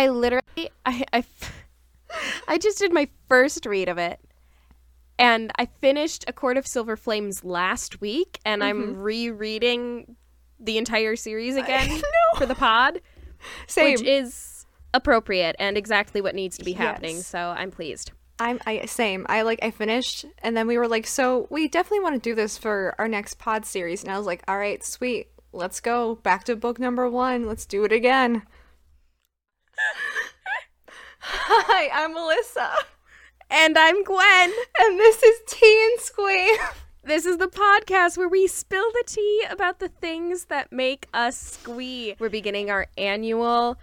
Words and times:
I 0.00 0.08
literally, 0.08 0.70
I, 0.86 1.04
I, 1.12 1.24
I 2.48 2.56
just 2.56 2.78
did 2.78 2.90
my 2.90 3.06
first 3.28 3.66
read 3.66 3.90
of 3.90 3.98
it, 3.98 4.18
and 5.18 5.52
I 5.58 5.66
finished 5.66 6.24
A 6.26 6.32
Court 6.32 6.56
of 6.56 6.66
Silver 6.66 6.96
Flames 6.96 7.44
last 7.44 8.00
week, 8.00 8.40
and 8.46 8.64
I'm 8.64 8.82
mm-hmm. 8.82 9.00
rereading 9.02 10.16
the 10.58 10.78
entire 10.78 11.16
series 11.16 11.54
again 11.58 12.00
for 12.38 12.46
the 12.46 12.54
pod, 12.54 13.02
Same. 13.66 13.92
which 13.92 14.02
is 14.02 14.64
appropriate 14.94 15.54
and 15.58 15.76
exactly 15.76 16.22
what 16.22 16.34
needs 16.34 16.56
to 16.56 16.64
be 16.64 16.72
happening. 16.72 17.16
Yes. 17.16 17.26
So 17.26 17.38
I'm 17.38 17.70
pleased. 17.70 18.12
I'm 18.38 18.58
I 18.64 18.86
same. 18.86 19.26
I 19.28 19.42
like 19.42 19.58
I 19.62 19.70
finished 19.70 20.24
and 20.38 20.56
then 20.56 20.66
we 20.66 20.78
were 20.78 20.88
like, 20.88 21.06
so 21.06 21.46
we 21.50 21.68
definitely 21.68 22.00
want 22.00 22.14
to 22.14 22.30
do 22.30 22.34
this 22.34 22.56
for 22.56 22.94
our 22.98 23.06
next 23.06 23.38
pod 23.38 23.66
series. 23.66 24.02
And 24.02 24.10
I 24.10 24.16
was 24.16 24.26
like, 24.26 24.42
all 24.48 24.56
right, 24.56 24.82
sweet. 24.82 25.28
Let's 25.52 25.80
go. 25.80 26.14
Back 26.14 26.44
to 26.44 26.56
book 26.56 26.80
number 26.80 27.08
one. 27.08 27.46
Let's 27.46 27.66
do 27.66 27.84
it 27.84 27.92
again. 27.92 28.42
Hi, 31.22 32.04
I'm 32.04 32.12
Melissa. 32.14 32.70
And 33.50 33.76
I'm 33.78 34.02
Gwen. 34.04 34.52
And 34.80 34.98
this 34.98 35.22
is 35.22 35.40
Tea 35.48 35.90
and 35.92 36.00
Squee. 36.00 36.58
This 37.02 37.24
is 37.26 37.38
the 37.38 37.46
podcast 37.48 38.16
where 38.18 38.28
we 38.28 38.46
spill 38.46 38.90
the 38.92 39.04
tea 39.06 39.44
about 39.50 39.78
the 39.78 39.88
things 39.88 40.46
that 40.46 40.70
make 40.70 41.08
us 41.14 41.36
squee. 41.36 42.14
We're 42.18 42.28
beginning 42.28 42.70
our 42.70 42.86
annual 42.98 43.76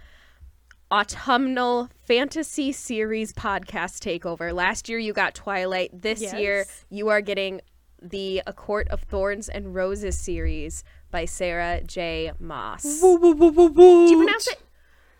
autumnal 0.90 1.90
fantasy 2.06 2.72
series 2.72 3.32
podcast 3.32 4.00
takeover. 4.00 4.54
Last 4.54 4.88
year 4.88 4.98
you 4.98 5.12
got 5.12 5.34
Twilight. 5.34 5.90
This 6.00 6.20
Yes. 6.22 6.34
year 6.34 6.64
you 6.90 7.08
are 7.08 7.20
getting 7.20 7.60
the 8.00 8.40
A 8.46 8.52
Court 8.52 8.88
of 8.88 9.02
Thorns 9.02 9.48
and 9.48 9.74
Roses 9.74 10.16
series 10.18 10.84
by 11.10 11.24
Sarah 11.24 11.82
J. 11.84 12.32
Maas. 12.38 12.84
Do 13.00 13.18
you 13.20 14.16
pronounce 14.16 14.46
it? 14.46 14.60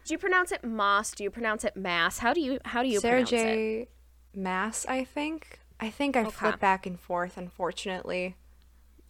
Do 0.09 0.15
you 0.15 0.19
pronounce 0.19 0.53
it 0.53 0.65
Moss? 0.65 1.11
Do 1.11 1.23
you 1.23 1.31
pronounce 1.31 1.65
it 1.65 1.77
Mass? 1.77 2.17
How 2.17 2.33
do 2.33 2.41
you 2.41 2.59
how 2.65 2.83
do 2.83 2.89
you 2.89 2.99
Sarah 2.99 3.17
pronounce 3.17 3.33
it? 3.33 3.37
J. 3.37 3.89
Mass, 4.35 4.87
I 4.89 5.05
think. 5.05 5.61
I 5.81 5.91
think 5.91 6.17
I 6.17 6.25
flip 6.25 6.59
back 6.59 6.87
and 6.87 6.99
forth, 6.99 7.37
unfortunately. 7.37 8.35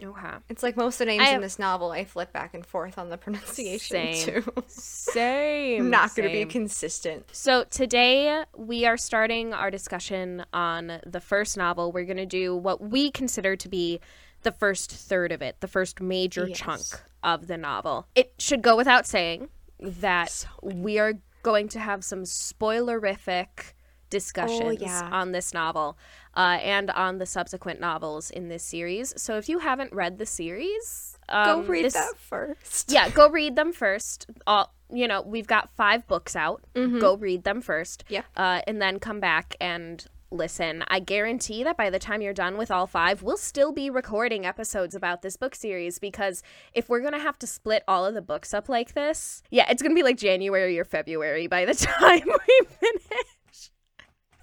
Okay. 0.03 0.27
It's 0.49 0.61
like 0.61 0.75
most 0.75 0.95
of 0.95 0.99
the 0.99 1.05
names 1.05 1.23
I 1.25 1.35
in 1.35 1.39
this 1.41 1.57
novel, 1.57 1.91
I 1.91 2.03
flip 2.03 2.33
back 2.33 2.53
and 2.53 2.65
forth 2.65 2.97
on 2.97 3.07
the 3.07 3.17
pronunciation 3.17 4.13
Same. 4.13 4.25
too. 4.25 4.53
Same. 4.67 5.89
Not 5.89 6.13
going 6.15 6.27
to 6.27 6.33
be 6.33 6.43
consistent. 6.43 7.27
So 7.31 7.63
today 7.63 8.43
we 8.57 8.85
are 8.85 8.97
starting 8.97 9.53
our 9.53 9.71
discussion 9.71 10.45
on 10.51 10.99
the 11.05 11.21
first 11.21 11.55
novel. 11.55 11.93
We're 11.93 12.03
going 12.03 12.17
to 12.17 12.25
do 12.25 12.57
what 12.57 12.81
we 12.81 13.09
consider 13.09 13.55
to 13.55 13.69
be 13.69 14.01
the 14.41 14.51
first 14.51 14.91
third 14.91 15.31
of 15.31 15.41
it, 15.41 15.61
the 15.61 15.67
first 15.69 16.01
major 16.01 16.45
Yes. 16.49 16.57
chunk 16.57 16.81
of 17.23 17.47
the 17.47 17.57
novel. 17.57 18.07
It 18.15 18.33
should 18.37 18.61
go 18.61 18.75
without 18.75 19.07
saying 19.07 19.47
that 19.79 20.45
we 20.61 20.99
are 20.99 21.13
going 21.43 21.67
to 21.69 21.79
have 21.79 22.03
some 22.03 22.23
spoilerific 22.23 23.73
discussions 24.09 24.81
yeah. 24.81 25.09
on 25.11 25.31
this 25.31 25.53
novel 25.53 25.97
uh, 26.35 26.57
and 26.61 26.89
on 26.91 27.17
the 27.17 27.25
subsequent 27.25 27.79
novels 27.79 28.29
in 28.29 28.49
this 28.49 28.63
series. 28.63 29.13
So 29.21 29.37
if 29.37 29.47
you 29.47 29.59
haven't 29.59 29.93
read 29.93 30.17
the 30.17 30.25
series, 30.25 31.17
Go 31.29 31.59
um, 31.59 31.67
read 31.67 31.85
this- 31.85 31.93
that 31.93 32.17
first. 32.17 32.91
yeah, 32.91 33.09
go 33.09 33.29
read 33.29 33.55
them 33.55 33.71
first. 33.71 34.25
All 34.47 34.73
you 34.91 35.07
know, 35.07 35.21
we've 35.21 35.45
got 35.45 35.69
five 35.75 36.07
books 36.07 36.35
out. 36.35 36.63
Go 36.73 37.15
read 37.15 37.43
them 37.43 37.61
first. 37.61 38.03
Yep. 38.09 38.25
Uh, 38.35 38.61
and 38.65 38.81
then 38.81 38.99
come 38.99 39.19
back 39.19 39.55
and 39.61 40.03
listen. 40.31 40.83
I 40.87 40.99
guarantee 40.99 41.63
that 41.63 41.77
by 41.77 41.89
the 41.89 41.99
time 41.99 42.21
you're 42.21 42.33
done 42.33 42.57
with 42.57 42.71
all 42.71 42.87
five, 42.87 43.21
we'll 43.21 43.37
still 43.37 43.71
be 43.71 43.89
recording 43.89 44.45
episodes 44.45 44.95
about 44.95 45.21
this 45.21 45.37
book 45.37 45.55
series 45.55 45.99
because 45.99 46.43
if 46.73 46.89
we're 46.89 47.01
gonna 47.01 47.19
have 47.19 47.39
to 47.39 47.47
split 47.47 47.83
all 47.87 48.05
of 48.05 48.13
the 48.13 48.21
books 48.21 48.53
up 48.53 48.69
like 48.69 48.93
this, 48.93 49.41
yeah, 49.49 49.69
it's 49.69 49.81
gonna 49.81 49.95
be 49.95 50.03
like 50.03 50.17
January 50.17 50.77
or 50.79 50.85
February 50.85 51.47
by 51.47 51.65
the 51.65 51.73
time 51.99 52.21
we 52.25 52.67
finish. 52.67 53.71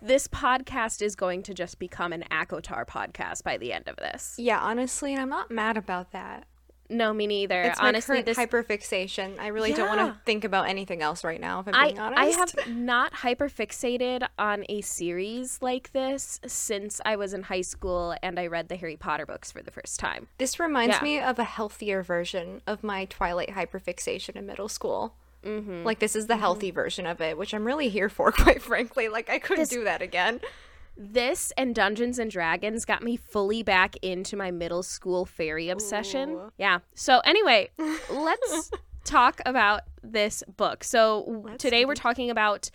This 0.03 0.29
podcast 0.29 1.03
is 1.03 1.17
going 1.17 1.43
to 1.45 1.55
just 1.55 1.79
become 1.79 2.13
an 2.13 2.25
ACOTAR 2.31 2.87
podcast 2.87 3.43
by 3.43 3.57
the 3.57 3.73
end 3.73 3.89
of 3.89 3.97
this. 3.97 4.37
Yeah, 4.39 4.61
honestly, 4.61 5.13
and 5.13 5.23
I'm 5.23 5.31
not 5.31 5.51
mad 5.51 5.77
about 5.77 6.13
that. 6.13 6.47
No, 6.89 7.13
me 7.13 7.27
neither. 7.27 7.63
It's 7.63 7.81
Honestly, 7.81 8.17
my 8.19 8.23
this 8.23 8.37
current 8.37 8.51
hyperfixation. 8.51 9.39
I 9.39 9.49
really 9.49 9.73
don't 9.73 9.89
want 9.89 10.15
to 10.15 10.21
think 10.25 10.45
about 10.45 10.69
anything 10.69 11.03
else 11.03 11.25
right 11.25 11.41
now, 11.41 11.61
if 11.61 11.69
I'm 11.69 11.75
I, 11.75 11.85
being 11.87 11.99
honest. 11.99 12.21
I 12.21 12.25
have 12.65 12.77
not 12.77 13.13
hyperfixated 13.13 14.27
on 14.39 14.65
a 14.69 14.81
series 14.83 15.59
like 15.61 15.93
this 15.93 16.41
since 16.47 17.01
I 17.05 17.17
was 17.17 17.33
in 17.33 17.45
high 17.45 17.61
school 17.63 18.15
and 18.23 18.39
I 18.39 18.47
read 18.47 18.69
the 18.69 18.77
Harry 18.77 18.97
Potter 18.97 19.27
books 19.27 19.51
for 19.53 19.63
the 19.63 19.71
first 19.71 19.99
time. 20.01 20.29
This 20.39 20.59
reminds 20.61 20.97
Yeah. 20.97 21.03
me 21.03 21.21
of 21.21 21.39
a 21.39 21.45
healthier 21.45 22.03
version 22.03 22.63
of 22.67 22.83
my 22.85 23.05
Twilight 23.07 23.51
hyperfixation 23.51 24.37
in 24.37 24.47
middle 24.47 24.69
school. 24.69 25.15
Mm-hmm. 25.45 25.85
Like, 25.85 26.01
this 26.01 26.17
is 26.17 26.27
the 26.27 26.37
healthy 26.37 26.73
version 26.73 27.07
of 27.07 27.21
it, 27.21 27.39
which 27.39 27.55
I'm 27.55 27.65
really 27.65 27.89
here 27.89 28.09
for, 28.09 28.33
quite 28.33 28.61
frankly. 28.63 29.09
Like, 29.09 29.31
I 29.31 29.39
couldn't 29.39 29.63
This- 29.63 29.69
do 29.71 29.85
that 29.85 30.03
again. 30.03 30.41
This 30.97 31.53
and 31.59 31.75
Dungeons 31.75 32.19
and 32.19 32.31
Dragons 32.31 32.85
got 32.85 33.03
me 33.03 33.17
fully 33.17 33.63
back 33.63 33.97
into 34.03 34.37
my 34.37 34.51
middle 34.51 34.83
school 34.83 35.27
fairy 35.27 35.69
obsession. 35.69 36.31
Ooh. 36.31 36.53
Yeah. 36.59 36.79
So, 36.95 37.21
anyway, 37.25 37.71
let's 38.11 38.71
talk 39.05 39.41
about 39.45 39.83
this 40.03 40.43
book. 40.57 40.83
So, 40.85 41.43
Let's 41.45 41.63
today 41.63 41.85
we're 41.85 41.95
talking 41.97 42.31
about 42.31 42.71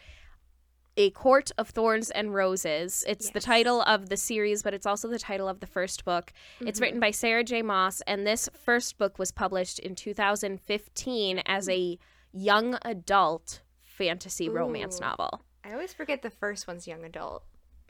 A 0.98 1.10
Court 1.12 1.50
of 1.58 1.70
Thorns 1.70 2.12
and 2.12 2.32
Roses. 2.34 3.04
It's 3.08 3.32
the 3.32 3.40
title 3.40 3.82
of 3.82 4.10
the 4.10 4.18
series, 4.18 4.62
but 4.62 4.76
it's 4.76 4.86
also 4.86 5.08
the 5.08 5.18
title 5.20 5.48
of 5.50 5.60
the 5.60 5.68
first 5.68 6.06
book. 6.06 6.32
It's 6.60 6.78
Mm-hmm. 6.78 6.84
written 6.84 7.00
by 7.00 7.12
Sarah 7.12 7.44
J. 7.44 7.64
Maas, 7.64 8.02
and 8.06 8.28
this 8.28 8.48
first 8.54 9.00
book 9.00 9.18
was 9.18 9.32
published 9.32 9.80
in 9.80 9.96
2015 9.96 11.40
as 11.48 11.68
a 11.70 11.98
young 12.34 12.78
adult 12.84 13.62
fantasy 13.82 14.48
romance 14.48 15.00
novel. 15.00 15.42
I 15.64 15.74
always 15.74 15.94
forget 15.94 16.22
the 16.22 16.30
first 16.30 16.68
one's 16.68 16.88
young 16.88 17.04
adult. 17.04 17.44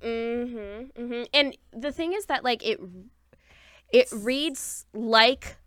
Mm-hmm, 0.04 1.02
mm-hmm. 1.04 1.24
And 1.34 1.58
the 1.74 1.92
thing 1.92 2.14
is 2.14 2.26
that 2.26 2.44
like 2.44 2.66
it 2.66 2.80
it 3.92 4.08
reads 4.12 4.86
like 4.94 5.58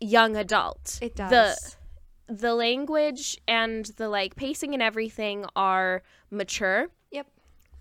young 0.00 0.36
adult. 0.36 0.98
It 1.02 1.16
The 1.16 1.24
does. 1.28 1.76
the 2.28 2.54
language 2.54 3.38
and 3.48 3.86
the 3.96 4.08
like 4.08 4.36
pacing 4.36 4.74
and 4.74 4.82
everything 4.82 5.46
are 5.54 6.02
mature, 6.30 6.88
Yep. 7.10 7.26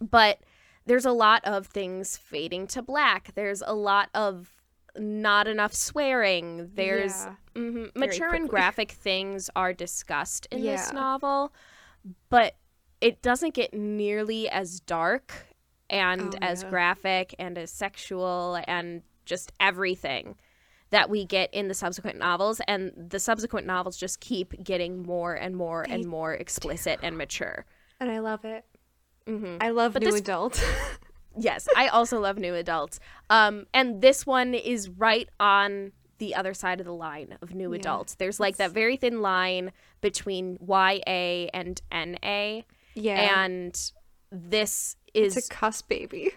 but 0.01 0.39
there's 0.85 1.05
a 1.05 1.11
lot 1.11 1.43
of 1.45 1.67
things 1.67 2.15
fading 2.17 2.67
to 2.67 2.81
black. 2.81 3.33
There's 3.35 3.63
a 3.65 3.73
lot 3.73 4.09
of 4.13 4.51
not 4.97 5.47
enough 5.47 5.73
swearing. 5.73 6.69
There's 6.75 7.25
Yeah. 7.25 7.35
mhm, 7.55 7.91
Very 7.93 8.07
mature 8.07 8.33
and 8.33 8.47
graphic 8.49 8.91
things 8.91 9.49
are 9.55 9.73
discussed 9.73 10.47
in 10.51 10.63
this 10.63 10.91
novel, 10.93 11.53
but 12.29 12.55
it 13.01 13.21
doesn't 13.21 13.53
get 13.55 13.73
nearly 13.73 14.47
as 14.49 14.79
dark 14.79 15.47
and 15.89 16.33
Oh, 16.35 16.37
as 16.41 16.63
yeah. 16.63 16.69
graphic 16.69 17.35
and 17.39 17.57
as 17.57 17.71
sexual 17.71 18.59
and 18.67 19.01
just 19.25 19.51
everything 19.59 20.35
that 20.91 21.09
we 21.09 21.25
get 21.25 21.53
in 21.53 21.67
the 21.67 21.73
subsequent 21.73 22.17
novels 22.19 22.61
and 22.67 22.91
the 22.95 23.19
subsequent 23.19 23.65
novels 23.67 23.97
just 23.97 24.19
keep 24.19 24.63
getting 24.63 25.01
more 25.03 25.33
and 25.33 25.55
more 25.55 25.85
and 25.89 26.05
more 26.05 26.33
explicit 26.33 26.99
and 27.03 27.17
mature 27.17 27.65
And 27.99 28.09
I 28.11 28.19
love 28.19 28.45
it. 28.45 28.63
hmm 29.27 29.57
I 29.61 29.69
love 29.71 29.93
But 29.93 30.03
new 30.03 30.11
this- 30.11 30.21
adult. 30.21 30.63
yes 31.37 31.67
i 31.75 31.87
also 31.89 32.17
love 32.21 32.37
new 32.37 32.55
adults 32.55 32.97
um 33.29 33.65
and 33.73 34.01
this 34.01 34.25
one 34.25 34.53
is 34.53 34.87
right 34.87 35.27
on 35.37 35.91
the 36.17 36.33
other 36.33 36.53
side 36.53 36.79
of 36.79 36.85
the 36.85 36.93
line 36.93 37.37
of 37.41 37.53
new 37.53 37.71
Yeah, 37.73 37.79
adults 37.79 38.15
there's 38.15 38.39
like 38.39 38.55
that 38.55 38.71
very 38.71 38.95
thin 38.95 39.21
line 39.21 39.73
between 39.99 40.57
ya 40.65 40.91
and 41.53 41.81
na 41.91 42.61
yeah. 42.93 43.43
and 43.43 43.91
this 44.31 44.95
is 45.15 45.37
it's 45.37 45.47
a 45.47 45.49
cuss 45.49 45.81
baby. 45.81 46.31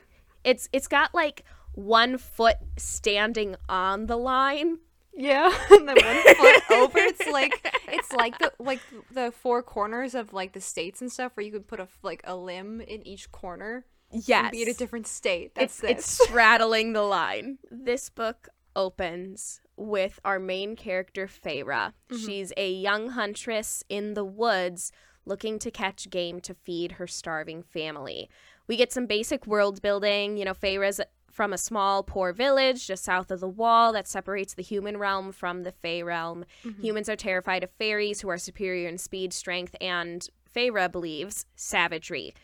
it's 0.44 0.68
it's 0.72 0.88
got 0.88 1.14
like 1.14 1.44
one 1.72 2.18
foot 2.18 2.56
standing 2.76 3.56
on 3.68 4.06
the 4.06 4.16
line 4.16 4.78
Yeah, 5.14 5.52
and 5.70 5.88
then 5.88 5.96
one 5.96 6.34
foot 6.36 6.62
over. 6.70 6.98
It's 6.98 7.26
like 7.28 7.52
it's 7.88 8.12
like 8.12 8.38
the 8.38 8.52
like 8.58 8.80
the 9.12 9.32
four 9.32 9.62
corners 9.62 10.14
of 10.14 10.32
like 10.32 10.52
the 10.52 10.60
states 10.60 11.00
and 11.00 11.10
stuff, 11.10 11.32
where 11.36 11.44
you 11.44 11.52
could 11.52 11.66
put 11.66 11.80
a 11.80 11.88
like 12.02 12.22
a 12.24 12.36
limb 12.36 12.80
in 12.80 13.06
each 13.06 13.30
corner 13.32 13.84
yes 14.10 14.50
be 14.50 14.62
in 14.62 14.68
a 14.68 14.74
different 14.74 15.06
state. 15.06 15.54
That's 15.54 15.74
it's 15.74 15.80
this. 15.80 15.90
it's 15.98 16.24
straddling 16.24 16.92
the 16.92 17.02
line. 17.02 17.58
This 17.70 18.08
book 18.10 18.48
opens 18.74 19.60
with 19.76 20.18
our 20.24 20.38
main 20.38 20.76
character 20.76 21.26
Feyre. 21.26 21.64
Mm-hmm. 21.64 22.16
She's 22.16 22.52
a 22.56 22.70
young 22.70 23.10
huntress 23.10 23.82
in 23.88 24.14
the 24.14 24.24
woods 24.24 24.92
looking 25.24 25.58
to 25.58 25.70
catch 25.70 26.08
game 26.10 26.40
to 26.40 26.54
feed 26.54 26.92
her 26.92 27.06
starving 27.06 27.62
family. 27.62 28.30
We 28.68 28.76
get 28.76 28.92
some 28.92 29.06
basic 29.06 29.46
world 29.46 29.82
building. 29.82 30.36
You 30.36 30.44
know, 30.44 30.54
Feyre's 30.54 31.00
from 31.30 31.52
a 31.52 31.58
small, 31.58 32.02
poor 32.02 32.32
village 32.32 32.86
just 32.86 33.04
south 33.04 33.30
of 33.30 33.40
the 33.40 33.48
wall 33.48 33.92
that 33.92 34.08
separates 34.08 34.54
the 34.54 34.62
human 34.62 34.96
realm 34.96 35.32
from 35.32 35.62
the 35.62 35.72
Fey 35.72 36.02
realm. 36.02 36.44
Mm-hmm. 36.64 36.82
Humans 36.82 37.08
are 37.08 37.16
terrified 37.16 37.62
of 37.62 37.70
fairies 37.70 38.20
who 38.20 38.28
are 38.28 38.38
superior 38.38 38.88
in 38.88 38.98
speed, 38.98 39.32
strength, 39.32 39.76
and 39.80 40.28
Feyre 40.52 40.90
believes 40.90 41.46
savagery. 41.54 42.34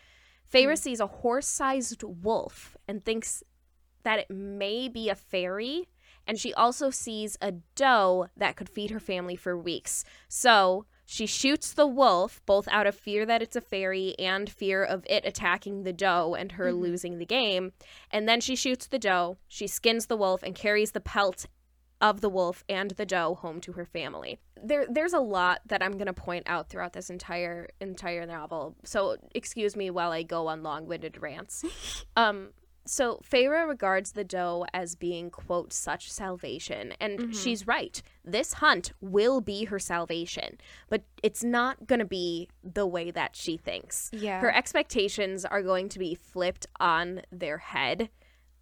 Feyre 0.51 0.77
sees 0.77 0.99
a 0.99 1.07
horse 1.07 1.47
sized 1.47 2.03
wolf 2.03 2.77
and 2.87 3.03
thinks 3.03 3.43
that 4.03 4.19
it 4.19 4.29
may 4.29 4.87
be 4.87 5.09
a 5.09 5.15
fairy. 5.15 5.89
And 6.27 6.39
she 6.39 6.53
also 6.53 6.89
sees 6.89 7.37
a 7.41 7.51
doe 7.75 8.27
that 8.37 8.55
could 8.55 8.69
feed 8.69 8.91
her 8.91 8.99
family 8.99 9.35
for 9.35 9.57
weeks. 9.57 10.05
So 10.27 10.85
She 11.05 11.25
shoots 11.25 11.71
the 11.71 11.87
wolf 11.87 12.41
both 12.45 12.67
out 12.69 12.87
of 12.87 12.95
fear 12.95 13.25
that 13.25 13.41
it's 13.41 13.55
a 13.55 13.61
fairy 13.61 14.15
and 14.17 14.49
fear 14.49 14.83
of 14.83 15.05
it 15.07 15.25
attacking 15.25 15.83
the 15.83 15.93
doe 15.93 16.33
and 16.33 16.53
her 16.53 16.73
losing 16.73 17.19
the 17.19 17.25
game. 17.25 17.73
And 18.11 18.27
then 18.27 18.41
she 18.41 18.55
shoots 18.55 18.87
the 18.87 18.99
doe, 18.99 19.37
she 19.47 19.67
skins 19.67 20.07
the 20.07 20.17
wolf 20.17 20.41
and 20.43 20.55
carries 20.55 20.91
the 20.91 20.99
pelt 20.99 21.45
of 22.01 22.21
the 22.21 22.29
wolf 22.29 22.63
and 22.67 22.91
the 22.91 23.05
doe 23.05 23.35
home 23.35 23.61
to 23.61 23.73
her 23.73 23.85
family. 23.85 24.39
There 24.61 24.85
there's 24.89 25.13
a 25.13 25.19
lot 25.19 25.61
that 25.67 25.81
I'm 25.81 25.93
going 25.93 26.07
to 26.07 26.13
point 26.13 26.43
out 26.47 26.69
throughout 26.69 26.93
this 26.93 27.09
entire 27.09 27.69
entire 27.79 28.25
novel. 28.25 28.75
So 28.83 29.17
excuse 29.33 29.75
me 29.75 29.89
while 29.89 30.11
I 30.11 30.23
go 30.23 30.47
on 30.47 30.63
long-winded 30.63 31.21
rants. 31.21 31.63
um 32.17 32.49
so 32.85 33.19
Feyre 33.27 33.67
regards 33.67 34.11
the 34.11 34.23
doe 34.23 34.65
as 34.73 34.95
being 34.95 35.29
quote 35.29 35.73
such 35.73 36.11
salvation 36.11 36.93
and 36.99 37.19
mm-hmm. 37.19 37.31
she's 37.31 37.67
right. 37.67 38.01
This 38.23 38.53
hunt 38.53 38.93
will 39.01 39.41
be 39.41 39.65
her 39.65 39.79
salvation, 39.79 40.57
but 40.89 41.03
it's 41.23 41.43
not 41.43 41.87
going 41.87 41.99
to 41.99 42.05
be 42.05 42.47
the 42.63 42.85
way 42.85 43.11
that 43.11 43.35
she 43.35 43.57
thinks. 43.57 44.09
Yeah. 44.13 44.39
Her 44.39 44.53
expectations 44.53 45.45
are 45.45 45.61
going 45.61 45.89
to 45.89 45.99
be 45.99 46.15
flipped 46.15 46.67
on 46.79 47.21
their 47.31 47.57
head 47.57 48.09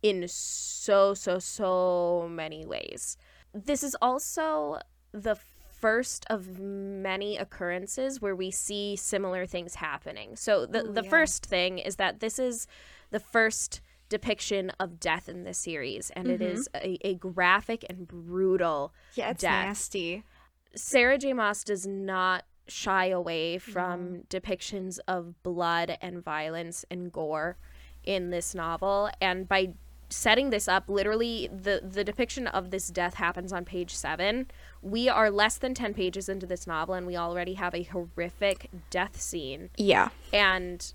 in 0.02 0.28
so 0.28 1.14
so 1.14 1.40
so 1.40 2.28
many 2.30 2.66
ways. 2.66 3.18
This 3.54 3.84
is 3.84 3.96
also 4.02 4.80
the 5.12 5.38
first 5.84 6.26
of 6.30 6.60
many 6.60 7.36
occurrences 7.38 8.22
where 8.22 8.36
we 8.36 8.50
see 8.50 8.96
similar 8.96 9.46
things 9.46 9.76
happening. 9.76 10.38
So 10.38 10.66
the 10.66 10.86
Ooh, 10.86 10.94
the 10.94 11.04
yeah. 11.04 11.10
first 11.10 11.46
thing 11.46 11.78
is 11.78 11.98
that 11.98 12.22
this 12.22 12.40
is 12.40 12.68
the 13.12 13.20
first 13.20 13.82
depiction 14.14 14.72
of 14.80 15.00
death 15.00 15.28
in 15.28 15.44
this 15.44 15.58
series 15.58 16.12
and 16.16 16.28
it 16.28 16.40
mm-hmm. 16.40 16.56
is 16.56 16.70
a, 16.76 17.00
a 17.02 17.16
graphic 17.16 17.84
and 17.90 18.08
brutal 18.08 18.94
Yeah, 19.16 19.32
it's 19.32 19.42
death. 19.42 19.66
nasty. 19.66 20.24
Sarah 20.76 21.18
J. 21.18 21.34
Maas 21.34 21.64
does 21.64 21.88
not 21.88 22.44
shy 22.68 23.08
away 23.08 23.58
from 23.58 24.22
depictions 24.30 25.00
of 25.08 25.42
blood 25.42 25.98
and 26.00 26.24
violence 26.24 26.86
and 26.92 27.12
gore 27.12 27.58
in 28.04 28.30
this 28.30 28.54
novel. 28.54 29.10
And 29.20 29.48
by 29.48 29.74
setting 30.10 30.52
this 30.52 30.68
up, 30.68 30.90
literally 30.90 31.50
the, 31.52 31.82
the 31.84 32.04
depiction 32.04 32.46
of 32.46 32.70
this 32.70 32.90
death 32.90 33.16
happens 33.16 33.52
on 33.52 33.66
page 33.66 33.96
seven. 33.96 34.46
We 34.84 35.10
are 35.10 35.32
less 35.32 35.58
than 35.58 35.74
10 35.74 35.96
pages 35.96 36.30
into 36.30 36.46
this 36.46 36.68
novel 36.68 36.94
and 36.94 37.08
we 37.08 37.18
already 37.18 37.56
have 37.56 37.74
a 37.74 37.82
horrific 37.82 38.70
death 38.92 39.20
scene. 39.20 39.72
Yeah. 39.76 40.10
And 40.32 40.94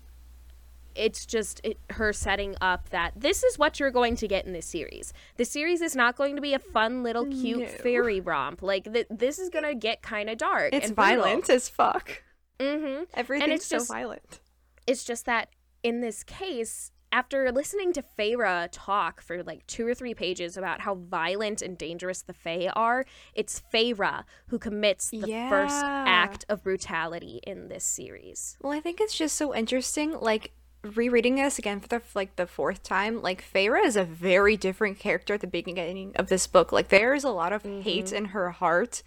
it's 0.95 1.25
just 1.25 1.61
it, 1.63 1.77
her 1.91 2.11
setting 2.13 2.55
up 2.61 2.89
that 2.89 3.13
this 3.15 3.43
is 3.43 3.57
what 3.57 3.79
you're 3.79 3.91
going 3.91 4.15
to 4.17 4.27
get 4.27 4.45
in 4.45 4.53
this 4.53 4.65
series. 4.65 5.13
The 5.37 5.45
series 5.45 5.81
is 5.81 5.95
not 5.95 6.15
going 6.15 6.35
to 6.35 6.41
be 6.41 6.53
a 6.53 6.59
fun 6.59 7.03
little 7.03 7.25
cute 7.25 7.59
No. 7.59 7.67
fairy 7.67 8.19
romp. 8.19 8.61
Like 8.61 8.91
th- 8.93 9.07
this 9.09 9.39
is 9.39 9.49
going 9.49 9.65
to 9.65 9.75
get 9.75 10.01
kind 10.01 10.29
of 10.29 10.37
dark. 10.37 10.73
It's 10.73 10.91
brutal. 10.91 11.23
violent 11.23 11.49
as 11.49 11.69
fuck. 11.69 12.23
Mm-hmm. 12.59 13.03
Everything's 13.13 13.51
it's 13.53 13.65
so 13.67 13.77
just- 13.77 13.87
violent. 13.89 14.39
It's 14.87 15.03
just 15.03 15.25
that 15.25 15.49
in 15.83 16.01
this 16.01 16.23
case, 16.23 16.91
after 17.11 17.51
listening 17.51 17.91
to 17.93 18.03
Feyre 18.17 18.67
talk 18.71 19.21
for 19.21 19.41
like 19.43 19.65
two 19.65 19.87
or 19.87 19.95
three 19.95 20.13
pages 20.13 20.57
about 20.57 20.81
how 20.81 20.95
violent 20.95 21.61
and 21.61 21.77
dangerous 21.77 22.21
the 22.21 22.33
Fae 22.33 22.67
are, 22.75 23.05
it's 23.33 23.61
Feyre 23.73 24.23
who 24.47 24.59
commits 24.59 25.09
the 25.09 25.21
first 25.21 25.75
act 25.83 26.45
of 26.49 26.63
brutality 26.63 27.39
in 27.47 27.67
this 27.67 27.83
series. 27.83 28.57
Well, 28.61 28.73
I 28.73 28.79
think 28.79 28.99
it's 29.01 29.17
just 29.17 29.35
so 29.37 29.55
interesting. 29.55 30.19
Like 30.19 30.51
rereading 30.83 31.35
this 31.35 31.59
again 31.59 31.79
for 31.79 31.87
the 31.87 32.01
like 32.15 32.35
the 32.35 32.47
fourth 32.47 32.83
time, 32.83 33.21
like 33.21 33.43
Feyre 33.43 33.83
is 33.83 33.95
a 33.95 34.03
very 34.03 34.57
different 34.57 34.99
character 34.99 35.33
at 35.33 35.41
the 35.41 35.47
beginning 35.47 36.13
of 36.15 36.29
this 36.29 36.47
book. 36.47 36.71
Like 36.71 36.89
there 36.89 37.13
is 37.13 37.23
a 37.23 37.29
lot 37.29 37.53
of 37.53 37.63
hate 37.63 38.05
mm-hmm. 38.05 38.15
in 38.15 38.25
her 38.25 38.51
heart. 38.51 39.03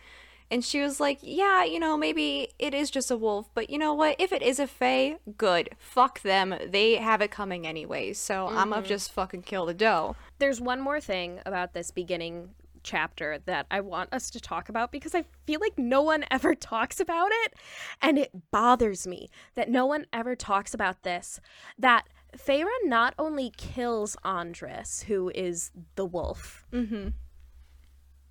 And 0.50 0.62
she 0.62 0.82
was 0.82 1.00
like, 1.00 1.19
"Yeah, 1.22 1.64
you 1.64 1.80
know, 1.80 1.96
maybe 1.96 2.48
it 2.58 2.74
is 2.74 2.90
just 2.90 3.10
a 3.10 3.16
wolf, 3.16 3.48
but 3.54 3.70
you 3.70 3.78
know 3.78 3.94
what? 3.94 4.16
If 4.19 4.32
it 4.32 4.42
is 4.42 4.58
a 4.58 4.66
fae, 4.66 5.16
good. 5.38 5.70
Fuck 5.78 6.20
them. 6.20 6.54
They 6.69 6.96
have 6.96 7.22
it 7.22 7.30
coming 7.30 7.66
anyways. 7.66 8.19
So 8.19 8.48
I'm 8.48 8.69
gonna 8.69 8.82
mm-hmm. 8.82 8.88
just 8.88 9.12
fucking 9.12 9.42
kill 9.42 9.64
the 9.64 9.72
doe." 9.72 10.14
There's 10.40 10.60
one 10.60 10.82
more 10.82 11.00
thing 11.00 11.40
about 11.46 11.72
this 11.72 11.90
beginning 11.90 12.50
chapter 12.82 13.38
that 13.46 13.67
I 13.70 13.81
want 13.81 14.12
us 14.12 14.31
to 14.31 14.40
talk 14.40 14.69
about 14.69 14.90
because 14.93 15.14
I 15.14 15.25
feel 15.46 15.61
like 15.61 15.79
no 15.79 16.02
one 16.02 16.25
ever 16.31 16.55
talks 16.73 17.00
about 17.00 17.31
it. 17.44 17.55
And 18.00 18.19
it 18.19 18.50
bothers 18.50 19.06
me 19.06 19.29
that 19.55 19.69
no 19.70 19.87
one 19.87 20.06
ever 20.12 20.34
talks 20.37 20.75
about 20.75 21.02
this. 21.02 21.40
That 21.79 22.05
Feyre 22.37 22.67
not 22.84 23.14
only 23.19 23.52
kills 23.56 24.17
Andras, 24.25 25.02
who 25.08 25.31
is 25.34 25.70
the 25.96 26.06
wolf, 26.06 26.64
Mm-hmm. 26.73 27.08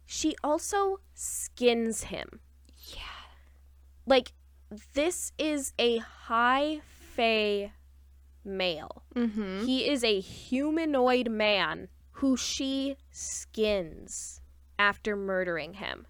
she 0.05 0.35
also 0.43 0.97
skins 1.13 2.03
him. 2.03 2.39
Yeah. 2.95 3.01
Like, 4.05 4.33
this 4.93 5.31
is 5.37 5.73
a 5.77 5.97
high 5.97 6.81
Fae 7.15 7.71
male. 8.43 9.03
Mm-hmm. 9.15 9.65
He 9.65 9.87
is 9.89 10.03
a 10.03 10.19
humanoid 10.19 11.29
man 11.29 11.89
who 12.15 12.35
she 12.37 12.95
skins 13.11 14.40
after 14.81 15.15
murdering 15.15 15.75
him. 15.75 16.07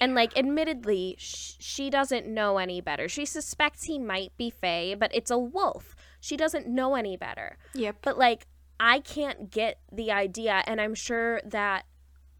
And, 0.00 0.14
like, 0.14 0.36
admittedly, 0.38 1.16
sh- 1.18 1.54
she 1.58 1.90
doesn't 1.90 2.26
know 2.26 2.58
any 2.58 2.80
better. 2.80 3.08
She 3.08 3.24
suspects 3.24 3.84
he 3.84 3.98
might 3.98 4.36
be 4.36 4.50
Fae, 4.50 4.94
but 4.94 5.10
it's 5.14 5.30
a 5.30 5.38
wolf. 5.38 5.96
She 6.20 6.36
doesn't 6.36 6.68
know 6.68 6.94
any 6.94 7.16
better. 7.16 7.56
Yep. 7.74 7.96
But, 8.02 8.18
like, 8.18 8.46
I 8.78 9.00
can't 9.00 9.50
get 9.50 9.80
the 9.90 10.12
idea, 10.12 10.62
and 10.66 10.80
I'm 10.80 10.94
sure 10.94 11.40
that 11.44 11.86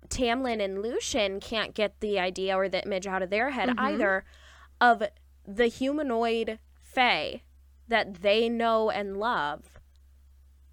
Tamlin 0.08 0.62
and 0.62 0.82
Lucien 0.82 1.40
can't 1.40 1.74
get 1.74 1.98
the 2.00 2.18
idea 2.20 2.54
or 2.56 2.68
the 2.68 2.84
image 2.84 3.06
out 3.06 3.22
of 3.22 3.30
their 3.30 3.50
head 3.50 3.70
Mhm. 3.70 3.78
either 3.78 4.24
of 4.80 5.02
the 5.44 5.66
humanoid 5.66 6.58
Fae 6.82 7.42
that 7.88 8.16
they 8.22 8.48
know 8.48 8.90
and 8.90 9.16
love 9.16 9.80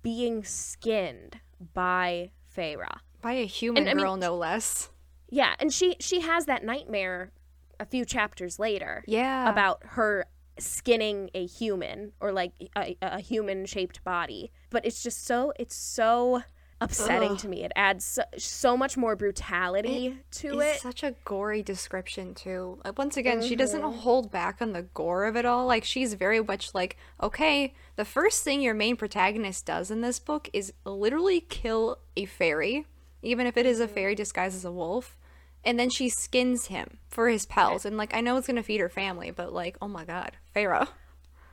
being 0.01 0.43
skinned 0.43 1.39
by 1.73 2.31
Feyre. 2.55 2.99
By 3.23 3.33
a 3.33 3.45
human 3.47 3.83
And, 3.83 3.89
I 3.89 3.93
mean- 3.95 4.03
girl, 4.03 4.17
no 4.17 4.35
less. 4.35 4.89
Yeah, 5.29 5.55
and 5.57 5.73
she 5.73 5.95
she 5.99 6.19
has 6.21 6.45
that 6.45 6.63
nightmare 6.63 7.31
a 7.79 7.85
few 7.85 8.05
chapters 8.05 8.59
later 8.59 9.03
Yeah. 9.07 9.49
about 9.49 9.81
her 9.83 10.27
skinning 10.59 11.31
a 11.33 11.47
human 11.47 12.11
or 12.19 12.31
like 12.31 12.51
a, 12.77 12.95
a 13.01 13.19
human 13.19 13.65
shaped 13.65 14.03
body 14.03 14.51
but 14.69 14.85
it's 14.85 15.01
just 15.01 15.25
so 15.25 15.51
it's 15.57 15.73
so 15.75 16.43
upsetting 16.79 17.31
Ugh. 17.31 17.39
to 17.39 17.47
me 17.47 17.63
it 17.63 17.71
adds 17.75 18.05
so, 18.05 18.21
so 18.37 18.77
much 18.77 18.95
more 18.95 19.15
brutality 19.15 20.19
to 20.31 20.59
it 20.59 20.77
such 20.79 21.01
a 21.01 21.15
gory 21.25 21.63
description 21.63 22.35
too. 22.35 22.79
Like, 22.85 22.99
once 22.99 23.17
again, 23.17 23.41
she 23.41 23.55
doesn't 23.55 23.81
Mhm. 23.81 23.95
hold 23.99 24.31
back 24.31 24.61
on 24.61 24.73
the 24.73 24.83
gore 24.83 25.25
of 25.25 25.35
it 25.35 25.45
all. 25.45 25.65
Like 25.65 25.83
she's 25.83 26.13
very 26.13 26.41
much 26.43 26.75
like, 26.75 26.97
okay, 27.21 27.73
the 27.95 28.05
first 28.05 28.43
thing 28.43 28.61
your 28.61 28.73
main 28.75 28.95
protagonist 28.97 29.65
does 29.65 29.89
in 29.89 30.01
this 30.01 30.19
book 30.19 30.50
is 30.53 30.74
literally 30.86 31.39
kill 31.41 31.98
a 32.15 32.25
fairy, 32.25 32.86
even 33.24 33.48
if 33.48 33.58
it 33.58 33.65
is 33.65 33.80
a 33.80 33.88
fairy 33.88 34.13
mm-hmm. 34.13 34.18
disguised 34.18 34.56
as 34.56 34.65
a 34.65 34.72
wolf, 34.72 35.18
and 35.65 35.80
then 35.80 35.89
she 35.89 36.10
skins 36.10 36.68
him 36.68 36.98
for 37.08 37.30
his 37.30 37.46
pelt. 37.46 37.86
And 37.86 37.98
like, 37.98 38.13
I 38.13 38.22
know 38.22 38.38
it's 38.38 38.48
gonna 38.48 38.63
feed 38.63 38.82
her 38.82 38.89
family, 38.89 39.32
but 39.32 39.53
like, 39.53 39.77
oh 39.82 39.88
my 39.88 40.06
god, 40.06 40.34
Pharaoh. 40.53 40.88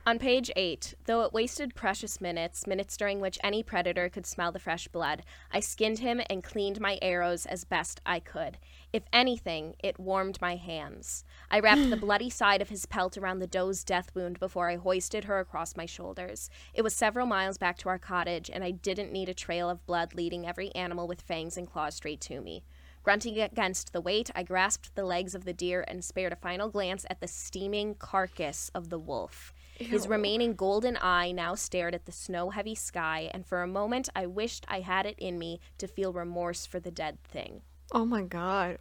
On 0.03 0.17
page 0.17 0.49
8, 0.55 0.95
though 1.05 1.21
it 1.21 1.31
wasted 1.31 1.75
precious 1.75 2.19
minutes, 2.19 2.65
minutes 2.65 2.97
during 2.97 3.19
which 3.19 3.37
any 3.43 3.61
predator 3.61 4.09
could 4.09 4.25
smell 4.25 4.51
the 4.51 4.57
fresh 4.57 4.87
blood, 4.87 5.21
I 5.51 5.59
skinned 5.59 5.99
him 5.99 6.19
and 6.27 6.43
cleaned 6.43 6.81
my 6.81 6.97
arrows 7.03 7.45
as 7.45 7.65
best 7.65 8.01
I 8.03 8.19
could. 8.19 8.57
If 8.93 9.03
anything, 9.13 9.75
it 9.79 9.99
warmed 9.99 10.41
my 10.41 10.57
hands. 10.57 11.23
I 11.49 11.59
wrapped 11.59 11.89
the 11.89 11.95
bloody 12.07 12.29
side 12.29 12.61
of 12.61 12.69
his 12.69 12.85
pelt 12.85 13.17
around 13.17 13.39
the 13.39 13.47
doe's 13.47 13.83
death 13.85 14.11
wound 14.13 14.39
before 14.39 14.69
I 14.69 14.75
hoisted 14.75 15.23
her 15.25 15.39
across 15.39 15.77
my 15.77 15.85
shoulders. 15.85 16.49
It 16.73 16.81
was 16.81 16.93
several 16.93 17.25
miles 17.25 17.57
back 17.57 17.77
to 17.79 17.89
our 17.89 17.99
cottage, 17.99 18.49
and 18.51 18.63
I 18.63 18.71
didn't 18.71 19.13
need 19.13 19.29
a 19.29 19.33
trail 19.33 19.69
of 19.69 19.85
blood 19.85 20.13
leading 20.13 20.45
every 20.45 20.75
animal 20.75 21.07
with 21.07 21.21
fangs 21.21 21.55
and 21.55 21.71
claws 21.71 21.95
straight 21.95 22.19
to 22.21 22.41
me. 22.41 22.63
Grunting 23.03 23.39
against 23.39 23.93
the 23.93 24.01
weight, 24.01 24.29
I 24.35 24.43
grasped 24.43 24.93
the 24.93 25.05
legs 25.05 25.33
of 25.33 25.45
the 25.45 25.53
deer 25.53 25.83
and 25.87 26.03
spared 26.03 26.33
a 26.33 26.35
final 26.35 26.69
glance 26.69 27.05
at 27.09 27.19
the 27.19 27.27
steaming 27.27 27.95
carcass 27.95 28.69
of 28.75 28.89
the 28.89 28.99
wolf. 28.99 29.53
His 29.75 30.07
remaining 30.07 30.53
golden 30.53 30.97
eye 31.01 31.31
now 31.31 31.55
stared 31.55 31.95
at 31.95 32.05
the 32.05 32.11
snow 32.11 32.51
heavy 32.51 32.75
sky, 32.75 33.31
and 33.33 33.43
for 33.43 33.63
a 33.63 33.67
moment 33.67 34.09
I 34.15 34.27
wished 34.27 34.65
I 34.67 34.81
had 34.81 35.07
it 35.07 35.17
in 35.17 35.39
me 35.39 35.59
to 35.79 35.87
feel 35.87 36.13
remorse 36.13 36.67
for 36.67 36.79
the 36.79 36.91
dead 36.91 37.23
thing. 37.23 37.63
Oh 37.91 38.05
my 38.05 38.21
god. 38.23 38.77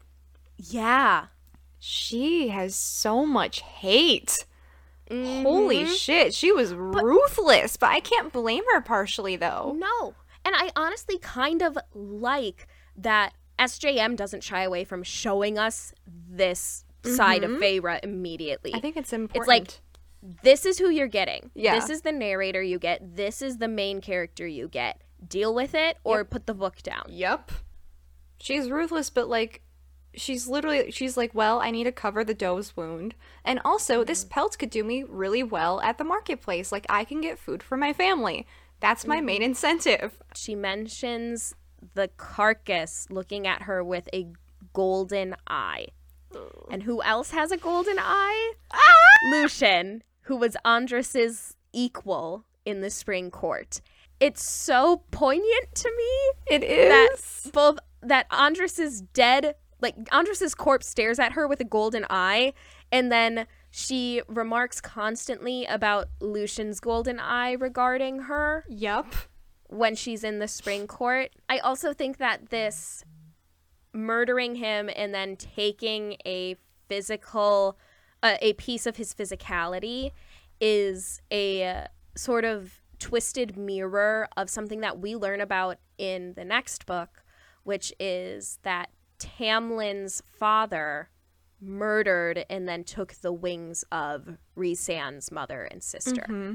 Yeah. 0.57 1.27
She 1.79 2.49
has 2.49 2.75
so 2.75 3.25
much 3.27 3.61
hate. 3.61 4.37
Holy 5.11 5.85
Mhm. 5.85 5.97
shit, 5.97 6.35
she 6.35 6.53
was 6.53 6.73
ruthless, 6.73 7.77
but 7.77 7.89
I 7.91 7.99
can't 8.01 8.33
blame 8.33 8.63
her 8.73 8.81
partially 8.81 9.35
though. 9.37 9.75
No. 9.77 10.15
And 10.45 10.55
I 10.57 10.71
honestly 10.77 11.19
kind 11.19 11.63
of 11.63 11.77
like 11.95 12.69
that 12.97 13.35
SJM 13.59 14.15
doesn't 14.17 14.45
shy 14.45 14.63
away 14.63 14.85
from 14.85 15.03
showing 15.03 15.59
us 15.59 15.93
this 16.07 16.85
side 17.05 17.43
of 17.45 17.51
Mhm. 17.53 17.59
Feyre 17.61 18.01
immediately. 18.05 18.73
I 18.75 18.81
think 18.81 18.97
it's 18.97 19.13
important. 19.13 19.41
It's 19.43 19.49
like- 19.49 19.81
this 20.43 20.65
is 20.67 20.79
who 20.79 20.91
you're 20.91 21.09
getting. 21.09 21.51
Yeah. 21.55 21.75
This 21.75 21.91
is 21.91 22.03
the 22.03 22.13
narrator 22.13 22.63
you 22.63 22.79
get. 22.79 23.17
This 23.17 23.43
is 23.43 23.57
the 23.59 23.69
main 23.69 24.01
character 24.01 24.47
you 24.47 24.69
get. 24.69 25.01
Deal 25.27 25.53
with 25.55 25.75
it 25.75 25.97
or 26.05 26.25
put 26.25 26.47
the 26.47 26.55
book 26.55 26.83
down. 26.83 27.05
Yep. 27.09 27.51
She's 28.41 28.71
ruthless, 28.71 29.11
but 29.11 29.29
like 29.29 29.63
she's 30.15 30.49
literally 30.49 30.91
she's 30.91 31.17
like, 31.17 31.35
"Well, 31.35 31.61
I 31.61 31.71
need 31.71 31.85
to 31.85 31.93
cover 31.93 32.25
the 32.25 32.35
doe's 32.35 32.77
wound, 32.77 33.15
and 33.45 33.61
also 33.65 34.03
this 34.05 34.25
mm-hmm. 34.25 34.31
pelt 34.31 34.59
could 34.59 34.71
do 34.71 34.83
me 34.83 35.05
really 35.05 35.43
well 35.43 35.81
at 35.83 35.99
the 35.99 36.05
marketplace. 36.05 36.73
Like 36.73 36.87
I 36.89 37.05
can 37.05 37.21
get 37.21 37.39
food 37.39 37.63
for 37.63 37.77
my 37.77 37.93
family. 37.93 38.47
That's 38.81 39.07
my 39.07 39.21
main 39.21 39.37
mm-hmm. 39.37 39.51
incentive." 39.51 40.19
She 40.35 40.55
mentions 40.55 41.55
the 41.95 42.09
carcass 42.17 43.07
looking 43.11 43.47
at 43.47 43.63
her 43.63 43.83
with 43.85 44.09
a 44.13 44.29
golden 44.73 45.37
eye. 45.47 45.87
And 46.71 46.85
who 46.85 47.03
else 47.03 47.33
has 47.33 47.51
a 47.51 47.57
golden 47.57 47.99
eye? 47.99 48.53
Ah! 48.73 48.93
Lucien, 49.33 50.05
who 50.23 50.37
was 50.37 50.57
Andras's 50.65 51.57
equal 51.73 52.45
in 52.65 52.81
the 52.81 52.91
spring 52.91 53.31
court. 53.31 53.81
It's 54.21 54.47
so 54.47 55.03
poignant 55.11 55.75
to 55.75 55.91
me 55.97 56.55
It 56.57 56.63
is. 56.63 56.89
that 56.89 57.11
is. 57.15 57.51
both 57.53 57.79
that 58.03 58.27
Andras's 58.31 59.01
dead 59.01 59.55
like 59.81 59.95
Andras's 60.13 60.55
corpse 60.55 60.87
stares 60.87 61.19
at 61.19 61.33
her 61.33 61.49
with 61.49 61.61
a 61.61 61.65
golden 61.65 62.05
eye 62.11 62.53
and 62.93 63.11
then 63.11 63.47
she 63.71 64.21
remarks 64.29 64.81
constantly 64.81 65.65
about 65.65 66.09
Lucien's 66.21 66.81
golden 66.81 67.21
eye 67.21 67.53
regarding 67.53 68.21
her 68.21 68.65
Yup. 68.69 69.15
when 69.69 69.95
she's 69.95 70.25
in 70.25 70.39
the 70.39 70.49
spring 70.49 70.87
court. 70.87 71.31
I 71.49 71.59
also 71.59 71.93
think 71.93 72.19
that 72.19 72.51
this 72.51 73.05
murdering 73.93 74.57
him 74.57 74.91
and 74.95 75.15
then 75.15 75.37
taking 75.37 76.17
a 76.27 76.57
physical 76.89 77.79
uh, 78.23 78.37
a 78.43 78.53
piece 78.55 78.87
of 78.87 78.97
his 78.97 79.15
physicality 79.15 80.13
is 80.61 81.23
a 81.31 81.65
uh, 81.65 81.85
sort 82.17 82.45
of 82.45 82.83
twisted 82.99 83.57
mirror 83.57 84.29
of 84.37 84.51
something 84.51 84.81
that 84.81 84.99
we 84.99 85.17
learn 85.17 85.41
about 85.41 85.79
in 85.97 86.35
the 86.35 86.45
next 86.45 86.85
book, 86.85 87.23
which 87.65 87.93
is 87.99 88.59
that 88.63 88.91
Tamlin's 89.19 90.23
father 90.27 91.11
murdered 91.61 92.45
and 92.49 92.67
then 92.69 92.85
took 92.85 93.15
the 93.15 93.33
wings 93.33 93.85
of 93.93 94.39
Rhysand's 94.57 95.31
mother 95.31 95.65
and 95.65 95.83
sister. 95.83 96.23
Mm-hmm. 96.23 96.55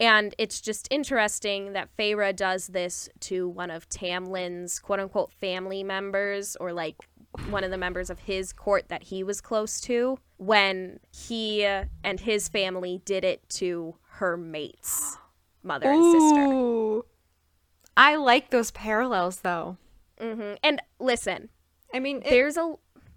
And 0.00 0.34
it's 0.38 0.60
just 0.60 0.86
interesting 0.90 1.72
that 1.72 1.88
Feyre 1.96 2.34
does 2.34 2.68
this 2.68 3.08
to 3.20 3.48
one 3.48 3.70
of 3.70 3.88
Tamlin's 3.88 4.78
quote 4.78 5.00
unquote 5.00 5.32
family 5.32 5.82
members 5.82 6.56
or 6.56 6.72
like 6.72 6.96
one 7.50 7.64
of 7.64 7.70
the 7.70 7.78
members 7.78 8.10
of 8.10 8.20
his 8.20 8.52
court 8.52 8.88
that 8.88 9.04
he 9.04 9.22
was 9.22 9.40
close 9.40 9.80
to 9.82 10.18
when 10.36 11.00
he 11.10 11.64
and 11.64 12.20
his 12.20 12.48
family 12.48 13.02
did 13.04 13.24
it 13.24 13.48
to 13.48 13.96
her 14.12 14.36
mate's 14.36 15.16
mother 15.62 15.90
and 15.90 16.12
sister. 16.12 17.00
I 17.96 18.16
like 18.16 18.50
those 18.50 18.70
parallels 18.70 19.40
though. 19.40 19.78
Hmm 20.20 20.54
And 20.62 20.80
listen, 20.98 21.48
I 21.92 21.98
mean, 22.00 22.18
it, 22.18 22.30
there's 22.30 22.56
a 22.56 22.74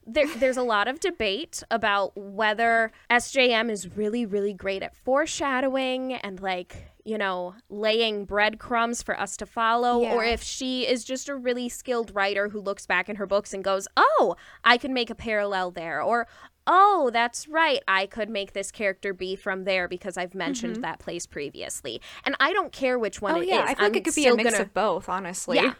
there, 0.08 0.28
there's 0.38 0.58
a 0.58 0.64
lot 0.64 0.88
of 0.88 1.00
debate 1.00 1.62
about 1.70 2.18
whether 2.18 2.92
SJM 3.10 3.70
is 3.70 3.96
really 3.96 4.26
really 4.26 4.54
great 4.54 4.82
at 4.82 4.96
foreshadowing 4.96 6.14
and 6.14 6.40
like 6.42 6.92
you 7.06 7.18
know 7.18 7.56
laying 7.70 8.26
breadcrumbs 8.26 9.04
for 9.04 9.20
us 9.20 9.38
to 9.38 9.46
follow 9.46 10.04
or 10.04 10.24
if 10.24 10.42
she 10.44 10.88
is 10.88 11.04
just 11.04 11.30
a 11.30 11.36
really 11.36 11.70
skilled 11.70 12.14
writer 12.16 12.50
who 12.50 12.60
looks 12.60 12.86
back 12.86 13.10
in 13.10 13.16
her 13.18 13.26
books 13.28 13.54
and 13.54 13.64
goes 13.64 13.88
oh 13.96 14.36
I 14.64 14.78
could 14.78 14.92
make 14.92 15.10
a 15.10 15.16
parallel 15.16 15.72
there 15.72 16.02
or 16.02 16.28
oh 16.68 17.10
that's 17.14 17.48
right 17.48 17.82
I 17.88 18.06
could 18.06 18.30
make 18.30 18.54
this 18.54 18.72
character 18.72 19.14
be 19.14 19.36
from 19.36 19.64
there 19.66 19.88
because 19.88 20.18
I've 20.18 20.36
mentioned 20.36 20.84
that 20.84 21.00
place 21.00 21.26
previously. 21.26 22.02
And 22.24 22.36
I 22.40 22.54
don't 22.54 22.72
care 22.72 22.98
which 23.00 23.22
one 23.22 23.36
oh 23.36 23.42
it 23.42 23.48
yeah, 23.48 23.64
is. 23.64 23.70
I 23.72 23.74
think 23.74 23.80
like 23.80 23.96
it 23.98 24.04
could 24.06 24.16
be 24.16 24.28
a 24.28 24.36
mix 24.36 24.52
gonna- 24.52 24.64
of 24.64 24.74
both, 24.74 25.10
honestly. 25.10 25.58
yeah 25.58 25.74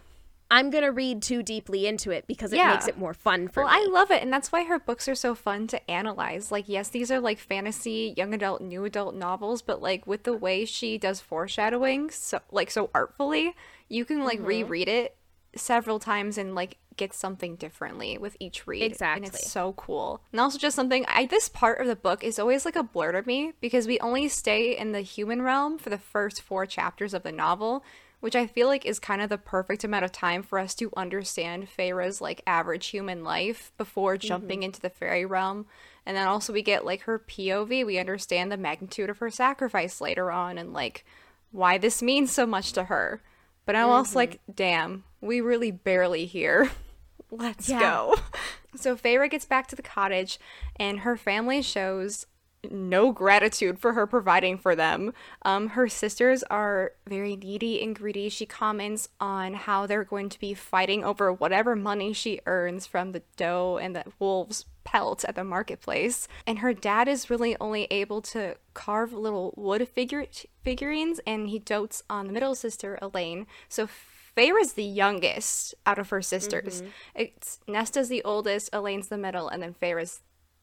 I'm 0.52 0.70
gonna 0.70 0.92
read 0.92 1.22
too 1.22 1.42
deeply 1.42 1.88
into 1.88 2.12
it 2.12 2.28
because 2.28 2.52
it 2.52 2.58
Yeah. 2.58 2.74
makes 2.74 2.88
it 2.88 2.98
more 2.98 3.14
fun 3.14 3.48
for 3.48 3.64
Well, 3.64 3.74
me 3.74 3.80
I 3.84 3.90
love 3.90 4.12
it, 4.12 4.22
and 4.22 4.32
that's 4.32 4.52
why 4.52 4.66
her 4.66 4.78
books 4.78 5.08
are 5.08 5.16
so 5.16 5.34
fun 5.34 5.66
to 5.68 5.90
analyze. 5.90 6.52
Like, 6.52 6.68
yes, 6.68 6.90
these 6.90 7.10
are 7.10 7.22
like 7.22 7.40
fantasy, 7.40 8.14
young 8.18 8.34
adult, 8.34 8.62
new 8.62 8.84
adult 8.84 9.16
novels, 9.16 9.62
but 9.62 9.82
like 9.82 10.06
with 10.06 10.24
the 10.24 10.34
way 10.34 10.66
she 10.66 10.98
does 10.98 11.22
foreshadowing, 11.22 12.12
so 12.12 12.42
like 12.52 12.70
so 12.70 12.90
artfully, 12.94 13.56
you 13.88 14.04
can 14.04 14.26
like 14.26 14.40
mm-hmm. 14.40 14.48
reread 14.48 14.90
it 14.90 15.16
several 15.56 16.00
times 16.00 16.38
and 16.38 16.54
like 16.54 16.78
get 16.98 17.14
something 17.14 17.56
differently 17.56 18.18
with 18.18 18.36
each 18.40 18.68
read. 18.68 18.84
Exactly. 18.84 19.26
and 19.26 19.34
it's 19.34 19.50
so 19.50 19.74
cool. 19.74 20.22
And 20.32 20.40
also 20.42 20.58
just 20.58 20.76
something 20.76 21.06
I 21.08 21.26
this 21.26 21.50
part 21.50 21.80
of 21.80 21.88
the 21.88 21.96
book 21.96 22.24
is 22.24 22.38
always 22.38 22.66
like 22.66 22.76
a 22.76 22.84
blur 22.84 23.14
to 23.14 23.26
me 23.26 23.54
because 23.62 23.88
we 23.88 24.00
only 24.00 24.28
stay 24.28 24.78
in 24.78 24.92
the 24.92 25.02
human 25.02 25.42
realm 25.42 25.78
for 25.78 25.90
the 25.90 25.98
first 25.98 26.42
four 26.42 26.66
chapters 26.66 27.14
of 27.14 27.24
the 27.24 27.32
novel 27.32 27.84
which 28.22 28.36
I 28.36 28.48
feel 28.48 28.68
like 28.68 28.86
is 28.86 29.00
kind 29.00 29.22
of 29.22 29.30
the 29.30 29.38
perfect 29.38 29.84
amount 29.84 30.06
of 30.06 30.12
time 30.12 30.44
for 30.44 30.58
us 30.60 30.74
to 30.76 30.94
understand 30.96 31.68
Feyre's 31.68 32.22
like 32.22 32.42
average 32.48 32.88
human 32.88 33.24
life 33.24 33.74
before 33.78 34.16
mm-hmm. 34.16 34.28
jumping 34.28 34.64
into 34.64 34.80
the 34.80 34.90
fairy 34.90 35.26
realm. 35.26 35.66
And 36.06 36.16
then 36.16 36.28
also 36.28 36.54
we 36.54 36.62
get 36.62 36.86
like 36.86 37.02
her 37.02 37.20
POV. 37.20 37.86
We 37.86 38.00
understand 38.00 38.52
the 38.52 38.58
magnitude 38.58 39.10
of 39.10 39.18
her 39.18 39.30
sacrifice 39.30 40.00
later 40.00 40.32
on 40.32 40.58
and 40.58 40.72
like 40.72 41.04
why 41.52 41.78
this 41.78 42.02
means 42.02 42.32
so 42.32 42.46
much 42.46 42.72
to 42.74 42.86
her. 42.86 43.22
But 43.66 43.76
I'm 43.76 43.90
also 43.90 44.12
mm-hmm. 44.12 44.18
like, 44.18 44.42
damn, 44.54 45.04
we 45.20 45.42
really 45.42 45.72
barely 45.72 46.26
here. 46.26 46.72
Let's 47.32 47.68
Yeah. 47.68 47.80
go. 47.80 48.16
So 48.74 48.96
Feyre 48.96 49.30
gets 49.30 49.44
back 49.44 49.68
to 49.68 49.76
the 49.76 49.82
cottage 49.82 50.40
and 50.78 51.02
her 51.02 51.18
family 51.18 51.62
shows 51.62 52.26
no 52.70 53.12
gratitude 53.12 53.80
for 53.80 53.94
her 53.94 54.06
providing 54.06 54.58
for 54.58 54.76
them. 54.76 55.14
Um, 55.44 55.70
her 55.70 55.88
sisters 55.88 56.44
are 56.44 56.94
very 57.08 57.36
needy 57.36 57.82
and 57.82 57.96
greedy. 57.96 58.30
She 58.30 58.46
comments 58.46 59.10
on 59.20 59.54
how 59.54 59.88
they're 59.88 60.04
going 60.04 60.30
to 60.30 60.40
be 60.40 60.54
fighting 60.54 61.04
over 61.04 61.34
whatever 61.34 61.76
money 61.76 62.14
she 62.14 62.40
earns 62.46 62.86
from 62.86 63.12
the 63.12 63.24
doe 63.36 63.78
and 63.78 63.96
the 63.96 64.06
wolves' 64.20 64.66
pelt 64.84 65.26
at 65.26 65.36
the 65.36 65.44
marketplace. 65.44 66.28
And 66.46 66.60
her 66.60 66.74
dad 66.74 67.08
is 67.08 67.30
really 67.30 67.56
only 67.60 67.86
able 67.92 68.22
to 68.24 68.58
carve 68.74 69.14
little 69.14 69.54
wood 69.58 69.88
figure 69.88 70.26
figurines, 70.64 71.20
and 71.26 71.50
he 71.50 71.60
dotes 71.60 72.04
on 72.10 72.28
the 72.28 72.34
middle 72.34 72.56
sister, 72.56 72.98
Elain. 73.02 73.48
So 73.70 73.88
Feyre's 73.88 74.74
the 74.74 74.84
youngest 74.84 75.76
out 75.86 76.00
of 76.00 76.10
her 76.10 76.22
sisters. 76.22 76.82
It's 77.16 77.60
Nesta's 77.68 78.08
the 78.08 78.24
oldest, 78.24 78.70
Elain's 78.74 79.10
the 79.10 79.18
middle, 79.18 79.50
and 79.50 79.62
then 79.62 79.74
Feyre's 79.74 80.22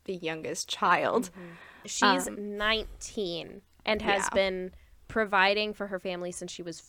the 0.09 0.17
youngest 0.17 0.69
child. 0.69 1.31
Mm-hmm. 1.31 1.47
She's 1.85 2.27
um, 2.27 2.57
19 2.59 3.63
and 3.87 4.03
has 4.03 4.25
yeah. 4.25 4.35
been 4.35 4.73
providing 5.07 5.73
for 5.73 5.87
her 5.87 6.01
family 6.01 6.33
since 6.33 6.51
she 6.51 6.63
was 6.63 6.81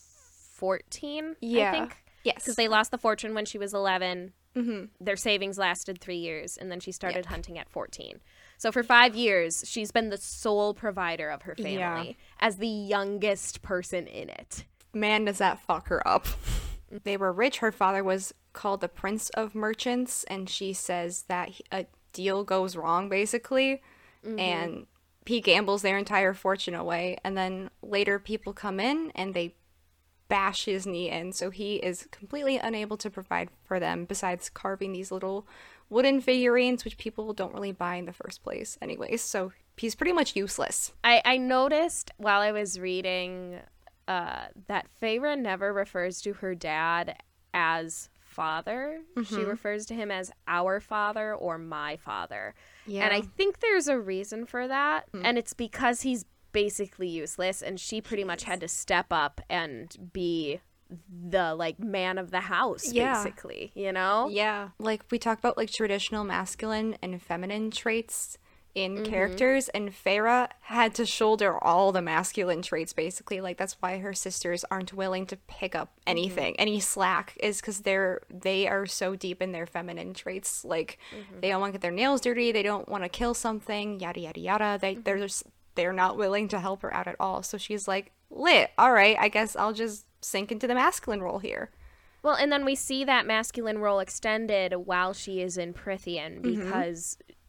14, 0.55 1.35
Yeah. 1.41 1.69
I 1.69 1.71
think. 1.71 1.97
Yes. 2.23 2.35
Because 2.37 2.55
they 2.55 2.67
lost 2.67 2.91
the 2.91 2.97
fortune 2.97 3.33
when 3.33 3.45
she 3.45 3.57
was 3.57 3.73
11. 3.73 4.33
Mm-hmm. 4.55 4.85
Their 4.99 5.15
savings 5.15 5.57
lasted 5.57 6.01
three 6.01 6.17
years, 6.17 6.57
and 6.57 6.69
then 6.71 6.79
she 6.79 6.91
started 6.91 7.27
hunting 7.27 7.57
at 7.57 7.69
14. 7.69 8.19
So 8.57 8.71
for 8.71 8.83
five 8.83 9.15
years, 9.15 9.63
she's 9.65 9.91
been 9.91 10.09
the 10.09 10.17
sole 10.17 10.73
provider 10.73 11.29
of 11.29 11.43
her 11.43 11.55
family 11.55 11.77
Yeah. 11.77 12.13
as 12.41 12.57
the 12.57 12.67
youngest 12.67 13.61
person 13.61 14.07
in 14.07 14.29
it. 14.29 14.65
man, 14.93 15.25
does 15.25 15.37
that 15.37 15.61
fuck 15.61 15.87
her 15.89 16.05
up. 16.05 16.25
they 17.03 17.15
were 17.15 17.31
rich. 17.31 17.59
Her 17.59 17.71
father 17.71 18.03
was 18.03 18.33
called 18.51 18.81
the 18.81 18.89
Prince 18.89 19.29
of 19.29 19.53
Merchants, 19.55 20.23
and 20.25 20.49
she 20.49 20.73
says 20.73 21.23
that 21.29 21.49
he- 21.49 21.63
a 21.71 21.85
deal 22.13 22.43
goes 22.43 22.75
wrong, 22.75 23.09
basically, 23.09 23.81
and 24.37 24.87
he 25.25 25.41
gambles 25.41 25.81
their 25.81 25.97
entire 25.97 26.33
fortune 26.33 26.75
away. 26.75 27.17
And 27.23 27.37
then 27.37 27.69
later, 27.81 28.19
people 28.19 28.53
come 28.53 28.79
in 28.79 29.11
and 29.15 29.33
they 29.33 29.55
bash 30.27 30.65
his 30.65 30.85
knee 30.85 31.09
in, 31.09 31.31
so 31.31 31.49
he 31.49 31.77
is 31.77 32.07
completely 32.11 32.57
unable 32.57 32.97
to 32.97 33.09
provide 33.09 33.49
for 33.63 33.79
them 33.79 34.05
besides 34.05 34.49
carving 34.49 34.91
these 34.91 35.11
little 35.11 35.47
wooden 35.89 36.21
figurines, 36.21 36.85
which 36.85 36.97
people 36.97 37.33
don't 37.33 37.53
really 37.53 37.71
buy 37.71 37.95
in 37.95 38.05
the 38.05 38.13
first 38.13 38.43
place, 38.43 38.77
anyways. 38.81 39.21
So 39.23 39.51
he's 39.75 39.95
pretty 39.95 40.13
much 40.13 40.35
useless. 40.35 40.91
I, 41.03 41.21
I 41.25 41.37
noticed 41.37 42.11
while 42.17 42.41
I 42.41 42.51
was 42.51 42.79
reading 42.79 43.59
uh, 44.07 44.45
that 44.67 44.87
Feyre 45.01 45.37
never 45.37 45.73
refers 45.73 46.21
to 46.21 46.33
her 46.33 46.53
dad 46.53 47.17
as 47.53 48.09
father. 48.39 49.01
She 49.17 49.21
Mm-hmm. 49.35 49.49
refers 49.49 49.85
to 49.87 49.93
him 49.93 50.09
as 50.11 50.31
our 50.47 50.79
father 50.79 51.35
or 51.35 51.57
my 51.57 51.97
father. 51.97 52.55
Yeah. 52.87 53.03
And 53.03 53.13
I 53.13 53.21
think 53.21 53.59
there's 53.59 53.87
a 53.89 53.99
reason 53.99 54.45
for 54.45 54.65
that. 54.67 55.07
And 55.13 55.37
it's 55.37 55.53
because 55.53 56.01
he's 56.01 56.23
basically 56.53 57.09
useless 57.09 57.61
and 57.61 57.79
she 57.79 57.99
pretty 58.01 58.23
much 58.23 58.43
had 58.45 58.61
to 58.61 58.67
step 58.67 59.07
up 59.11 59.41
and 59.49 59.93
be 60.13 60.61
the 61.29 61.53
like 61.53 61.79
man 61.79 62.17
of 62.17 62.31
the 62.31 62.39
house 62.39 62.91
Yeah. 62.91 63.13
basically, 63.21 63.71
you 63.75 63.91
know? 63.91 64.29
Yeah. 64.31 64.69
Like 64.79 65.03
we 65.11 65.19
talk 65.19 65.37
about 65.37 65.57
like 65.57 65.69
traditional 65.69 66.23
masculine 66.23 66.97
and 67.03 67.21
feminine 67.21 67.69
traits 67.71 68.37
in 68.83 68.95
Mm-hmm. 68.95 69.03
characters 69.11 69.69
and 69.69 69.91
Feyre 69.91 70.47
had 70.61 70.93
to 70.95 71.05
shoulder 71.05 71.57
all 71.63 71.91
the 71.91 72.01
masculine 72.01 72.61
traits 72.61 72.93
basically. 72.93 73.41
Like 73.41 73.57
that's 73.57 73.77
why 73.81 73.97
her 73.99 74.13
sisters 74.13 74.63
aren't 74.71 74.93
willing 74.93 75.25
to 75.27 75.37
pick 75.47 75.75
up 75.75 75.89
Mm-hmm. 75.89 76.09
anything, 76.11 76.55
any 76.59 76.79
slack 76.79 77.37
is 77.41 77.61
cuz 77.61 77.79
they're 77.81 78.21
they 78.29 78.67
are 78.67 78.85
so 78.85 79.15
deep 79.15 79.41
in 79.41 79.51
their 79.51 79.65
feminine 79.67 80.13
traits. 80.13 80.63
Like 80.65 80.97
Mm-hmm. 81.15 81.39
they 81.41 81.49
don't 81.49 81.61
want 81.61 81.71
to 81.73 81.77
get 81.77 81.81
their 81.81 81.91
nails 81.91 82.21
dirty, 82.21 82.51
they 82.51 82.63
don't 82.63 82.87
want 82.89 83.03
to 83.03 83.09
kill 83.09 83.33
something, 83.33 83.99
yada 83.99 84.19
yada 84.21 84.39
yada. 84.39 84.77
They 84.81 84.93
Mm-hmm. 84.93 85.03
they're 85.03 85.19
just 85.19 85.43
they're 85.75 85.93
not 85.93 86.17
willing 86.17 86.47
to 86.49 86.59
help 86.59 86.81
her 86.81 86.93
out 86.93 87.07
at 87.07 87.15
all. 87.19 87.41
So 87.43 87.57
she's 87.57 87.87
like, 87.87 88.11
"Lit. 88.29 88.71
All 88.77 88.91
right, 88.91 89.15
I 89.19 89.29
guess 89.29 89.55
I'll 89.55 89.71
just 89.73 90.05
sink 90.21 90.51
into 90.51 90.67
the 90.67 90.75
masculine 90.75 91.21
role 91.21 91.39
here." 91.39 91.69
Well, 92.21 92.35
and 92.35 92.51
then 92.51 92.65
we 92.65 92.75
see 92.75 93.05
that 93.05 93.25
masculine 93.25 93.77
role 93.77 93.99
extended 93.99 94.73
while 94.73 95.13
she 95.13 95.39
is 95.41 95.57
in 95.57 95.73
Prythian 95.73 96.41
Mm-hmm. 96.41 96.71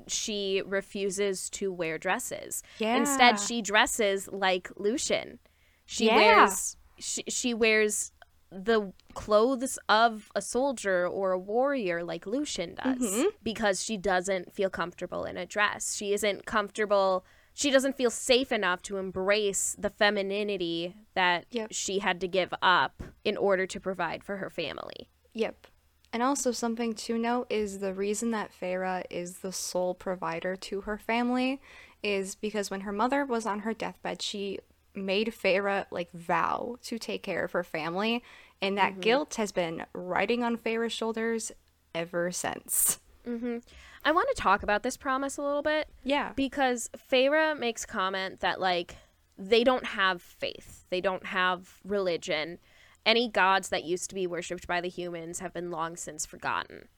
She 0.09 0.63
refuses 0.65 1.51
to 1.51 1.73
wear 1.73 1.99
dresses. 1.99 2.63
Yeah. 2.79 2.97
Instead, 2.97 3.39
she 3.41 3.63
dresses 3.63 4.29
like 4.33 4.71
Lucien. 4.77 5.39
She 5.87 6.07
Yeah. 6.07 6.17
wears 6.17 6.77
she, 6.99 7.23
she 7.29 7.55
wears 7.55 8.13
the 8.53 8.93
clothes 9.15 9.79
of 9.89 10.31
a 10.35 10.43
soldier 10.43 11.07
or 11.07 11.33
a 11.33 11.39
warrior 11.39 12.03
like 12.05 12.27
Lucien 12.27 12.75
does 12.75 12.99
Mm-hmm. 12.99 13.29
because 13.43 13.83
she 13.83 13.97
doesn't 13.97 14.53
feel 14.53 14.69
comfortable 14.71 15.25
in 15.25 15.37
a 15.37 15.47
dress. 15.47 15.97
She 15.97 16.13
isn't 16.13 16.47
comfortable 16.47 17.25
she 17.53 17.71
doesn't 17.71 17.97
feel 17.97 18.11
safe 18.11 18.53
enough 18.53 18.81
to 18.83 18.97
embrace 18.97 19.75
the 19.79 19.91
femininity 19.91 20.95
that 21.15 21.47
Yep. 21.51 21.69
she 21.73 21.99
had 21.99 22.21
to 22.21 22.29
give 22.29 22.55
up 22.63 23.03
in 23.25 23.37
order 23.37 23.67
to 23.67 23.81
provide 23.81 24.23
for 24.23 24.37
her 24.37 24.49
family. 24.49 25.09
Yep. 25.35 25.67
And 26.13 26.23
also 26.23 26.51
something 26.51 26.95
to 26.95 27.17
note 27.17 27.47
is 27.51 27.79
the 27.79 27.95
reason 27.95 28.33
that 28.33 28.51
Feyre 28.53 29.05
is 29.11 29.39
the 29.39 29.53
sole 29.53 29.95
provider 29.95 30.57
to 30.57 30.81
her 30.83 30.99
family 30.99 31.61
is 32.03 32.35
because 32.35 32.71
when 32.71 32.81
her 32.81 32.93
mother 32.93 33.25
was 33.25 33.47
on 33.47 33.61
her 33.61 33.73
deathbed, 33.73 34.21
she 34.23 34.59
made 34.95 35.29
Feyre 35.29 35.87
like 35.91 36.11
vow 36.13 36.77
to 36.83 36.99
take 36.99 37.23
care 37.23 37.45
of 37.45 37.53
her 37.53 37.63
family, 37.63 38.25
and 38.61 38.77
that 38.77 38.93
mm-hmm. 38.93 39.01
guilt 39.01 39.35
has 39.37 39.53
been 39.53 39.85
riding 39.93 40.43
on 40.43 40.57
Feyre's 40.57 40.93
shoulders 40.93 41.53
ever 41.95 42.31
since. 42.33 42.99
Mm-hmm. 43.27 43.59
I 44.05 44.13
want 44.13 44.29
to 44.35 44.43
talk 44.43 44.63
about 44.63 44.83
this 44.83 44.97
promise 44.97 45.37
a 45.37 45.43
little 45.43 45.63
bit 45.63 45.89
Yeah. 46.03 46.33
because 46.35 46.91
Feyre 47.11 47.59
makes 47.59 47.85
comment 47.85 48.41
that 48.41 48.61
like 48.61 48.97
they 49.39 49.63
don't 49.65 49.87
have 49.87 50.23
faith. 50.23 50.87
They 50.91 51.01
don't 51.01 51.27
have 51.27 51.81
religion. 51.85 52.59
Any 53.07 53.29
gods 53.29 53.69
that 53.71 53.85
used 53.85 54.09
to 54.11 54.15
be 54.15 54.27
worshipped 54.27 54.67
by 54.67 54.81
the 54.81 54.89
humans 54.89 55.41
have 55.41 55.53
been 55.53 55.71
long 55.71 55.97
since 55.97 56.27
forgotten. 56.27 56.89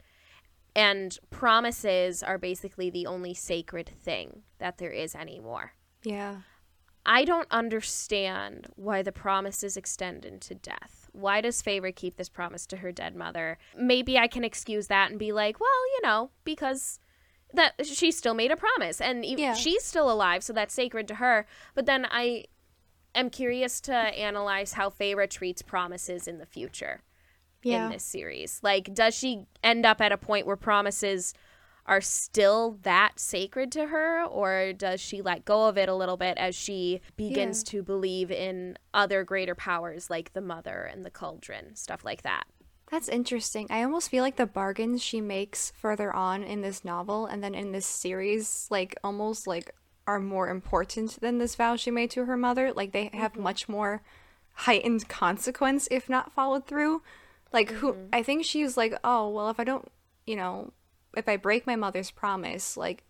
And 0.75 1.17
promises 1.31 2.23
are 2.23 2.39
basically 2.39 2.91
the 2.91 3.07
only 3.07 3.35
sacred 3.35 3.89
thing 4.03 4.43
that 4.59 4.79
there 4.79 4.91
is 4.91 5.15
anymore. 5.15 5.73
Yeah. 6.03 6.37
I 7.05 7.25
don't 7.25 7.49
understand 7.51 8.69
why 8.77 9.03
the 9.03 9.13
promises 9.13 9.77
extend 9.77 10.25
into 10.25 10.55
death. 10.55 11.11
Why 11.13 11.41
does 11.41 11.61
Feyre 11.63 11.95
keep 11.95 12.17
this 12.17 12.29
promise 12.29 12.65
to 12.67 12.79
her 12.79 12.93
dead 12.93 13.15
mother? 13.17 13.59
Maybe 13.77 14.17
I 14.17 14.29
can 14.29 14.45
excuse 14.45 14.87
that 14.87 15.11
and 15.11 15.19
be 15.19 15.33
like, 15.33 15.61
well, 15.61 15.87
you 15.97 16.01
know, 16.03 16.31
because 16.45 16.99
that 17.55 17.75
she 17.85 18.11
still 18.13 18.35
made 18.35 18.51
a 18.51 18.57
promise 18.57 19.01
and 19.01 19.25
Yeah. 19.27 19.53
she's 19.55 19.85
still 19.85 20.11
alive, 20.11 20.43
so 20.43 20.53
that's 20.53 20.73
sacred 20.73 21.07
to 21.09 21.17
her. 21.17 21.47
But 21.75 21.87
then 21.87 22.07
I 22.11 22.45
am 23.14 23.31
curious 23.31 23.81
to 23.83 23.95
analyze 23.95 24.75
how 24.75 24.90
Feyre 24.90 25.28
treats 25.28 25.62
promises 25.62 26.26
in 26.26 26.38
the 26.38 26.47
future 26.47 27.02
Yeah. 27.62 27.87
in 27.87 27.92
this 27.92 28.04
series. 28.04 28.61
Like, 28.62 28.92
does 28.95 29.14
she 29.14 29.47
end 29.62 29.85
up 29.87 30.00
at 30.00 30.12
a 30.12 30.16
point 30.16 30.47
where 30.47 30.57
promises 30.57 31.35
are 31.85 32.00
still 32.00 32.78
that 32.83 33.19
sacred 33.19 33.73
to 33.73 33.87
her, 33.88 34.25
or 34.25 34.73
does 34.73 35.00
she 35.00 35.21
let 35.21 35.45
go 35.45 35.66
of 35.66 35.76
it 35.76 35.88
a 35.88 35.95
little 35.95 36.16
bit 36.16 36.38
as 36.38 36.54
she 36.54 37.00
begins 37.16 37.64
to 37.64 37.83
believe 37.83 38.31
in 38.31 38.78
other 38.95 39.25
greater 39.25 39.54
powers 39.57 40.09
like 40.09 40.33
the 40.33 40.40
mother 40.40 40.85
and 40.85 41.04
the 41.04 41.11
cauldron, 41.11 41.75
stuff 41.75 42.04
like 42.04 42.23
that? 42.23 42.45
That's 42.88 43.09
interesting. 43.09 43.66
I 43.71 43.83
almost 43.83 44.11
feel 44.11 44.23
like 44.23 44.37
the 44.37 44.47
bargains 44.47 45.02
she 45.02 45.21
makes 45.21 45.73
further 45.75 46.14
on 46.14 46.45
in 46.45 46.61
this 46.61 46.85
novel 46.85 47.26
and 47.26 47.42
then 47.42 47.54
in 47.54 47.73
this 47.73 47.87
series, 47.87 48.69
like 48.71 48.95
almost 49.02 49.47
like 49.47 49.75
are 50.07 50.19
more 50.19 50.49
important 50.49 51.21
than 51.21 51.39
this 51.39 51.55
vow 51.55 51.77
she 51.77 51.91
made 51.91 52.11
to 52.11 52.25
her 52.25 52.37
mother. 52.37 52.73
Like 52.73 52.93
they 52.93 53.11
have 53.13 53.33
mm-hmm. 53.33 53.43
much 53.43 53.69
more 53.69 54.03
heightened 54.55 55.09
consequence 55.09 55.89
if 55.91 56.09
not 56.09 56.33
followed 56.33 56.67
through. 56.67 57.03
Like 57.53 57.71
who 57.71 57.93
mm-hmm. 57.93 58.07
I 58.13 58.23
think 58.23 58.45
she's 58.45 58.77
like, 58.77 58.95
"Oh, 59.05 59.29
well 59.29 59.51
if 59.51 59.61
I 59.61 59.65
don't, 59.65 59.87
you 60.27 60.37
know, 60.37 60.73
if 61.17 61.29
I 61.29 61.37
break 61.37 61.67
my 61.67 61.77
mother's 61.77 62.11
promise, 62.11 62.77
like 62.77 63.05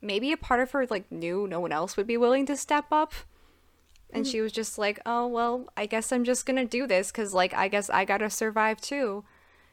maybe 0.00 0.32
a 0.32 0.36
part 0.36 0.60
of 0.60 0.70
her 0.72 0.86
like 0.86 1.10
knew 1.10 1.46
no 1.46 1.60
one 1.60 1.72
else 1.72 1.96
would 1.96 2.06
be 2.06 2.16
willing 2.16 2.46
to 2.46 2.56
step 2.56 2.86
up." 2.92 3.12
And 4.10 4.24
mm-hmm. 4.24 4.30
she 4.30 4.40
was 4.40 4.52
just 4.52 4.78
like, 4.78 5.00
"Oh, 5.04 5.26
well, 5.26 5.68
I 5.76 5.86
guess 5.86 6.12
I'm 6.12 6.24
just 6.24 6.46
going 6.46 6.56
to 6.56 6.64
do 6.64 6.86
this 6.86 7.10
cuz 7.10 7.34
like 7.34 7.54
I 7.54 7.68
guess 7.68 7.90
I 7.90 8.04
got 8.04 8.18
to 8.18 8.30
survive 8.30 8.80
too." 8.80 9.24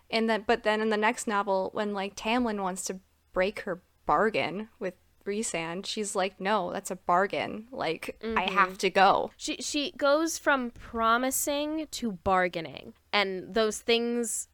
And 0.10 0.30
then 0.30 0.44
but 0.48 0.64
then 0.64 0.82
in 0.82 0.90
the 0.90 0.98
next 0.98 1.28
novel 1.28 1.70
when 1.74 1.94
like 1.94 2.16
Tamlin 2.16 2.62
wants 2.62 2.84
to 2.86 3.00
break 3.34 3.62
her 3.62 3.82
bargain 4.06 4.70
with 4.80 4.94
Rhysand, 5.26 5.86
she's 5.86 6.16
like, 6.16 6.40
"No, 6.40 6.72
that's 6.72 6.92
a 6.92 6.96
bargain. 6.96 7.68
Like 7.72 8.18
I 8.22 8.26
mm-hmm. 8.26 8.54
have 8.54 8.78
to 8.80 8.90
go." 8.90 9.32
She 9.38 9.58
she 9.58 9.92
goes 9.98 10.38
from 10.38 10.72
promising 10.72 11.88
to 11.92 12.12
bargaining, 12.12 12.94
and 13.12 13.54
those 13.54 13.80
things 13.80 14.48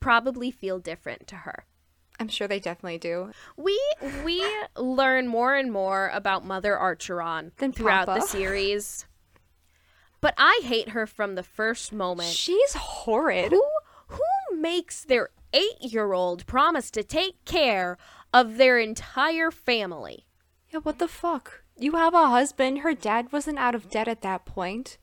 probably 0.00 0.50
feel 0.50 0.78
different 0.78 1.26
to 1.28 1.36
her. 1.36 1.64
I'm 2.20 2.28
sure 2.28 2.46
they 2.46 2.60
definitely 2.60 2.98
do. 2.98 3.32
We 3.56 3.80
we 4.24 4.44
learn 4.76 5.26
more 5.26 5.54
and 5.54 5.72
more 5.72 6.10
about 6.12 6.44
Mother 6.44 6.76
Archeron 6.76 7.52
Than 7.56 7.72
throughout 7.72 8.06
the 8.06 8.20
series. 8.20 9.06
But 10.20 10.34
I 10.38 10.60
hate 10.64 10.90
her 10.90 11.06
from 11.06 11.34
the 11.34 11.42
first 11.42 11.92
moment. 11.92 12.30
She's 12.30 12.74
horrid. 12.74 13.52
Who 13.52 13.64
who 14.08 14.56
makes 14.56 15.04
their 15.04 15.30
8-year-old 15.52 16.46
promise 16.46 16.90
to 16.92 17.02
take 17.02 17.44
care 17.44 17.96
of 18.34 18.58
their 18.58 18.78
entire 18.78 19.50
family? 19.50 20.26
Yeah, 20.70 20.80
what 20.80 20.98
the 20.98 21.08
fuck? 21.08 21.62
You 21.78 21.92
have 21.92 22.12
a 22.14 22.28
husband. 22.28 22.80
Her 22.80 22.92
dad 22.94 23.32
wasn't 23.32 23.58
out 23.58 23.74
of 23.74 23.88
debt 23.88 24.08
at 24.08 24.20
that 24.22 24.44
point. 24.44 24.98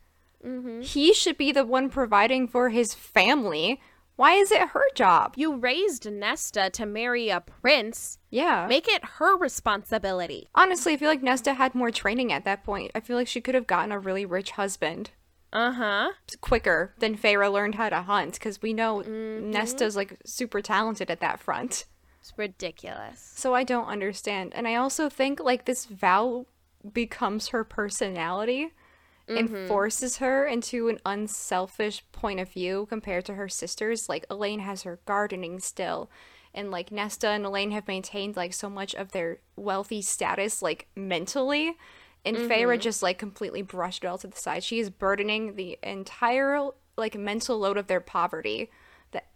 He 0.82 1.13
should 1.13 1.38
be 1.38 1.52
the 1.52 1.65
one 1.65 1.89
providing 1.89 2.48
for 2.48 2.70
his 2.70 2.94
family. 2.94 3.80
Why 4.15 4.34
is 4.34 4.52
it 4.52 4.70
her 4.70 4.84
job? 4.96 5.34
You 5.36 5.56
raised 5.56 6.10
Nesta 6.12 6.70
to 6.72 6.86
marry 6.86 7.30
a 7.30 7.41
prince. 7.41 8.17
Yeah. 8.30 8.65
Make 8.67 8.88
it 8.88 9.04
her 9.20 9.38
responsibility. 9.38 10.50
Honestly, 10.56 10.94
I 10.94 10.98
feel 10.98 11.10
like 11.10 11.24
Nesta 11.24 11.54
had 11.54 11.76
more 11.76 11.91
training 11.91 12.32
at 12.34 12.44
that 12.46 12.63
point. 12.63 12.91
I 12.96 13.00
feel 13.02 13.17
like 13.17 13.28
she 13.28 13.41
could 13.41 13.56
have 13.56 13.67
gotten 13.67 13.91
a 13.91 14.00
really 14.00 14.26
rich 14.26 14.52
husband 14.52 15.12
Uh-huh. 15.54 16.12
quicker 16.41 16.94
than 17.00 17.17
Feyre 17.17 17.52
learned 17.52 17.76
how 17.76 17.89
to 17.89 18.02
hunt 18.02 18.34
because 18.34 18.62
we 18.62 18.74
know 18.74 19.02
Nesta's 19.02 19.96
like 19.96 20.17
super 20.26 20.62
talented 20.62 21.10
at 21.12 21.20
that 21.20 21.39
front. 21.39 21.86
It's 22.21 22.34
ridiculous. 22.38 23.34
So 23.36 23.55
I 23.55 23.63
don't 23.63 23.88
understand. 23.88 24.53
And 24.55 24.67
I 24.67 24.75
also 24.75 25.10
think 25.10 25.39
like 25.39 25.65
this 25.65 25.86
vow 25.86 26.45
becomes 26.93 27.49
her 27.49 27.63
personality 27.63 28.73
and 29.27 29.49
mm-hmm. 29.49 29.67
forces 29.67 30.17
her 30.17 30.45
into 30.45 30.88
an 30.88 30.99
unselfish 31.05 32.03
point 32.12 32.39
of 32.39 32.51
view 32.51 32.86
compared 32.89 33.25
to 33.25 33.34
her 33.34 33.49
sisters. 33.49 34.07
Like 34.07 34.25
Elain 34.29 34.60
has 34.60 34.84
her 34.84 34.99
gardening 35.05 35.60
still. 35.60 36.12
And 36.53 36.69
like 36.69 36.91
Nesta 36.91 37.29
and 37.29 37.45
Elain 37.45 37.71
have 37.71 37.88
maintained 37.88 38.36
like 38.36 38.53
so 38.53 38.69
much 38.69 38.93
of 38.93 39.13
their 39.13 39.39
wealthy 39.55 40.01
status 40.01 40.62
like 40.62 40.88
mentally. 40.95 41.75
And 42.23 42.38
Feyre 42.38 42.73
mm-hmm. 42.73 42.81
just 42.81 43.01
like 43.01 43.17
completely 43.17 43.63
brushed 43.63 44.03
it 44.03 44.07
all 44.07 44.19
to 44.19 44.27
the 44.27 44.38
side. 44.38 44.63
She 44.63 44.79
is 44.79 44.91
burdening 44.91 45.55
the 45.55 45.79
entire 45.81 46.69
like 46.97 47.15
mental 47.15 47.57
load 47.57 47.77
of 47.77 47.88
their 47.88 48.01
poverty 48.01 48.69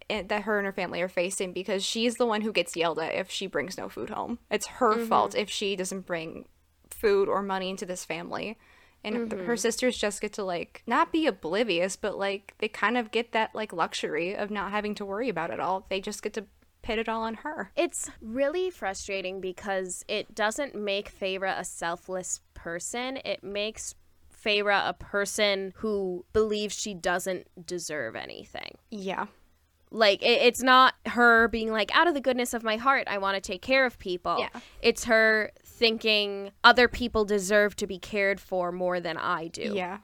that 0.10 0.32
eh, 0.32 0.42
her 0.42 0.58
and 0.58 0.66
her 0.66 0.74
family 0.74 1.02
are 1.02 1.10
facing 1.10 1.54
because 1.54 1.84
she's 1.84 2.16
the 2.16 2.26
one 2.26 2.42
who 2.42 2.52
gets 2.52 2.76
yelled 2.76 3.00
at 3.00 3.14
if 3.14 3.30
she 3.30 3.48
brings 3.48 3.78
no 3.78 3.90
food 3.90 4.10
home. 4.10 4.40
It's 4.50 4.68
her 4.68 5.06
fault 5.06 5.36
if 5.36 5.50
she 5.50 5.76
doesn't 5.76 6.06
bring 6.06 6.46
food 6.90 7.28
or 7.28 7.42
money 7.42 7.70
into 7.70 7.86
this 7.86 8.06
family. 8.06 8.58
And 9.04 9.30
th- 9.30 9.44
her 9.44 9.56
sisters 9.56 9.98
just 9.98 10.20
get 10.20 10.34
to 10.34 10.44
like 10.44 10.82
not 10.88 11.12
be 11.12 11.28
oblivious, 11.28 11.96
but 11.96 12.18
like 12.18 12.56
they 12.58 12.68
kind 12.68 12.98
of 12.98 13.12
get 13.12 13.34
that 13.34 13.54
like 13.54 13.72
luxury 13.72 14.36
of 14.36 14.50
not 14.50 14.72
having 14.72 14.96
to 14.96 15.06
worry 15.06 15.30
about 15.30 15.52
it 15.52 15.60
all. 15.60 15.86
They 15.90 16.02
just 16.02 16.24
get 16.24 16.34
to 16.34 16.46
pit 16.82 17.00
it 17.00 17.10
all 17.10 17.24
on 17.24 17.36
her. 17.36 17.72
It's 17.76 18.10
really 18.22 18.70
frustrating 18.72 19.42
because 19.42 20.04
it 20.08 20.34
doesn't 20.34 20.76
make 20.76 21.12
Feyre 21.12 21.60
a 21.60 21.64
selfless 21.64 22.42
person. 22.54 23.20
It 23.26 23.44
makes 23.44 23.94
Feyre 24.44 24.90
a 24.90 24.94
person 24.94 25.74
who 25.78 26.26
believes 26.34 26.76
she 26.76 26.94
doesn't 26.94 27.48
deserve 27.66 28.16
anything. 28.16 28.78
Yeah. 28.90 29.26
Like 29.96 30.22
it, 30.22 30.42
it's 30.42 30.62
not 30.62 30.94
her 31.06 31.48
being 31.48 31.72
like 31.72 31.96
out 31.96 32.08
of 32.08 32.14
the 32.14 32.22
goodness 32.22 32.54
of 32.54 32.64
my 32.64 32.76
heart 32.78 33.08
I 33.08 33.18
want 33.18 33.36
to 33.36 33.42
take 33.42 33.62
care 33.62 33.86
of 33.86 33.98
people. 33.98 34.38
Yeah. 34.40 34.50
It's 34.82 35.06
her 35.06 35.52
thinking 35.64 36.52
other 36.64 36.88
people 36.88 37.26
deserve 37.26 37.76
to 37.78 37.88
be 37.88 37.98
cared 37.98 38.40
for 38.40 38.72
more 38.72 39.00
than 39.00 39.18
I 39.18 39.48
do. 39.48 39.74
Yeah. 39.76 40.00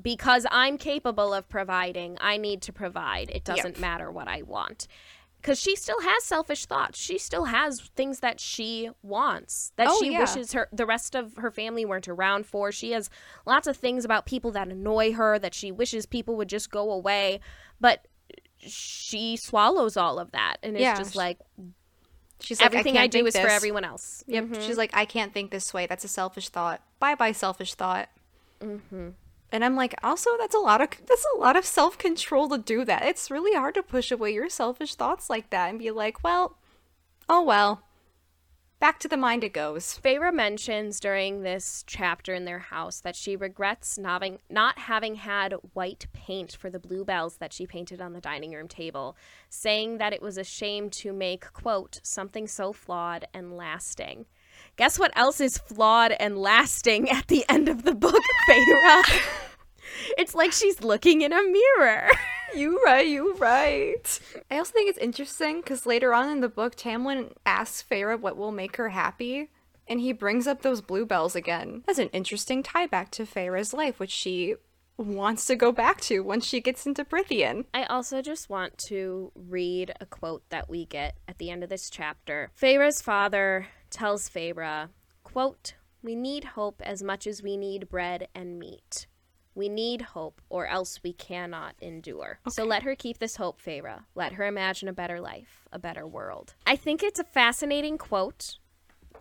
Because 0.00 0.46
I'm 0.50 0.78
capable 0.78 1.32
of 1.34 1.48
providing, 1.48 2.18
I 2.20 2.36
need 2.36 2.62
to 2.62 2.72
provide. 2.72 3.30
It 3.30 3.44
doesn't 3.44 3.76
Yep. 3.76 3.80
matter 3.80 4.10
what 4.12 4.28
I 4.28 4.42
want. 4.42 4.86
Because 5.40 5.60
she 5.60 5.76
still 5.76 6.00
has 6.02 6.24
selfish 6.24 6.66
thoughts. 6.66 6.98
She 6.98 7.16
still 7.16 7.44
has 7.44 7.80
things 7.94 8.18
that 8.20 8.40
she 8.40 8.90
wants 9.02 9.72
that 9.76 9.86
Oh, 9.88 9.98
she 10.02 10.12
yeah. 10.12 10.20
wishes 10.20 10.52
her 10.52 10.68
the 10.72 10.86
rest 10.86 11.14
of 11.14 11.36
her 11.36 11.50
family 11.52 11.84
weren't 11.84 12.08
around 12.08 12.44
for. 12.46 12.72
She 12.72 12.90
has 12.90 13.08
lots 13.46 13.68
of 13.68 13.76
things 13.76 14.04
about 14.04 14.26
people 14.26 14.50
that 14.52 14.66
annoy 14.68 15.12
her 15.12 15.38
that 15.38 15.54
she 15.54 15.70
wishes 15.70 16.06
people 16.06 16.34
would 16.36 16.48
just 16.48 16.70
go 16.72 16.90
away. 16.90 17.38
But 17.80 18.06
she 18.60 19.36
swallows 19.36 19.96
all 19.96 20.18
of 20.18 20.32
that 20.32 20.56
and 20.62 20.76
it's 20.76 20.98
just 20.98 21.16
like 21.16 21.38
She's 22.40 22.60
like 22.60 22.66
everything 22.66 22.96
I, 22.96 23.00
can't 23.00 23.12
do 23.12 23.26
is 23.26 23.36
for 23.36 23.48
everyone 23.48 23.84
else. 23.84 24.22
Yep. 24.26 24.44
Mm-hmm. 24.44 24.62
She's 24.62 24.78
like, 24.78 24.90
I 24.94 25.04
can't 25.04 25.34
think 25.34 25.50
this 25.50 25.74
way. 25.74 25.86
That's 25.86 26.04
a 26.04 26.08
selfish 26.08 26.48
thought. 26.50 26.80
Bye 27.00 27.14
bye, 27.14 27.32
selfish 27.32 27.74
thought. 27.74 28.08
Mm-hmm. 28.60 29.08
And 29.50 29.64
I'm 29.64 29.76
like, 29.76 29.94
also 30.02 30.30
that's 30.38 30.54
a 30.54 30.60
lot 30.60 30.80
of 30.80 30.88
that's 31.06 31.26
a 31.34 31.38
lot 31.38 31.56
of 31.56 31.64
self-control 31.64 32.50
to 32.50 32.58
do 32.58 32.84
that. 32.84 33.04
It's 33.04 33.30
really 33.30 33.56
hard 33.56 33.74
to 33.74 33.82
push 33.82 34.12
away 34.12 34.32
your 34.32 34.48
selfish 34.48 34.94
thoughts 34.94 35.28
like 35.28 35.50
that 35.50 35.70
and 35.70 35.78
be 35.78 35.90
like, 35.90 36.22
well, 36.22 36.56
oh 37.28 37.42
well. 37.42 37.82
Back 38.80 39.00
to 39.00 39.08
the 39.08 39.16
mind 39.16 39.42
it 39.42 39.52
goes. 39.52 39.98
Feyre 39.98 40.32
mentions 40.32 41.00
during 41.00 41.42
this 41.42 41.82
chapter 41.88 42.32
in 42.32 42.44
their 42.44 42.60
house 42.60 43.00
that 43.00 43.16
she 43.16 43.34
regrets 43.34 43.98
not 43.98 44.22
having, 44.22 44.38
not 44.48 44.78
having 44.78 45.16
had 45.16 45.54
white 45.72 46.06
paint 46.12 46.56
for 46.56 46.70
the 46.70 46.78
bluebells 46.78 47.38
that 47.38 47.52
she 47.52 47.66
painted 47.66 48.00
on 48.00 48.12
the 48.12 48.20
dining 48.20 48.52
room 48.52 48.68
table, 48.68 49.16
saying 49.48 49.98
that 49.98 50.12
it 50.12 50.22
was 50.22 50.38
a 50.38 50.44
shame 50.44 50.90
to 50.90 51.12
make, 51.12 51.52
quote, 51.52 51.98
something 52.04 52.46
so 52.46 52.72
flawed 52.72 53.26
and 53.34 53.56
lasting. 53.56 54.26
Guess 54.76 54.96
what 54.96 55.10
else 55.16 55.40
is 55.40 55.58
flawed 55.58 56.12
and 56.12 56.38
lasting 56.38 57.10
at 57.10 57.26
the 57.26 57.44
end 57.48 57.68
of 57.68 57.82
the 57.82 57.96
book, 57.96 58.22
Feyre? 58.48 59.02
it's 60.18 60.36
like 60.36 60.52
she's 60.52 60.84
looking 60.84 61.22
in 61.22 61.32
a 61.32 61.42
mirror. 61.42 62.10
You 62.54 62.82
right, 62.84 63.06
you 63.06 63.34
right. 63.34 64.20
I 64.50 64.58
also 64.58 64.72
think 64.72 64.88
it's 64.88 64.98
interesting 64.98 65.60
because 65.60 65.86
later 65.86 66.14
on 66.14 66.30
in 66.30 66.40
the 66.40 66.48
book, 66.48 66.76
Tamlin 66.76 67.32
asks 67.44 67.84
Feyre 67.88 68.18
what 68.18 68.36
will 68.36 68.52
make 68.52 68.76
her 68.76 68.90
happy, 68.90 69.50
and 69.86 70.00
he 70.00 70.12
brings 70.12 70.46
up 70.46 70.62
those 70.62 70.80
bluebells 70.80 71.36
again. 71.36 71.82
That's 71.86 71.98
an 71.98 72.08
interesting 72.08 72.62
tie 72.62 72.86
back 72.86 73.10
to 73.12 73.24
Feyre's 73.24 73.72
life, 73.74 74.00
which 74.00 74.10
she 74.10 74.56
wants 74.96 75.46
to 75.46 75.54
go 75.54 75.70
back 75.70 76.00
to 76.00 76.20
once 76.20 76.44
she 76.44 76.60
gets 76.60 76.84
into 76.84 77.04
Prythian. 77.04 77.64
I 77.72 77.84
also 77.84 78.20
just 78.20 78.50
want 78.50 78.76
to 78.78 79.30
read 79.34 79.92
a 80.00 80.06
quote 80.06 80.42
that 80.50 80.68
we 80.68 80.84
get 80.84 81.16
at 81.28 81.38
the 81.38 81.50
end 81.50 81.62
of 81.62 81.70
this 81.70 81.88
chapter. 81.88 82.50
Feyre's 82.60 83.00
father 83.00 83.68
tells 83.90 84.28
Feyre, 84.28 84.88
quote, 85.22 85.74
We 86.02 86.14
need 86.14 86.44
hope 86.44 86.82
as 86.84 87.02
much 87.02 87.26
as 87.26 87.42
we 87.42 87.56
need 87.56 87.88
bread 87.88 88.28
and 88.34 88.58
meat. 88.58 89.06
We 89.58 89.68
need 89.68 90.02
hope, 90.02 90.40
or 90.48 90.68
else 90.68 91.00
we 91.02 91.12
cannot 91.12 91.74
endure. 91.80 92.38
Okay. 92.46 92.54
So 92.54 92.62
let 92.62 92.84
her 92.84 92.94
keep 92.94 93.18
this 93.18 93.34
hope, 93.34 93.60
Feyre. 93.60 94.04
Let 94.14 94.34
her 94.34 94.46
imagine 94.46 94.88
a 94.88 94.92
better 94.92 95.20
life, 95.20 95.66
a 95.72 95.80
better 95.80 96.06
world. 96.06 96.54
I 96.64 96.76
think 96.76 97.02
it's 97.02 97.18
a 97.18 97.24
fascinating 97.24 97.98
quote. 97.98 98.58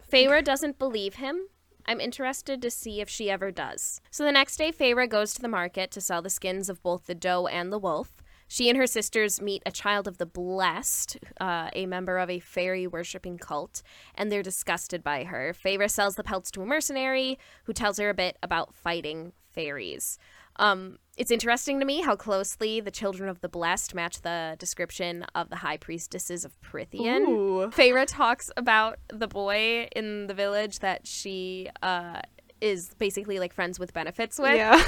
Feyre 0.07 0.43
doesn't 0.43 0.77
believe 0.77 1.15
him. 1.15 1.47
I'm 1.87 1.99
interested 1.99 2.61
to 2.61 2.69
see 2.69 3.01
if 3.01 3.09
she 3.09 3.31
ever 3.31 3.49
does. 3.49 3.99
So 4.11 4.23
the 4.23 4.31
next 4.31 4.57
day, 4.57 4.71
Feyre 4.71 5.09
goes 5.09 5.33
to 5.33 5.41
the 5.41 5.47
market 5.47 5.89
to 5.89 6.01
sell 6.01 6.21
the 6.21 6.29
skins 6.29 6.69
of 6.69 6.83
both 6.83 7.07
the 7.07 7.15
doe 7.15 7.47
and 7.47 7.73
the 7.73 7.79
wolf. 7.79 8.21
She 8.47 8.69
and 8.69 8.77
her 8.77 8.85
sisters 8.85 9.41
meet 9.41 9.63
a 9.65 9.71
child 9.71 10.07
of 10.07 10.19
the 10.19 10.27
blessed, 10.27 11.17
uh, 11.41 11.71
a 11.73 11.87
member 11.87 12.19
of 12.19 12.29
a 12.29 12.39
fairy 12.39 12.85
worshipping 12.85 13.39
cult, 13.39 13.81
and 14.13 14.31
they're 14.31 14.43
disgusted 14.43 15.03
by 15.03 15.23
her. 15.23 15.51
Feyre 15.51 15.89
sells 15.89 16.13
the 16.13 16.23
pelts 16.23 16.51
to 16.51 16.61
a 16.61 16.65
mercenary 16.67 17.39
who 17.63 17.73
tells 17.73 17.97
her 17.97 18.11
a 18.11 18.13
bit 18.13 18.37
about 18.43 18.75
fighting 18.75 19.33
fairies. 19.57 20.19
Um, 20.57 20.97
it's 21.17 21.31
interesting 21.31 21.79
to 21.79 21.85
me 21.85 22.01
how 22.01 22.15
closely 22.15 22.79
the 22.79 22.91
children 22.91 23.27
of 23.27 23.41
the 23.41 23.49
blessed 23.49 23.95
match 23.95 24.21
the 24.21 24.55
description 24.59 25.25
of 25.33 25.49
the 25.49 25.57
high 25.57 25.77
priestesses 25.77 26.45
of 26.45 26.59
Prythian. 26.61 27.21
Ooh. 27.27 27.71
Feyre 27.71 28.05
talks 28.07 28.51
about 28.55 28.99
the 29.11 29.27
boy 29.27 29.87
in 29.95 30.27
the 30.27 30.35
village 30.35 30.79
that 30.79 31.07
she 31.07 31.69
uh, 31.81 32.21
is 32.61 32.93
basically 32.99 33.39
like 33.39 33.51
friends 33.51 33.79
with 33.79 33.93
benefits 33.93 34.37
with. 34.37 34.55
Yeah. 34.55 34.83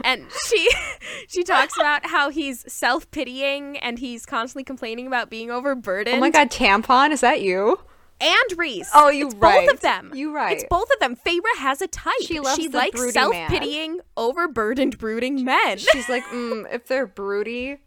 and 0.04 0.24
she 0.46 0.70
she 1.28 1.42
talks 1.42 1.76
about 1.78 2.06
how 2.06 2.30
he's 2.30 2.64
self-pitying 2.72 3.76
and 3.78 3.98
he's 3.98 4.24
constantly 4.24 4.64
complaining 4.64 5.06
about 5.06 5.28
being 5.28 5.50
overburdened. 5.50 6.16
Oh 6.16 6.20
my 6.20 6.30
god, 6.30 6.50
tampon, 6.50 7.12
is 7.12 7.20
that 7.20 7.42
you? 7.42 7.78
And 8.20 8.58
Rhys. 8.58 8.88
Oh, 8.94 9.08
you 9.08 9.26
it's 9.26 9.34
right. 9.36 9.66
Both 9.66 9.74
of 9.74 9.80
them. 9.80 10.12
You 10.14 10.34
right. 10.34 10.56
It's 10.56 10.64
both 10.70 10.88
of 10.92 10.98
them. 11.00 11.16
Feyre 11.16 11.58
has 11.58 11.82
a 11.82 11.86
type. 11.86 12.14
She 12.22 12.40
loves 12.40 12.56
she 12.56 12.68
likes 12.68 13.12
self-pitying, 13.12 13.96
man. 13.96 14.04
overburdened, 14.16 14.98
brooding 14.98 15.44
men. 15.44 15.78
She's 15.78 16.08
like, 16.08 16.24
mm, 16.24 16.66
if 16.72 16.86
they're 16.86 17.06
broody, 17.06 17.78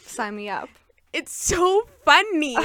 sign 0.00 0.36
me 0.36 0.48
up. 0.48 0.68
It's 1.12 1.32
so 1.32 1.86
funny. 2.04 2.56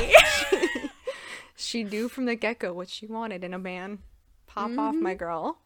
she 1.56 1.84
knew 1.84 2.10
from 2.10 2.26
the 2.26 2.36
get-go 2.36 2.74
what 2.74 2.90
she 2.90 3.06
wanted 3.06 3.44
in 3.44 3.54
a 3.54 3.60
man. 3.60 4.00
Pop 4.48 4.70
mm-hmm. 4.70 4.80
off, 4.80 4.96
my 4.96 5.16
mm-hmm. 5.16 5.20
girl. 5.20 5.60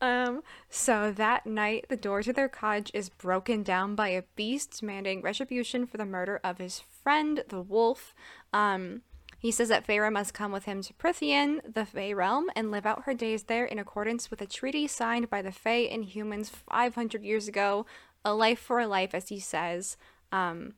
Um, 0.00 0.42
so 0.68 1.10
that 1.12 1.46
night, 1.46 1.86
the 1.88 1.96
door 1.96 2.22
to 2.22 2.32
their 2.32 2.48
cottage 2.48 2.90
is 2.92 3.08
broken 3.08 3.62
down 3.62 3.94
by 3.94 4.08
a 4.08 4.24
beast 4.34 4.80
demanding 4.80 5.22
retribution 5.22 5.86
for 5.86 5.96
the 5.96 6.04
murder 6.04 6.40
of 6.44 6.58
his 6.58 6.80
friend, 6.80 7.42
the 7.48 7.62
wolf. 7.62 8.14
Um, 8.52 9.02
he 9.38 9.50
says 9.50 9.68
that 9.68 9.86
Feyre 9.86 10.12
must 10.12 10.34
come 10.34 10.50
with 10.50 10.64
him 10.64 10.82
to 10.82 10.94
Prythian, 10.94 11.60
the 11.74 11.84
Fey 11.84 12.14
realm, 12.14 12.50
and 12.56 12.70
live 12.70 12.86
out 12.86 13.04
her 13.04 13.14
days 13.14 13.44
there 13.44 13.64
in 13.64 13.78
accordance 13.78 14.30
with 14.30 14.40
a 14.40 14.46
treaty 14.46 14.86
signed 14.86 15.28
by 15.28 15.42
the 15.42 15.52
Fey 15.52 15.88
and 15.88 16.04
humans 16.04 16.48
500 16.48 17.22
years 17.22 17.46
ago. 17.46 17.86
A 18.24 18.34
life 18.34 18.58
for 18.58 18.80
a 18.80 18.88
life, 18.88 19.14
as 19.14 19.28
he 19.28 19.38
says. 19.38 19.96
Um, 20.32 20.74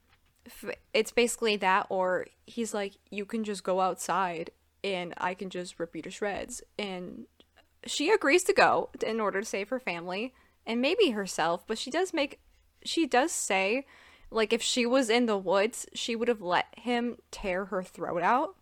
it's 0.93 1.13
basically 1.13 1.57
that, 1.57 1.87
or 1.89 2.27
he's 2.47 2.75
like, 2.75 2.95
you 3.11 3.25
can 3.25 3.45
just 3.45 3.65
go 3.65 3.81
outside 3.81 4.51
and 4.85 5.15
I 5.19 5.35
can 5.35 5.51
just 5.51 5.79
rip 5.79 5.95
you 5.95 6.03
to 6.03 6.11
shreds. 6.11 6.63
And 6.79 7.27
she 7.87 8.11
agrees 8.11 8.45
to 8.45 8.53
go 8.53 8.91
in 9.05 9.21
order 9.21 9.41
to 9.41 9.47
save 9.47 9.69
her 9.69 9.81
family 9.81 10.35
and 10.67 10.81
maybe 10.81 11.11
herself, 11.11 11.67
but 11.67 11.79
she 11.79 11.91
does 11.91 12.13
make 12.13 12.39
she 12.85 13.07
does 13.07 13.33
say 13.33 13.87
like 14.31 14.53
if 14.53 14.63
she 14.63 14.87
was 14.87 15.11
in 15.11 15.27
the 15.27 15.37
woods, 15.39 15.87
she 15.95 16.17
would 16.17 16.29
have 16.29 16.43
let 16.43 16.67
him 16.77 17.19
tear 17.31 17.67
her 17.67 17.83
throat 17.83 18.23
out. 18.23 18.57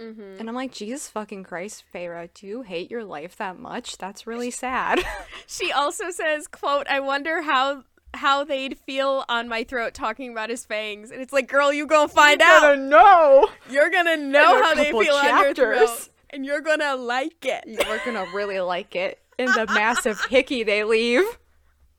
Mm-hmm. 0.00 0.36
And 0.38 0.48
I'm 0.48 0.54
like, 0.54 0.72
Jesus 0.72 1.08
fucking 1.08 1.42
Christ, 1.42 1.82
Feyre, 1.92 2.28
do 2.32 2.46
you 2.46 2.62
hate 2.62 2.90
your 2.90 3.04
life 3.04 3.36
that 3.36 3.58
much? 3.58 3.98
That's 3.98 4.26
really 4.26 4.50
sad. 4.50 5.04
she 5.46 5.72
also 5.72 6.10
says, 6.10 6.46
"quote 6.46 6.86
I 6.88 7.00
wonder 7.00 7.42
how 7.42 7.82
how 8.14 8.44
they'd 8.44 8.78
feel 8.78 9.24
on 9.28 9.48
my 9.48 9.64
throat 9.64 9.94
talking 9.94 10.30
about 10.30 10.50
his 10.50 10.64
fangs." 10.64 11.10
And 11.10 11.20
it's 11.20 11.32
like, 11.32 11.48
girl, 11.48 11.72
you 11.72 11.86
go 11.86 12.06
find 12.06 12.40
out. 12.40 12.62
You're 12.62 12.70
out. 12.70 12.76
Gonna 12.76 12.88
know. 12.88 13.48
You're 13.70 13.90
gonna 13.90 14.16
know 14.16 14.62
how 14.62 14.74
they 14.74 14.92
feel 14.92 15.20
chapters. 15.20 15.24
on 15.24 15.44
your 15.44 15.54
throat 15.54 16.08
and 16.30 16.44
you're 16.44 16.60
gonna 16.60 16.96
like 16.96 17.44
it. 17.44 17.64
You're 17.66 18.00
gonna 18.04 18.26
really 18.34 18.60
like 18.60 18.94
it. 18.94 19.18
In 19.38 19.46
the 19.46 19.66
massive 19.66 20.20
hickey 20.26 20.62
they 20.62 20.84
leave. 20.84 21.24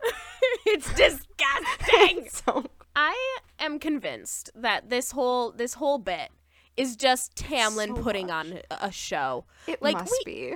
it's 0.65 0.93
disgusting. 0.93 2.27
so 2.29 2.65
I 3.01 3.37
am 3.59 3.79
convinced 3.79 4.51
that 4.53 4.89
this 4.89 5.11
whole 5.11 5.53
this 5.53 5.75
whole 5.75 5.99
bit 5.99 6.31
is 6.75 6.97
just 6.97 7.33
Tamlin 7.33 7.95
so 7.95 8.03
putting 8.03 8.27
much. 8.27 8.47
on 8.47 8.59
a 8.69 8.91
show. 8.91 9.45
It 9.67 9.81
like, 9.81 9.95
must 9.95 10.13
we, 10.25 10.33
be. 10.33 10.55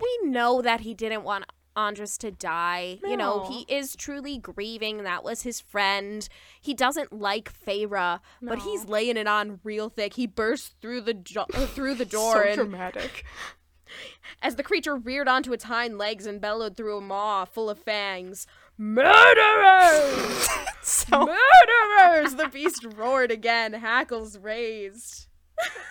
We 0.00 0.18
know 0.22 0.62
that 0.62 0.80
he 0.80 0.94
didn't 0.94 1.24
want 1.24 1.46
Andras 1.74 2.16
to 2.18 2.30
die. 2.30 3.00
No. 3.02 3.10
You 3.10 3.16
know, 3.16 3.46
he 3.50 3.66
is 3.68 3.96
truly 3.96 4.38
grieving. 4.38 5.02
That 5.02 5.24
was 5.24 5.42
his 5.42 5.60
friend. 5.60 6.28
He 6.60 6.74
doesn't 6.74 7.12
like 7.12 7.52
Feyre, 7.52 8.20
no. 8.40 8.48
but 8.48 8.60
he's 8.60 8.84
laying 8.84 9.16
it 9.16 9.26
on 9.26 9.58
real 9.64 9.88
thick. 9.88 10.14
He 10.14 10.28
bursts 10.28 10.76
through 10.80 11.00
the 11.00 11.14
jo- 11.14 11.46
uh, 11.52 11.66
through 11.66 11.96
the 11.96 12.04
door. 12.18 12.34
so 12.34 12.48
and, 12.50 12.56
dramatic. 12.56 13.24
As 14.42 14.54
the 14.54 14.62
creature 14.62 14.94
reared 14.94 15.26
onto 15.26 15.52
its 15.52 15.64
hind 15.64 15.98
legs 15.98 16.24
and 16.24 16.40
bellowed 16.40 16.76
through 16.76 16.98
a 16.98 17.00
maw 17.00 17.44
full 17.44 17.68
of 17.68 17.80
fangs, 17.80 18.46
"Murderers! 18.80 20.48
so- 20.82 21.26
Murderers!" 21.26 22.34
The 22.36 22.48
beast 22.50 22.86
roared 22.96 23.30
again, 23.30 23.74
hackles 23.74 24.38
raised. 24.38 25.26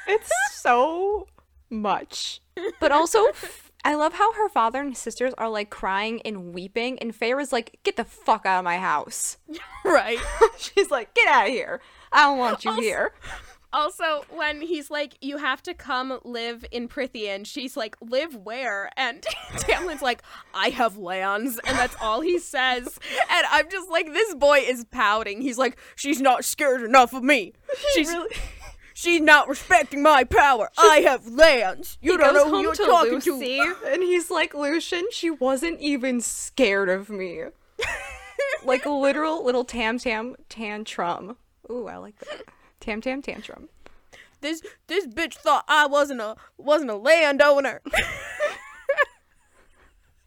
it's 0.07 0.31
so 0.53 1.27
much, 1.69 2.41
but 2.79 2.91
also 2.91 3.27
I 3.85 3.93
love 3.93 4.13
how 4.13 4.33
her 4.33 4.49
father 4.49 4.81
and 4.81 4.97
sisters 4.97 5.33
are 5.37 5.49
like 5.49 5.69
crying 5.69 6.19
and 6.25 6.51
weeping, 6.51 6.97
and 6.97 7.15
Feyre's 7.15 7.53
like, 7.53 7.77
"Get 7.83 7.95
the 7.95 8.03
fuck 8.05 8.47
out 8.47 8.57
of 8.57 8.65
my 8.65 8.79
house!" 8.79 9.37
right? 9.85 10.17
She's 10.57 10.89
like, 10.89 11.13
"Get 11.13 11.27
out 11.27 11.45
of 11.47 11.53
here! 11.53 11.81
I 12.11 12.23
don't 12.23 12.39
want 12.39 12.65
you 12.65 12.71
also, 12.71 12.81
here." 12.81 13.13
Also, 13.71 14.25
when 14.29 14.61
he's 14.61 14.89
like, 14.89 15.15
"You 15.21 15.37
have 15.37 15.61
to 15.63 15.73
come 15.73 16.19
live 16.23 16.65
in 16.71 16.87
Prythian," 16.87 17.45
she's 17.45 17.77
like, 17.77 17.95
"Live 18.01 18.35
where?" 18.35 18.89
And 18.97 19.23
Tamlin's 19.57 20.01
like, 20.01 20.23
"I 20.53 20.69
have 20.69 20.97
lands," 20.97 21.59
and 21.65 21.77
that's 21.77 21.95
all 22.01 22.21
he 22.21 22.39
says. 22.39 22.99
And 23.29 23.45
I'm 23.51 23.69
just 23.69 23.89
like, 23.89 24.07
this 24.11 24.33
boy 24.35 24.59
is 24.59 24.85
pouting. 24.85 25.41
He's 25.41 25.57
like, 25.57 25.77
"She's 25.95 26.19
not 26.19 26.43
scared 26.45 26.81
enough 26.81 27.13
of 27.13 27.23
me. 27.23 27.53
She's." 27.93 28.09
Really- 28.09 28.35
She's 28.95 29.21
not 29.21 29.47
respecting 29.47 30.03
my 30.03 30.25
power. 30.25 30.69
She's, 30.77 30.89
I 30.89 30.97
have 30.97 31.25
lands. 31.25 31.97
You 32.01 32.17
don't 32.17 32.33
know 32.33 32.49
who 32.49 32.59
you're 32.59 32.73
to 32.75 32.83
talking 32.83 33.13
Lucy, 33.13 33.55
to. 33.55 33.75
And 33.87 34.03
he's 34.03 34.29
like, 34.29 34.53
"Lucien, 34.53 35.05
she 35.09 35.29
wasn't 35.29 35.79
even 35.79 36.19
scared 36.19 36.89
of 36.89 37.09
me. 37.09 37.43
like 38.65 38.85
a 38.85 38.89
literal 38.89 39.45
little 39.45 39.63
tam 39.63 39.99
tam 39.99 40.35
tantrum. 40.49 41.37
Ooh, 41.71 41.87
I 41.87 41.95
like 41.95 42.19
that. 42.19 42.41
Tam 42.89 43.01
tam 43.01 43.21
tantrum. 43.21 43.69
This 44.41 44.63
this 44.87 45.05
bitch 45.05 45.35
thought 45.35 45.63
I 45.67 45.85
wasn't 45.85 46.21
a 46.21 46.35
wasn't 46.57 46.89
a 46.89 46.95
landowner. 46.95 47.81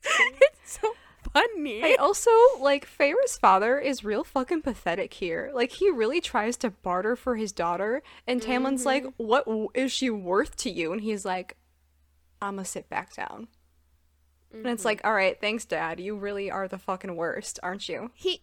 it's 0.04 0.78
so 0.80 0.94
funny. 1.32 1.82
I 1.82 1.96
also 1.98 2.30
like 2.60 2.86
Feyre's 2.86 3.36
father 3.36 3.80
is 3.80 4.04
real 4.04 4.22
fucking 4.22 4.62
pathetic 4.62 5.14
here. 5.14 5.50
Like 5.52 5.72
he 5.72 5.90
really 5.90 6.20
tries 6.20 6.56
to 6.58 6.70
barter 6.70 7.16
for 7.16 7.34
his 7.34 7.50
daughter, 7.50 8.00
and 8.28 8.40
Tamlin's 8.40 8.82
mm-hmm. 8.82 9.06
like, 9.06 9.14
"What 9.16 9.44
is 9.74 9.90
she 9.90 10.08
worth 10.08 10.54
to 10.58 10.70
you?" 10.70 10.92
And 10.92 11.00
he's 11.00 11.24
like, 11.24 11.56
"I'm 12.40 12.54
gonna 12.54 12.64
sit 12.64 12.88
back 12.88 13.12
down." 13.16 13.48
And 14.52 14.68
it's 14.68 14.84
like, 14.84 15.00
all 15.02 15.14
right, 15.14 15.40
thanks, 15.40 15.64
Dad. 15.64 15.98
You 15.98 16.14
really 16.14 16.48
are 16.50 16.68
the 16.68 16.78
fucking 16.78 17.16
worst, 17.16 17.58
aren't 17.60 17.88
you? 17.88 18.12
He 18.14 18.40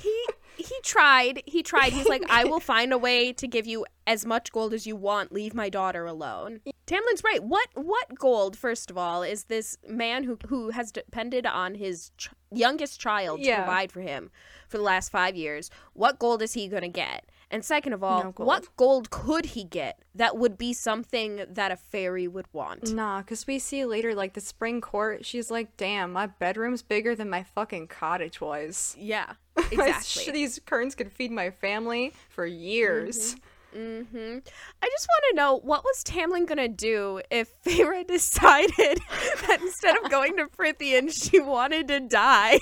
he 0.00 0.26
he 0.56 0.74
tried. 0.82 1.42
He 1.46 1.62
tried. 1.62 1.92
He's 1.92 2.08
like, 2.08 2.24
I 2.30 2.44
will 2.44 2.60
find 2.74 2.92
a 2.92 2.98
way 2.98 3.32
to 3.32 3.46
give 3.46 3.66
you 3.66 3.84
as 4.06 4.24
much 4.26 4.52
gold 4.52 4.72
as 4.74 4.86
you 4.86 4.96
want. 4.96 5.32
Leave 5.32 5.54
my 5.54 5.68
daughter 5.68 6.04
alone. 6.06 6.60
Tamlin's 6.86 7.24
right. 7.24 7.42
What 7.42 7.68
what 7.74 8.14
gold? 8.18 8.56
First 8.56 8.90
of 8.90 8.98
all, 8.98 9.22
is 9.22 9.44
this 9.44 9.78
man 9.88 10.24
who 10.24 10.38
who 10.48 10.70
has 10.70 10.92
depended 10.92 11.46
on 11.46 11.74
his 11.74 12.10
ch- 12.18 12.28
youngest 12.52 13.00
child 13.00 13.40
to 13.40 13.46
Yeah. 13.46 13.62
provide 13.64 13.90
for 13.92 14.00
him 14.02 14.30
for 14.68 14.76
the 14.78 14.84
last 14.84 15.10
five 15.10 15.34
years? 15.36 15.70
What 15.94 16.18
gold 16.18 16.42
is 16.42 16.52
he 16.52 16.68
gonna 16.68 16.88
get? 16.88 17.24
And 17.50 17.64
second 17.64 17.92
of 17.92 18.02
all, 18.02 18.24
No 18.24 18.32
gold. 18.32 18.46
what 18.48 18.76
gold 18.76 19.10
could 19.10 19.44
he 19.46 19.62
get 19.64 20.00
that 20.14 20.36
would 20.36 20.58
be 20.58 20.72
something 20.72 21.44
that 21.48 21.70
a 21.70 21.76
fairy 21.76 22.26
would 22.26 22.46
want? 22.52 22.92
Nah, 22.92 23.18
because 23.20 23.46
we 23.46 23.58
see 23.60 23.84
later, 23.84 24.12
like, 24.14 24.32
the 24.32 24.40
spring 24.40 24.80
court, 24.80 25.24
she's 25.24 25.52
like, 25.52 25.76
damn, 25.76 26.12
my 26.12 26.26
bedroom's 26.26 26.82
bigger 26.82 27.14
than 27.14 27.30
my 27.30 27.44
fucking 27.44 27.86
cottage 27.86 28.40
was. 28.40 28.96
Yeah, 28.98 29.34
exactly. 29.70 30.32
These 30.32 30.60
curtains 30.66 30.94
could 30.94 31.12
feed 31.12 31.30
my 31.30 31.50
family 31.50 32.12
for 32.28 32.46
years. 32.46 33.36
Mm-hmm. 33.74 34.38
I 34.82 34.88
just 34.88 35.08
want 35.08 35.24
to 35.30 35.36
know 35.36 35.58
what 35.58 35.84
was 35.84 36.04
Tamlin 36.04 36.46
gonna 36.46 36.68
do 36.68 37.20
if 37.30 37.50
Feyre 37.64 38.06
decided 38.06 38.68
that 39.46 39.58
instead 39.60 39.96
of 39.96 40.10
going 40.10 40.36
to 40.36 40.46
Prythian, 40.46 41.12
she 41.12 41.40
wanted 41.40 41.88
to 41.88 42.00
die. 42.00 42.60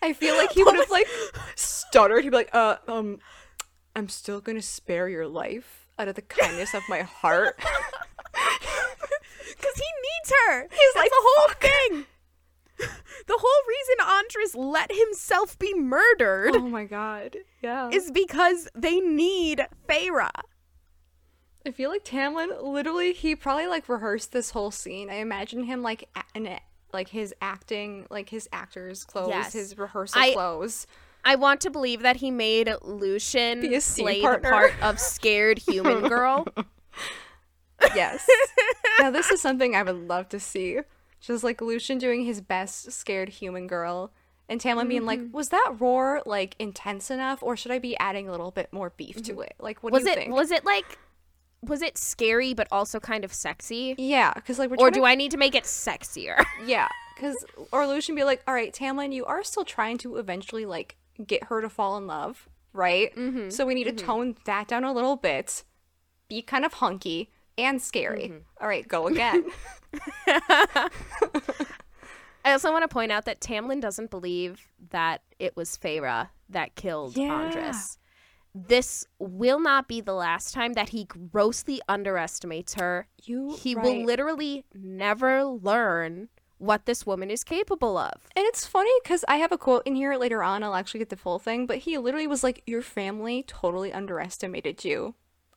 I 0.00 0.12
feel 0.12 0.36
like 0.36 0.52
he 0.52 0.62
would 0.62 0.76
have, 0.76 0.90
like, 0.90 1.08
stuttered. 1.56 2.22
He'd 2.22 2.30
be 2.30 2.36
like, 2.36 2.54
uh, 2.54 2.76
um, 2.86 3.18
I'm 3.96 4.08
still 4.08 4.40
gonna 4.40 4.62
spare 4.62 5.08
your 5.08 5.26
life 5.26 5.88
out 5.98 6.08
of 6.08 6.14
the 6.14 6.22
kindness 6.22 6.72
of 6.72 6.82
my 6.88 7.02
heart. 7.02 7.56
Because 7.58 9.74
he 9.74 9.82
needs 9.82 10.32
her. 10.46 10.68
He's 10.70 10.94
That's 10.94 10.96
like, 10.96 11.10
the 11.10 11.20
whole 11.20 11.48
thing. 11.60 12.06
The 13.26 13.36
whole 13.38 13.62
reason 13.68 14.06
Andras 14.16 14.54
let 14.54 14.90
himself 14.92 15.58
be 15.58 15.74
murdered 15.74 16.54
oh 16.54 16.60
my 16.68 16.84
god. 16.84 17.36
Yeah. 17.62 17.90
is 17.90 18.10
because 18.10 18.68
they 18.74 19.00
need 19.00 19.66
Feyre. 19.88 20.30
I 21.66 21.70
feel 21.72 21.90
like 21.90 22.04
Tamlin 22.04 22.62
literally 22.62 23.12
he 23.12 23.34
probably 23.36 23.66
like 23.66 23.88
rehearsed 23.88 24.32
this 24.32 24.50
whole 24.52 24.70
scene. 24.70 25.10
I 25.10 25.16
imagine 25.16 25.64
him 25.64 25.82
like 25.82 26.08
in 26.34 26.48
like 26.92 27.08
his 27.08 27.34
acting, 27.42 28.06
like 28.10 28.30
his 28.30 28.48
actor's 28.52 29.04
clothes, 29.04 29.28
Yes. 29.30 29.52
his 29.52 29.76
rehearsal 29.76 30.20
I- 30.22 30.32
clothes. 30.32 30.86
I 31.24 31.34
want 31.34 31.60
to 31.62 31.70
believe 31.70 32.00
that 32.02 32.16
he 32.16 32.30
made 32.30 32.72
Lucien 32.82 33.60
play 33.60 34.22
partner. 34.22 34.48
the 34.48 34.54
part 34.54 34.72
of 34.80 34.98
scared 35.00 35.58
human 35.58 36.08
girl. 36.08 36.46
Yes. 37.94 38.26
now 39.00 39.10
this 39.10 39.30
is 39.30 39.42
something 39.42 39.74
I 39.74 39.82
would 39.82 40.08
love 40.08 40.28
to 40.30 40.40
see. 40.40 40.78
Just 41.20 41.42
like 41.44 41.60
Lucien 41.60 41.98
doing 41.98 42.24
his 42.24 42.40
best 42.40 42.92
scared 42.92 43.28
human 43.28 43.66
girl 43.66 44.12
and 44.48 44.60
Tamlin 44.60 44.88
being 44.88 45.04
like, 45.04 45.20
Mm-hmm. 45.20 45.32
"Was 45.36 45.48
that 45.50 45.74
roar 45.78 46.22
like 46.24 46.54
intense 46.58 47.10
enough 47.10 47.42
or 47.42 47.56
should 47.56 47.72
I 47.72 47.78
be 47.78 47.96
adding 47.98 48.28
a 48.28 48.30
little 48.30 48.50
bit 48.50 48.72
more 48.72 48.90
beef 48.96 49.22
to 49.24 49.40
it?" 49.40 49.54
Like 49.58 49.82
what 49.82 49.92
Mm-hmm. 49.92 49.94
was 49.94 50.04
do 50.04 50.08
you 50.10 50.12
it 50.12 50.18
think? 50.18 50.34
was 50.34 50.50
it 50.50 50.64
like 50.64 50.98
was 51.60 51.82
it 51.82 51.98
scary 51.98 52.54
but 52.54 52.68
also 52.70 53.00
kind 53.00 53.24
of 53.24 53.32
sexy? 53.34 53.94
yeah, 53.98 54.32
cuz 54.32 54.58
like 54.58 54.70
we're 54.70 54.76
Or 54.78 54.90
do 54.90 55.04
I 55.04 55.14
need 55.16 55.32
to 55.32 55.36
make 55.36 55.54
it 55.54 55.64
sexier? 55.64 56.44
Yeah, 56.64 56.88
because 57.14 57.44
or 57.72 57.86
Lucien 57.86 58.14
be 58.14 58.22
like, 58.24 58.42
all 58.46 58.54
right, 58.54 58.72
Tamlin, 58.72 59.12
you 59.12 59.24
are 59.24 59.42
still 59.42 59.64
trying 59.64 59.98
to 59.98 60.16
eventually 60.16 60.64
like 60.66 60.96
get 61.26 61.44
her 61.44 61.60
to 61.60 61.68
fall 61.68 61.96
in 61.98 62.06
love, 62.06 62.48
right? 62.72 63.12
Mm-hmm. 63.16 63.50
So 63.50 63.66
we 63.66 63.74
need 63.74 63.84
to 63.84 63.92
tone 63.92 64.36
that 64.44 64.68
down 64.68 64.84
a 64.84 64.92
little 64.92 65.16
bit, 65.16 65.64
be 66.28 66.42
kind 66.42 66.64
of 66.64 66.74
hunky 66.74 67.28
and 67.58 67.82
scary. 67.82 68.28
Mm-hmm. 68.28 68.38
All 68.60 68.68
right, 68.68 68.86
go 68.86 69.08
again. 69.08 69.44
I 72.44 72.52
also 72.52 72.70
want 72.72 72.82
to 72.84 72.88
point 72.88 73.12
out 73.12 73.24
that 73.26 73.40
Tamlin 73.40 73.80
doesn't 73.80 74.10
believe 74.10 74.68
that 74.90 75.22
it 75.38 75.56
was 75.56 75.76
Feyre 75.76 76.28
that 76.48 76.74
killed 76.76 77.16
Yeah. 77.16 77.34
Andras. 77.34 77.98
This 78.54 79.06
will 79.18 79.60
not 79.60 79.86
be 79.86 80.00
the 80.00 80.14
last 80.14 80.54
time 80.54 80.72
that 80.72 80.88
he 80.88 81.04
grossly 81.04 81.80
underestimates 81.88 82.74
her. 82.74 83.06
You, 83.22 83.54
He 83.60 83.74
will 83.76 84.04
literally 84.04 84.64
never 84.74 85.44
learn 85.44 86.28
what 86.56 86.86
this 86.86 87.06
woman 87.06 87.30
is 87.30 87.44
capable 87.44 87.96
of. 87.96 88.14
And 88.34 88.44
it's 88.46 88.66
funny 88.66 88.90
because 89.02 89.24
I 89.28 89.36
have 89.36 89.52
a 89.52 89.58
quote 89.58 89.82
in 89.86 89.94
here 89.94 90.16
later 90.16 90.42
on. 90.42 90.62
I'll 90.64 90.74
actually 90.74 90.98
get 90.98 91.10
the 91.10 91.16
full 91.16 91.38
thing, 91.38 91.66
but 91.66 91.78
he 91.78 91.98
literally 91.98 92.26
was 92.26 92.42
like, 92.42 92.62
"Your 92.66 92.82
family 92.82 93.44
totally 93.46 93.92
underestimated 93.92 94.84
you. 94.84 95.14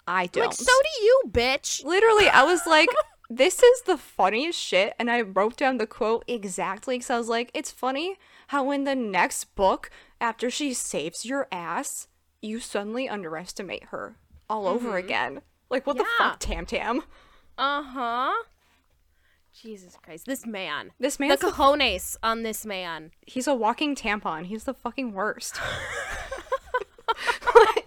I 0.08 0.28
don't." 0.28 0.48
Like, 0.48 0.54
so 0.54 0.66
do 0.66 1.04
you, 1.04 1.22
bitch. 1.30 1.84
Literally, 1.84 2.28
I 2.28 2.44
was 2.44 2.62
like, 2.66 2.90
this 3.30 3.64
is 3.64 3.82
the 3.84 3.98
funniest 3.98 4.60
shit. 4.60 4.94
And 5.00 5.10
I 5.10 5.22
wrote 5.22 5.58
down 5.58 5.78
the 5.78 5.88
quote 5.88 6.24
exactly 6.28 6.96
because 6.96 7.10
I 7.10 7.18
was 7.18 7.30
like, 7.30 7.50
it's 7.54 7.72
funny 7.72 8.18
how 8.48 8.72
in 8.72 8.84
the 8.84 8.96
next 8.96 9.56
book, 9.56 9.90
after 10.20 10.50
she 10.50 10.74
saves 10.74 11.26
your 11.26 11.48
ass, 11.52 12.08
you 12.42 12.60
suddenly 12.60 13.08
underestimate 13.08 13.86
her 13.86 14.18
all 14.50 14.68
over 14.68 14.98
again. 14.98 15.42
Like, 15.70 15.88
what 15.88 15.98
the 15.98 16.04
Mm-hmm. 16.04 16.24
Fuck, 16.24 16.40
Tam 16.40 16.66
Tam? 16.66 17.04
Uh 17.58 17.84
huh. 17.84 18.44
Jesus 19.54 19.96
Christ. 20.04 20.26
This 20.26 20.46
man. 20.46 20.92
This 21.00 21.20
man. 21.20 21.30
the, 21.30 21.38
cojones 21.38 22.18
on 22.22 22.44
this 22.44 22.66
man. 22.66 23.12
he's 23.26 23.48
a 23.48 23.54
walking 23.56 23.96
tampon. 23.96 24.46
He's 24.46 24.66
the 24.66 24.74
fucking 24.74 25.14
worst. 25.14 25.60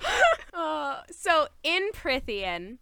Uh, 0.54 1.00
so 1.10 1.48
in 1.62 1.90
Prythian, 1.92 2.78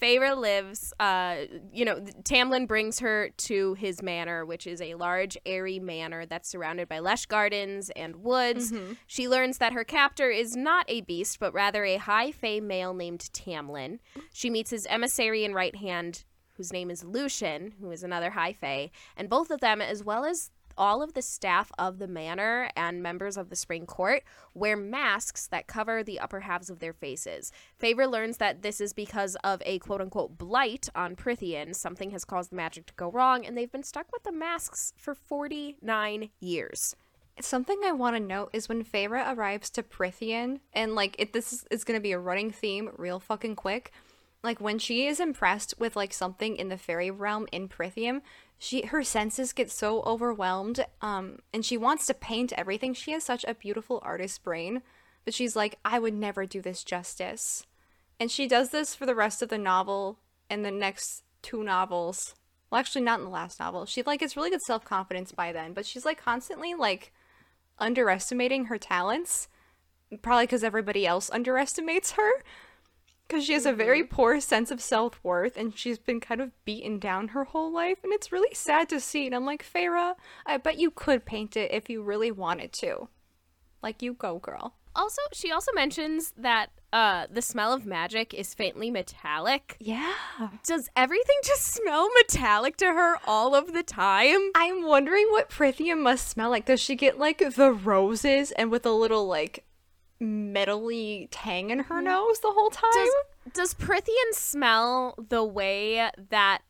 Feyre 0.00 0.34
lives, 0.34 0.94
uh, 0.98 1.36
you 1.72 1.84
know, 1.84 2.00
Tamlin 2.22 2.66
brings 2.66 3.00
her 3.00 3.28
to 3.36 3.74
his 3.74 4.02
manor, 4.02 4.46
which 4.46 4.66
is 4.66 4.80
a 4.80 4.94
large, 4.94 5.36
airy 5.44 5.78
manor 5.78 6.24
that's 6.24 6.48
surrounded 6.48 6.88
by 6.88 7.00
lush 7.00 7.26
gardens 7.26 7.90
and 7.90 8.16
woods. 8.16 8.72
She 9.06 9.28
learns 9.28 9.58
that 9.58 9.74
her 9.74 9.84
captor 9.84 10.30
is 10.30 10.56
not 10.56 10.86
a 10.88 11.02
beast, 11.02 11.38
but 11.38 11.52
rather 11.52 11.84
a 11.84 11.96
high 11.98 12.32
fae 12.32 12.60
male 12.60 12.94
named 12.94 13.28
Tamlin. 13.34 13.98
She 14.32 14.48
meets 14.48 14.70
his 14.70 14.86
emissary 14.86 15.44
and 15.44 15.54
right 15.54 15.76
hand, 15.76 16.24
whose 16.56 16.72
name 16.72 16.90
is 16.90 17.04
Lucien, 17.04 17.74
who 17.78 17.90
is 17.90 18.02
another 18.02 18.30
high 18.30 18.54
fae, 18.54 18.90
and 19.18 19.28
both 19.28 19.50
of 19.50 19.60
them, 19.60 19.82
as 19.82 20.02
well 20.02 20.24
as 20.24 20.50
all 20.80 21.02
of 21.02 21.12
the 21.12 21.22
staff 21.22 21.70
of 21.78 21.98
the 21.98 22.08
manor 22.08 22.70
and 22.74 23.02
members 23.02 23.36
of 23.36 23.50
the 23.50 23.54
spring 23.54 23.84
court 23.84 24.22
wear 24.54 24.76
masks 24.78 25.46
that 25.46 25.66
cover 25.66 26.02
the 26.02 26.18
upper 26.18 26.40
halves 26.40 26.70
of 26.70 26.78
their 26.78 26.94
faces. 26.94 27.52
Favor 27.78 28.06
learns 28.06 28.38
that 28.38 28.62
this 28.62 28.80
is 28.80 28.94
because 28.94 29.36
of 29.44 29.62
a 29.66 29.78
quote 29.78 30.00
unquote 30.00 30.38
blight 30.38 30.88
on 30.94 31.14
Prythian. 31.14 31.76
Something 31.76 32.10
has 32.12 32.24
caused 32.24 32.50
the 32.50 32.56
magic 32.56 32.86
to 32.86 32.94
go 32.94 33.10
wrong, 33.10 33.44
and 33.44 33.56
they've 33.56 33.70
been 33.70 33.82
stuck 33.82 34.10
with 34.10 34.22
the 34.22 34.32
masks 34.32 34.94
for 34.96 35.14
49 35.14 36.30
years. 36.40 36.96
Something 37.40 37.80
I 37.84 37.92
want 37.92 38.16
to 38.16 38.20
note 38.20 38.50
is 38.54 38.68
when 38.68 38.84
Feyre 38.84 39.36
arrives 39.36 39.68
to 39.70 39.82
Prythian, 39.82 40.60
and 40.72 40.94
like 40.94 41.14
it, 41.18 41.34
this 41.34 41.52
is, 41.52 41.66
is 41.70 41.84
going 41.84 41.98
to 41.98 42.02
be 42.02 42.12
a 42.12 42.18
running 42.18 42.50
theme, 42.50 42.90
real 42.96 43.20
fucking 43.20 43.56
quick. 43.56 43.92
Like 44.42 44.60
when 44.60 44.78
she 44.78 45.06
is 45.06 45.20
impressed 45.20 45.74
with 45.78 45.96
like 45.96 46.14
something 46.14 46.56
in 46.56 46.70
the 46.70 46.78
fairy 46.78 47.10
realm 47.10 47.46
in 47.52 47.68
Prithium, 47.68 48.22
she 48.62 48.82
her 48.82 49.02
senses 49.02 49.54
get 49.54 49.70
so 49.70 50.02
overwhelmed, 50.02 50.84
um, 51.00 51.38
and 51.50 51.64
she 51.64 51.78
wants 51.78 52.04
to 52.06 52.14
paint 52.14 52.52
everything. 52.58 52.92
She 52.92 53.12
has 53.12 53.24
such 53.24 53.42
a 53.48 53.54
beautiful 53.54 54.00
artist 54.02 54.44
brain, 54.44 54.82
but 55.24 55.32
she's 55.32 55.56
like, 55.56 55.78
I 55.82 55.98
would 55.98 56.12
never 56.12 56.44
do 56.44 56.60
this 56.60 56.84
justice, 56.84 57.66
and 58.20 58.30
she 58.30 58.46
does 58.46 58.68
this 58.68 58.94
for 58.94 59.06
the 59.06 59.14
rest 59.14 59.40
of 59.40 59.48
the 59.48 59.56
novel 59.56 60.18
and 60.50 60.62
the 60.62 60.70
next 60.70 61.22
two 61.40 61.64
novels. 61.64 62.34
Well, 62.70 62.78
actually, 62.78 63.00
not 63.00 63.20
in 63.20 63.24
the 63.24 63.30
last 63.30 63.58
novel. 63.58 63.86
She 63.86 64.02
like 64.02 64.20
gets 64.20 64.36
really 64.36 64.50
good 64.50 64.60
self 64.60 64.84
confidence 64.84 65.32
by 65.32 65.52
then, 65.52 65.72
but 65.72 65.86
she's 65.86 66.04
like 66.04 66.22
constantly 66.22 66.74
like 66.74 67.14
underestimating 67.78 68.66
her 68.66 68.76
talents, 68.76 69.48
probably 70.20 70.44
because 70.44 70.62
everybody 70.62 71.06
else 71.06 71.30
underestimates 71.30 72.10
her. 72.12 72.30
Because 73.30 73.44
she 73.44 73.52
has 73.52 73.64
a 73.64 73.72
very 73.72 74.02
poor 74.02 74.40
sense 74.40 74.72
of 74.72 74.80
self 74.80 75.20
worth 75.22 75.56
and 75.56 75.78
she's 75.78 76.00
been 76.00 76.18
kind 76.18 76.40
of 76.40 76.50
beaten 76.64 76.98
down 76.98 77.28
her 77.28 77.44
whole 77.44 77.72
life. 77.72 77.98
And 78.02 78.12
it's 78.12 78.32
really 78.32 78.52
sad 78.52 78.88
to 78.88 78.98
see. 78.98 79.24
And 79.24 79.36
I'm 79.36 79.46
like, 79.46 79.64
Farah, 79.64 80.14
I 80.44 80.56
bet 80.56 80.80
you 80.80 80.90
could 80.90 81.24
paint 81.24 81.56
it 81.56 81.70
if 81.70 81.88
you 81.88 82.02
really 82.02 82.32
wanted 82.32 82.72
to. 82.72 83.08
Like, 83.84 84.02
you 84.02 84.14
go, 84.14 84.40
girl. 84.40 84.74
Also, 84.96 85.22
she 85.32 85.52
also 85.52 85.70
mentions 85.72 86.32
that 86.36 86.70
uh, 86.92 87.28
the 87.30 87.40
smell 87.40 87.72
of 87.72 87.86
magic 87.86 88.34
is 88.34 88.52
faintly 88.52 88.90
metallic. 88.90 89.76
Yeah. 89.78 90.12
Does 90.64 90.88
everything 90.96 91.36
just 91.44 91.72
smell 91.72 92.08
metallic 92.16 92.76
to 92.78 92.86
her 92.86 93.18
all 93.28 93.54
of 93.54 93.72
the 93.72 93.84
time? 93.84 94.50
I'm 94.56 94.84
wondering 94.84 95.28
what 95.30 95.50
Prithium 95.50 96.02
must 96.02 96.28
smell 96.28 96.50
like. 96.50 96.66
Does 96.66 96.80
she 96.80 96.96
get 96.96 97.16
like 97.16 97.38
the 97.54 97.72
roses 97.72 98.50
and 98.50 98.72
with 98.72 98.84
a 98.84 98.90
little 98.90 99.28
like 99.28 99.64
metally 100.20 101.28
tang 101.30 101.70
in 101.70 101.80
her 101.80 102.00
mm. 102.00 102.04
nose 102.04 102.40
the 102.40 102.50
whole 102.50 102.70
time? 102.70 102.90
Does, 102.92 103.14
does 103.54 103.74
Prythian 103.74 104.32
smell 104.32 105.14
the 105.28 105.44
way 105.44 106.10
that 106.30 106.62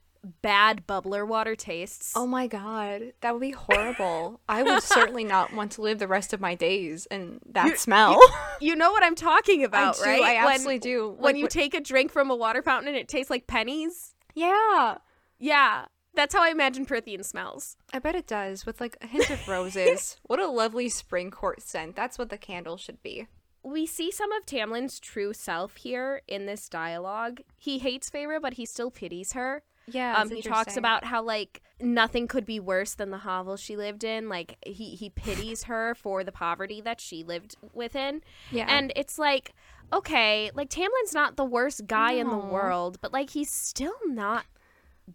bad 0.42 0.86
bubbler 0.86 1.26
water 1.26 1.56
tastes? 1.56 2.12
Oh 2.14 2.26
my 2.26 2.46
god, 2.46 3.12
that 3.20 3.32
would 3.32 3.40
be 3.40 3.52
horrible. 3.52 4.40
I 4.48 4.62
would 4.62 4.82
certainly 4.82 5.24
not 5.24 5.52
want 5.54 5.72
to 5.72 5.82
live 5.82 5.98
the 5.98 6.08
rest 6.08 6.32
of 6.32 6.40
my 6.40 6.54
days 6.54 7.06
in 7.10 7.40
that 7.50 7.78
smell. 7.78 8.20
You 8.62 8.76
know 8.76 8.90
what 8.90 9.02
I'm 9.02 9.14
talking 9.14 9.64
about, 9.64 9.96
do, 9.96 10.02
right? 10.02 10.20
I 10.20 10.44
When- 10.44 10.52
absolutely 10.52 10.80
do. 10.80 11.16
When 11.18 11.34
you 11.34 11.46
wh- 11.46 11.48
take 11.48 11.72
a 11.72 11.80
drink 11.80 12.12
from 12.12 12.30
a 12.30 12.36
water 12.36 12.60
fountain 12.60 12.88
and 12.88 12.96
it 12.96 13.08
tastes 13.08 13.30
like 13.30 13.46
pennies. 13.46 14.14
yeah. 14.34 14.98
Yeah. 15.38 15.86
That's 16.14 16.34
how 16.34 16.42
I 16.42 16.48
imagine 16.50 16.84
Prythian 16.84 17.24
smells. 17.24 17.76
I 17.92 18.00
bet 18.00 18.14
it 18.14 18.26
does, 18.26 18.66
with 18.66 18.80
like 18.80 18.96
a 19.00 19.06
hint 19.06 19.30
of 19.30 19.46
roses. 19.48 20.18
what 20.24 20.40
a 20.40 20.48
lovely 20.48 20.88
spring 20.88 21.30
court 21.30 21.62
scent. 21.62 21.96
That's 21.96 22.18
what 22.18 22.28
the 22.28 22.36
candle 22.36 22.76
should 22.76 23.02
be. 23.02 23.28
We 23.62 23.86
see 23.86 24.10
some 24.10 24.32
of 24.32 24.46
Tamlin's 24.46 24.98
true 24.98 25.32
self 25.32 25.76
here 25.76 26.22
in 26.26 26.46
this 26.46 26.68
dialogue. 26.68 27.42
He 27.58 27.78
hates 27.78 28.10
Feyre, 28.10 28.40
but 28.40 28.54
he 28.54 28.64
still 28.64 28.90
pities 28.90 29.32
her. 29.32 29.62
Yeah. 29.86 30.16
Um, 30.16 30.30
he 30.30 30.42
talks 30.42 30.76
about 30.76 31.04
how 31.04 31.22
like 31.22 31.62
nothing 31.80 32.28
could 32.28 32.46
be 32.46 32.60
worse 32.60 32.94
than 32.94 33.10
the 33.10 33.18
hovel 33.18 33.56
she 33.56 33.76
lived 33.76 34.04
in. 34.04 34.28
Like 34.28 34.56
he 34.64 34.94
he 34.94 35.10
pities 35.10 35.64
her 35.64 35.94
for 35.94 36.24
the 36.24 36.32
poverty 36.32 36.80
that 36.80 37.00
she 37.00 37.22
lived 37.22 37.56
within. 37.74 38.22
Yeah. 38.50 38.66
And 38.68 38.92
it's 38.96 39.18
like, 39.18 39.52
okay, 39.92 40.50
like 40.54 40.70
Tamlin's 40.70 41.14
not 41.14 41.36
the 41.36 41.44
worst 41.44 41.86
guy 41.86 42.12
in 42.12 42.28
the 42.28 42.38
world, 42.38 42.98
but 43.00 43.12
like 43.12 43.30
he's 43.30 43.50
still 43.50 43.96
not 44.06 44.44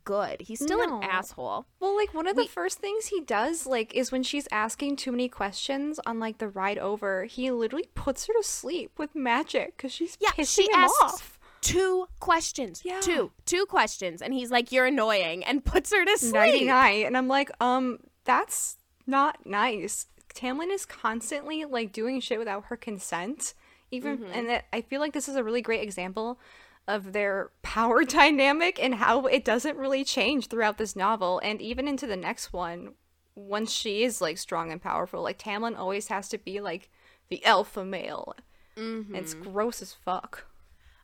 good. 0.03 0.41
He's 0.41 0.59
still 0.59 0.85
No. 0.85 0.97
an 0.97 1.03
asshole. 1.03 1.65
Well, 1.79 1.95
like 1.95 2.13
one 2.13 2.27
of 2.27 2.35
the 2.35 2.43
We- 2.43 2.47
first 2.47 2.79
things 2.79 3.07
he 3.07 3.21
does, 3.21 3.65
like, 3.65 3.93
is 3.95 4.11
when 4.11 4.23
she's 4.23 4.47
asking 4.51 4.97
too 4.97 5.11
many 5.11 5.29
questions 5.29 5.99
on 6.05 6.19
like 6.19 6.37
the 6.39 6.47
ride 6.49 6.77
over, 6.77 7.25
he 7.25 7.49
literally 7.51 7.89
puts 7.95 8.25
her 8.27 8.33
to 8.33 8.43
sleep 8.43 8.91
with 8.97 9.15
magic 9.15 9.77
because 9.77 9.91
she's 9.91 10.17
Yeah, 10.19 10.29
pissing 10.31 10.55
she 10.55 10.63
him 10.65 10.75
asks 10.79 11.01
off. 11.01 11.39
two 11.61 12.07
questions. 12.19 12.81
Yeah. 12.83 12.99
Two. 13.01 13.31
Two 13.45 13.65
questions. 13.65 14.21
And 14.21 14.33
he's 14.33 14.51
like, 14.51 14.71
You're 14.71 14.85
annoying 14.87 15.43
and 15.43 15.63
puts 15.63 15.91
her 15.93 16.03
to 16.05 16.17
sleep. 16.17 16.33
Nighty 16.33 16.65
night, 16.65 17.05
and 17.05 17.15
I'm 17.17 17.27
like, 17.27 17.49
um, 17.61 17.99
that's 18.25 18.77
not 19.07 19.45
nice. 19.45 20.07
Tamlin 20.33 20.69
is 20.71 20.85
constantly 20.85 21.63
like 21.65 21.91
doing 21.93 22.19
shit 22.19 22.39
without 22.39 22.65
her 22.65 22.75
consent, 22.75 23.53
even, 23.91 24.17
Mm-hmm. 24.17 24.31
and 24.33 24.49
that 24.49 24.65
I 24.73 24.81
feel 24.81 24.99
like 24.99 25.13
this 25.13 25.29
is 25.29 25.35
a 25.37 25.43
really 25.43 25.61
great 25.61 25.81
example 25.81 26.39
of 26.87 27.13
their 27.13 27.51
power 27.61 28.03
dynamic 28.05 28.81
and 28.81 28.95
how 28.95 29.25
it 29.25 29.45
doesn't 29.45 29.77
really 29.77 30.03
change 30.03 30.47
throughout 30.47 30.77
this 30.77 30.95
novel 30.95 31.39
and 31.39 31.61
even 31.61 31.87
into 31.87 32.07
the 32.07 32.17
next 32.17 32.53
one. 32.53 32.93
Once 33.35 33.71
she 33.71 34.03
is 34.03 34.21
like 34.21 34.37
strong 34.37 34.71
and 34.71 34.81
powerful, 34.81 35.21
like 35.21 35.37
Tamlin 35.37 35.77
always 35.77 36.07
has 36.07 36.29
to 36.29 36.37
be 36.37 36.61
like 36.61 36.89
the 37.29 37.43
alpha 37.45 37.83
male. 37.83 38.33
Mm-hmm. 38.77 39.13
It's 39.13 39.33
gross 39.33 39.81
as 39.81 39.93
fuck. 39.93 40.45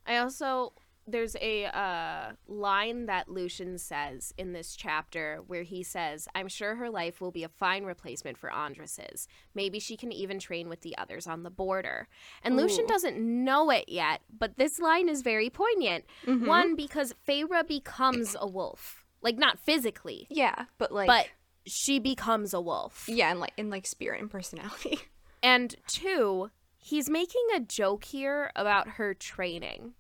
I 0.08 0.17
also 0.17 0.74
there's 1.12 1.36
a 1.41 1.65
uh, 1.65 2.32
line 2.47 3.06
that 3.06 3.30
Lucien 3.30 3.78
says 3.78 4.34
in 4.38 4.54
this 4.54 4.76
chapter 4.76 5.41
where 5.47 5.63
he 5.63 5.84
says, 5.84 6.28
"I'm 6.34 6.47
sure 6.47 6.76
her 6.76 6.89
life 6.89 7.21
will 7.21 7.32
be 7.32 7.43
a 7.43 7.50
fine 7.50 7.84
replacement 7.84 8.38
for 8.38 8.52
Andras's. 8.52 9.28
Maybe 9.54 9.80
she 9.80 9.97
can 9.97 10.12
even 10.12 10.39
train 10.39 10.69
with 10.69 10.82
the 10.82 10.97
others 10.97 11.28
on 11.28 11.43
the 11.43 11.50
border." 11.50 12.08
And 12.43 12.58
Lucien 12.58 12.86
doesn't 12.88 13.17
know 13.19 13.69
it 13.69 13.86
yet, 13.88 14.21
but 14.38 14.58
this 14.58 14.80
line 14.80 15.10
is 15.10 15.21
very 15.21 15.50
poignant. 15.50 16.06
Mm-hmm. 16.26 16.45
One 16.47 16.76
because 16.76 17.13
Feyre 17.28 17.67
becomes 17.67 18.36
a 18.39 18.47
wolf, 18.47 19.04
like 19.21 19.38
not 19.38 19.60
physically, 19.60 20.28
Yeah, 20.30 20.65
but 20.78 20.91
like, 20.91 21.08
but 21.08 21.28
she 21.65 22.00
becomes 22.00 22.54
a 22.54 22.62
wolf. 22.62 23.06
yeah, 23.08 23.30
and 23.32 23.39
like 23.39 23.54
in 23.58 23.69
like 23.69 23.86
spirit 23.86 24.21
and 24.21 24.30
personality. 24.32 25.00
And 25.43 25.74
two, 25.88 26.52
he's 26.78 27.10
making 27.10 27.41
a 27.56 27.60
joke 27.60 28.04
here 28.04 28.52
about 28.56 28.88
her 28.89 29.15
training. 29.15 29.93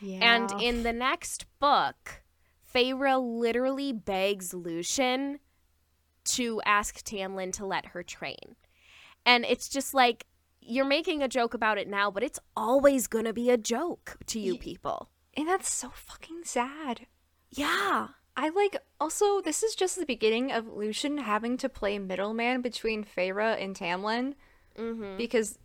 Yeah. 0.00 0.34
And 0.34 0.62
in 0.62 0.82
the 0.82 0.92
next 0.92 1.46
book, 1.58 2.22
Feyre 2.74 3.18
literally 3.40 3.92
begs 3.92 4.52
Lucien 4.54 5.38
to 6.26 6.60
ask 6.64 7.04
Tamlin 7.04 7.52
to 7.54 7.66
let 7.66 7.86
her 7.86 8.02
train. 8.02 8.56
And 9.24 9.44
it's 9.44 9.68
just 9.68 9.94
like, 9.94 10.26
you're 10.60 10.84
making 10.84 11.22
a 11.22 11.28
joke 11.28 11.54
about 11.54 11.78
it 11.78 11.88
now, 11.88 12.10
but 12.10 12.22
it's 12.22 12.40
always 12.56 13.06
going 13.06 13.24
to 13.24 13.32
be 13.32 13.50
a 13.50 13.56
joke 13.56 14.16
to 14.26 14.40
you 14.40 14.58
people. 14.58 15.08
and 15.36 15.46
that's 15.48 15.70
so 15.72 15.90
fucking 15.90 16.40
sad. 16.44 17.06
Yeah. 17.50 18.08
I 18.36 18.48
like 18.50 18.76
also 19.00 19.40
this 19.40 19.62
is 19.62 19.74
just 19.74 19.98
the 19.98 20.04
beginning 20.04 20.52
of 20.52 20.66
Lucien 20.66 21.18
having 21.18 21.56
to 21.58 21.68
play 21.68 21.98
middleman 21.98 22.60
between 22.60 23.04
Feyre 23.04 23.60
and 23.62 23.74
Tamlin 23.76 24.34
Mm-hmm. 24.76 25.16
because 25.16 25.58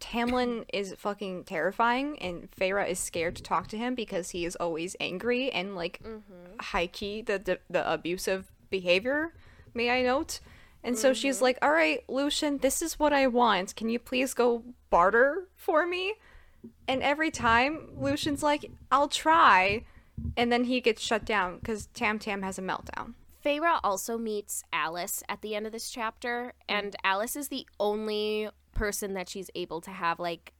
Tamlin 0.00 0.64
is 0.72 0.94
fucking 0.98 1.44
terrifying 1.44 2.18
and 2.20 2.50
Feyre 2.50 2.88
is 2.88 2.98
scared 2.98 3.36
to 3.36 3.42
talk 3.42 3.68
to 3.68 3.76
him 3.76 3.94
because 3.94 4.30
he 4.30 4.44
is 4.44 4.56
always 4.56 4.96
angry 5.00 5.50
and 5.52 5.76
like 5.76 6.00
Mm-hmm. 6.02 6.58
high 6.60 6.86
key 6.86 7.22
the, 7.22 7.38
the 7.38 7.58
the 7.68 7.92
abusive 7.92 8.50
behavior, 8.70 9.34
may 9.74 9.90
I 9.90 10.02
note. 10.02 10.40
And 10.82 10.98
so 10.98 11.12
she's 11.14 11.36
Mm-hmm. 11.36 11.44
like, 11.44 11.58
"All 11.62 11.70
right, 11.70 12.02
Lucien, 12.08 12.58
this 12.58 12.82
is 12.82 12.98
what 12.98 13.12
I 13.12 13.26
want. 13.26 13.74
Can 13.76 13.88
you 13.88 13.98
please 13.98 14.34
go 14.34 14.62
barter 14.90 15.48
for 15.56 15.86
me?" 15.86 16.14
And 16.88 17.02
every 17.02 17.30
time 17.30 17.88
Lucien's 17.98 18.42
like, 18.42 18.70
"I'll 18.90 19.08
try." 19.08 19.84
And 20.36 20.50
then 20.52 20.64
he 20.64 20.80
gets 20.80 21.02
shut 21.02 21.24
down 21.24 21.60
cuz 21.60 21.86
Tam 21.94 22.18
Tam 22.18 22.42
has 22.42 22.58
a 22.58 22.62
meltdown. 22.62 23.14
Feyre 23.44 23.78
also 23.84 24.16
meets 24.16 24.62
Alis 24.72 25.22
at 25.28 25.42
the 25.42 25.54
end 25.54 25.66
of 25.66 25.72
this 25.72 25.90
chapter, 25.90 26.54
and 26.68 26.96
Alis 27.04 27.36
is 27.36 27.48
the 27.48 27.66
only 27.78 28.48
person 28.74 29.14
that 29.14 29.28
she's 29.28 29.50
able 29.54 29.80
to 29.82 29.90
have 29.90 30.18
like 30.18 30.52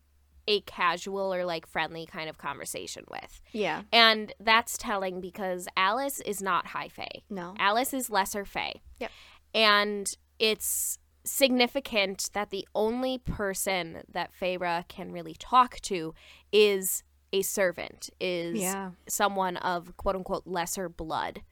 a 0.46 0.60
casual 0.62 1.32
or 1.32 1.44
like 1.44 1.66
friendly 1.66 2.04
kind 2.06 2.28
of 2.28 2.36
conversation 2.38 3.04
with. 3.10 3.40
Yeah. 3.52 3.82
And 3.92 4.32
that's 4.38 4.76
telling 4.76 5.20
because 5.20 5.66
Alis 5.76 6.20
is 6.20 6.42
not 6.42 6.66
high 6.68 6.88
fae. 6.88 7.22
No. 7.30 7.54
Alis 7.58 7.94
is 7.94 8.10
lesser 8.10 8.44
fae. 8.44 8.74
Yep. 9.00 9.10
And 9.54 10.14
it's 10.38 10.98
significant 11.24 12.28
that 12.34 12.50
the 12.50 12.66
only 12.74 13.16
person 13.18 14.02
that 14.12 14.30
Feyre 14.38 14.86
can 14.88 15.12
really 15.12 15.34
talk 15.38 15.76
to 15.80 16.14
is 16.52 17.02
a 17.32 17.42
servant, 17.42 18.10
is 18.20 18.58
Yeah. 18.60 18.90
someone 19.08 19.56
of 19.56 19.96
quote 19.96 20.14
unquote 20.16 20.46
lesser 20.46 20.88
blood. 20.88 21.42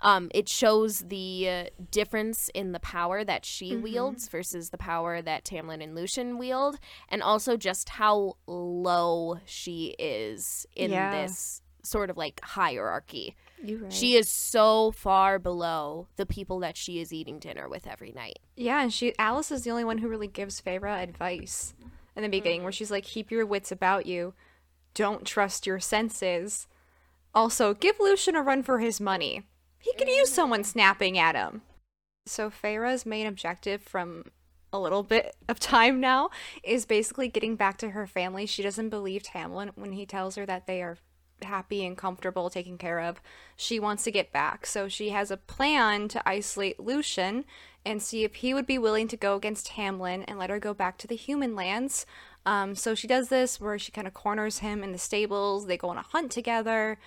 Um, 0.00 0.30
it 0.32 0.48
shows 0.48 1.00
the 1.00 1.48
uh, 1.48 1.64
difference 1.90 2.50
in 2.54 2.72
the 2.72 2.78
power 2.80 3.24
that 3.24 3.44
she 3.44 3.72
Mm-hmm. 3.72 3.82
wields 3.82 4.28
versus 4.28 4.70
the 4.70 4.78
power 4.78 5.20
that 5.20 5.44
Tamlin 5.44 5.82
and 5.82 5.94
Lucien 5.94 6.38
wield, 6.38 6.78
and 7.08 7.22
also 7.22 7.56
just 7.56 7.88
how 7.88 8.36
low 8.46 9.40
she 9.44 9.96
is 9.98 10.66
in 10.76 10.90
Yeah. 10.92 11.10
this 11.22 11.62
sort 11.82 12.10
of 12.10 12.16
like 12.16 12.40
hierarchy. 12.44 13.34
You're 13.62 13.78
right. 13.80 13.92
She 13.92 14.14
is 14.14 14.28
so 14.28 14.92
far 14.92 15.38
below 15.38 16.06
the 16.16 16.26
people 16.26 16.60
that 16.60 16.76
she 16.76 17.00
is 17.00 17.12
eating 17.12 17.38
dinner 17.40 17.68
with 17.68 17.86
every 17.86 18.12
night. 18.12 18.38
Yeah, 18.56 18.82
and 18.82 18.92
she 18.92 19.14
Alis 19.18 19.50
is 19.50 19.62
the 19.64 19.70
only 19.70 19.84
one 19.84 19.98
who 19.98 20.08
really 20.08 20.28
gives 20.28 20.60
Feyre 20.60 21.02
advice 21.02 21.74
in 22.14 22.22
the 22.22 22.28
beginning, 22.28 22.62
where 22.62 22.72
she's 22.72 22.90
like, 22.90 23.04
"Keep 23.04 23.30
your 23.32 23.46
wits 23.46 23.72
about 23.72 24.06
you, 24.06 24.34
don't 24.94 25.24
trust 25.24 25.66
your 25.66 25.80
senses." 25.80 26.68
Also, 27.34 27.74
give 27.74 27.98
Lucien 28.00 28.36
a 28.36 28.42
run 28.42 28.62
for 28.62 28.78
his 28.78 29.00
money. 29.00 29.42
He 29.78 29.92
could 29.94 30.08
use 30.08 30.32
someone 30.32 30.64
snapping 30.64 31.18
at 31.18 31.34
him. 31.34 31.62
So 32.26 32.50
Feyre's 32.50 33.06
main 33.06 33.26
objective 33.26 33.82
from 33.82 34.24
a 34.72 34.78
little 34.78 35.02
bit 35.02 35.34
of 35.48 35.58
time 35.58 36.00
now 36.00 36.30
is 36.62 36.84
basically 36.84 37.28
getting 37.28 37.56
back 37.56 37.78
to 37.78 37.90
her 37.90 38.06
family. 38.06 38.46
She 38.46 38.62
doesn't 38.62 38.90
believe 38.90 39.22
Tamlin 39.22 39.70
when 39.76 39.92
he 39.92 40.04
tells 40.04 40.36
her 40.36 40.44
that 40.46 40.66
they 40.66 40.82
are 40.82 40.98
happy 41.42 41.84
and 41.86 41.96
comfortable, 41.96 42.50
taken 42.50 42.78
care 42.78 43.00
of. 43.00 43.20
She 43.56 43.78
wants 43.78 44.04
to 44.04 44.10
get 44.10 44.32
back. 44.32 44.66
So 44.66 44.88
she 44.88 45.10
has 45.10 45.30
a 45.30 45.36
plan 45.36 46.08
to 46.08 46.28
isolate 46.28 46.80
Lucien 46.80 47.44
and 47.84 48.02
see 48.02 48.24
if 48.24 48.36
he 48.36 48.52
would 48.52 48.66
be 48.66 48.78
willing 48.78 49.08
to 49.08 49.16
go 49.16 49.36
against 49.36 49.68
Tamlin 49.68 50.24
and 50.26 50.38
let 50.38 50.50
her 50.50 50.58
go 50.58 50.74
back 50.74 50.98
to 50.98 51.06
the 51.06 51.16
human 51.16 51.54
lands. 51.54 52.04
Um, 52.44 52.74
so 52.74 52.94
she 52.94 53.06
does 53.06 53.28
this 53.28 53.60
where 53.60 53.78
she 53.78 53.92
kind 53.92 54.06
of 54.06 54.14
corners 54.14 54.58
him 54.58 54.82
in 54.82 54.92
the 54.92 54.98
stables. 54.98 55.66
They 55.66 55.76
go 55.76 55.88
on 55.88 55.98
a 55.98 56.02
hunt 56.02 56.30
together. 56.30 56.98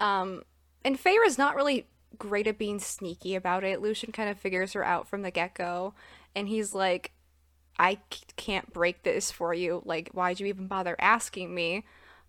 Um, 0.00 0.42
and 0.84 0.98
Feyre's 0.98 1.38
not 1.38 1.56
really 1.56 1.86
great 2.18 2.46
at 2.46 2.58
being 2.58 2.78
sneaky 2.78 3.34
about 3.34 3.64
it. 3.64 3.80
Lucien 3.80 4.12
kind 4.12 4.28
of 4.28 4.38
figures 4.38 4.72
her 4.72 4.84
out 4.84 5.08
from 5.08 5.22
the 5.22 5.30
get 5.30 5.54
go. 5.54 5.94
And 6.34 6.48
he's 6.48 6.74
like, 6.74 7.12
I 7.78 7.98
can't 8.36 8.72
break 8.72 9.02
this 9.02 9.30
for 9.30 9.52
you. 9.52 9.82
Like, 9.84 10.10
why'd 10.12 10.40
you 10.40 10.46
even 10.46 10.66
bother 10.66 10.96
asking 10.98 11.54
me? 11.54 11.84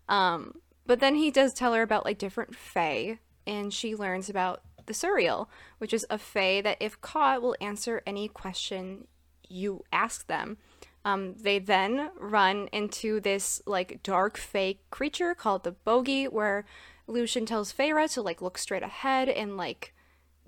Um, 0.08 0.60
but 0.86 1.00
then 1.00 1.14
he 1.14 1.30
does 1.30 1.52
tell 1.52 1.74
her 1.74 1.82
about 1.82 2.04
like 2.04 2.18
different 2.18 2.54
fae, 2.54 3.18
and 3.46 3.72
she 3.72 3.94
learns 3.94 4.28
about 4.28 4.62
the 4.86 4.92
Suriel, 4.92 5.48
which 5.78 5.92
is 5.92 6.06
a 6.10 6.18
fae 6.18 6.60
that, 6.60 6.76
if 6.80 7.00
caught, 7.00 7.42
will 7.42 7.56
answer 7.60 8.02
any 8.06 8.28
question 8.28 9.06
you 9.48 9.84
ask 9.92 10.26
them. 10.26 10.58
Um, 11.04 11.34
they 11.34 11.58
then 11.60 12.10
run 12.18 12.68
into 12.72 13.20
this 13.20 13.62
like 13.66 14.02
dark 14.02 14.36
fae 14.36 14.76
creature 14.90 15.34
called 15.34 15.64
the 15.64 15.72
Bogey, 15.72 16.26
where 16.26 16.64
Lucien 17.06 17.46
tells 17.46 17.72
Feyre 17.72 18.12
to 18.12 18.22
like 18.22 18.42
look 18.42 18.58
straight 18.58 18.82
ahead 18.82 19.28
and 19.28 19.56
like 19.56 19.94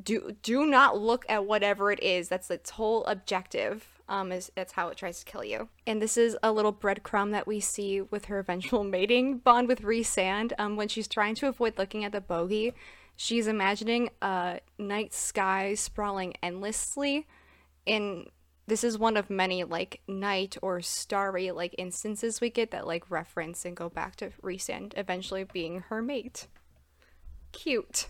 do 0.03 0.37
do 0.43 0.67
not 0.67 0.99
look 0.99 1.25
at 1.29 1.45
whatever 1.45 1.91
it 1.91 2.03
is. 2.03 2.29
That's 2.29 2.51
its 2.51 2.71
whole 2.71 3.05
objective. 3.07 3.87
Um, 4.09 4.33
is 4.33 4.51
that's 4.55 4.73
how 4.73 4.89
it 4.89 4.97
tries 4.97 5.19
to 5.19 5.25
kill 5.31 5.45
you. 5.45 5.69
And 5.87 6.01
this 6.01 6.17
is 6.17 6.37
a 6.43 6.51
little 6.51 6.73
breadcrumb 6.73 7.33
that 7.33 7.47
we 7.47 7.61
see 7.61 8.01
with 8.01 8.27
her 8.27 8.39
eventual 8.39 8.83
mating 8.97 9.39
bond 9.39 9.69
with 9.69 9.83
Rhysand. 9.83 10.53
Um, 10.59 10.77
when 10.77 10.89
she's 10.89 11.09
trying 11.09 11.35
to 11.37 11.49
avoid 11.49 11.77
looking 11.77 12.05
at 12.05 12.13
the 12.13 12.21
bogey, 12.21 12.73
she's 13.17 13.47
imagining 13.47 14.09
a 14.23 14.61
night 14.79 15.13
sky 15.13 15.75
sprawling 15.75 16.35
endlessly, 16.43 17.27
and 17.87 18.29
this 18.69 18.85
is 18.85 18.99
one 18.99 19.17
of 19.17 19.31
many 19.31 19.65
like 19.65 20.01
night 20.07 20.57
or 20.61 20.83
starry 20.83 21.51
like 21.51 21.75
instances 21.79 22.41
we 22.41 22.51
get 22.51 22.71
that 22.71 22.87
like 22.87 23.11
reference 23.11 23.65
and 23.65 23.75
go 23.75 23.89
back 23.89 24.15
to 24.17 24.31
Sand 24.59 24.95
eventually 24.97 25.45
being 25.45 25.81
her 25.89 26.03
mate. 26.03 26.47
Cute. 27.53 28.09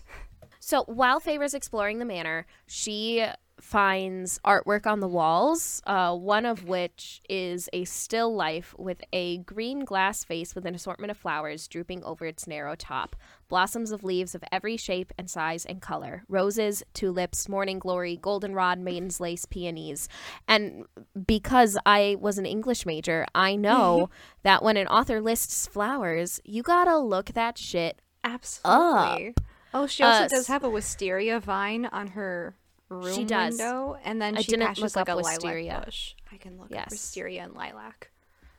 So 0.59 0.83
while 0.83 1.21
Feyre's 1.21 1.53
exploring 1.53 1.99
the 1.99 2.05
manor, 2.05 2.45
she 2.67 3.25
finds 3.61 4.39
artwork 4.45 4.85
on 4.87 4.99
the 4.99 5.07
walls, 5.07 5.81
uh, 5.85 6.15
one 6.15 6.45
of 6.45 6.65
which 6.65 7.21
is 7.29 7.69
a 7.73 7.85
still 7.85 8.33
life 8.33 8.73
with 8.77 9.01
a 9.13 9.37
green 9.39 9.85
glass 9.85 10.23
vase 10.23 10.55
with 10.55 10.65
an 10.65 10.75
assortment 10.75 11.11
of 11.11 11.17
flowers 11.17 11.67
drooping 11.67 12.03
over 12.03 12.25
its 12.25 12.47
narrow 12.47 12.75
top. 12.75 13.15
Blossoms 13.47 13.91
of 13.91 14.03
leaves 14.03 14.35
of 14.35 14.43
every 14.51 14.77
shape 14.77 15.11
and 15.17 15.29
size 15.29 15.65
and 15.65 15.81
color 15.81 16.23
roses, 16.27 16.83
tulips, 16.93 17.49
morning 17.49 17.79
glory, 17.79 18.15
goldenrod, 18.15 18.79
maiden's 18.79 19.19
lace, 19.19 19.45
peonies. 19.45 20.07
And 20.47 20.85
because 21.25 21.77
I 21.85 22.15
was 22.19 22.37
an 22.37 22.45
English 22.45 22.85
major, 22.85 23.25
I 23.33 23.55
know 23.55 24.09
that 24.43 24.63
when 24.63 24.77
an 24.77 24.87
author 24.87 25.21
lists 25.21 25.67
flowers, 25.67 26.39
you 26.43 26.63
gotta 26.63 26.97
look 26.97 27.27
that 27.33 27.57
shit 27.57 28.01
Absolutely. 28.23 29.33
Oh, 29.73 29.87
she 29.87 30.03
also 30.03 30.23
Uh, 30.23 30.27
does 30.27 30.47
have 30.47 30.63
a 30.63 30.69
wisteria 30.69 31.39
vine 31.39 31.85
on 31.85 32.07
her 32.07 32.55
room 32.89 33.13
She 33.13 33.23
does. 33.25 33.57
window, 33.57 33.97
and 34.03 34.21
then 34.21 34.37
I 34.37 34.41
she 34.41 34.51
didn't 34.51 34.77
look 34.79 34.95
like 34.95 35.07
a 35.07 35.11
up 35.11 35.17
lilac 35.17 35.33
wisteria. 35.35 35.81
bush. 35.85 36.15
I 36.31 36.37
can 36.37 36.57
look 36.57 36.69
Yes. 36.71 36.85
up 36.87 36.91
wisteria 36.91 37.43
and 37.43 37.53
lilac. 37.53 38.11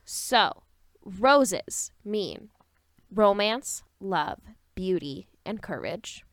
So, 0.05 0.63
roses 1.05 1.93
mean 2.05 2.51
romance, 3.13 3.83
love, 4.01 4.39
beauty, 4.75 5.29
and 5.45 5.61
courage. 5.63 6.25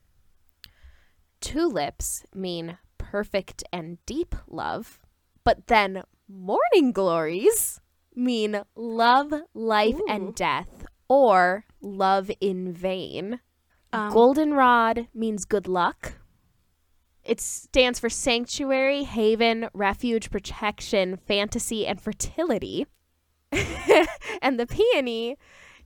Tulips 1.42 2.24
mean 2.34 2.78
perfect 2.98 3.64
and 3.72 4.04
deep 4.06 4.36
love. 4.48 5.00
But 5.44 5.68
then 5.68 6.04
morning 6.28 6.92
glories 6.92 7.80
mean 8.16 8.62
love, 8.76 9.34
life, 9.54 9.96
Ooh. 9.96 10.06
and 10.10 10.36
death, 10.36 10.86
or 11.08 11.66
love 11.82 12.30
in 12.42 12.74
vain. 12.74 13.40
Um, 13.94 14.12
Goldenrod 14.12 15.08
means 15.14 15.46
good 15.46 15.68
luck. 15.68 16.14
It 17.28 17.42
stands 17.42 18.00
for 18.00 18.10
sanctuary, 18.10 19.04
haven, 19.04 19.70
refuge, 19.74 20.32
protection, 20.32 21.18
fantasy, 21.18 21.86
and 21.86 22.00
fertility. 22.00 22.88
and 24.42 24.60
the 24.60 24.66
peony 24.66 25.38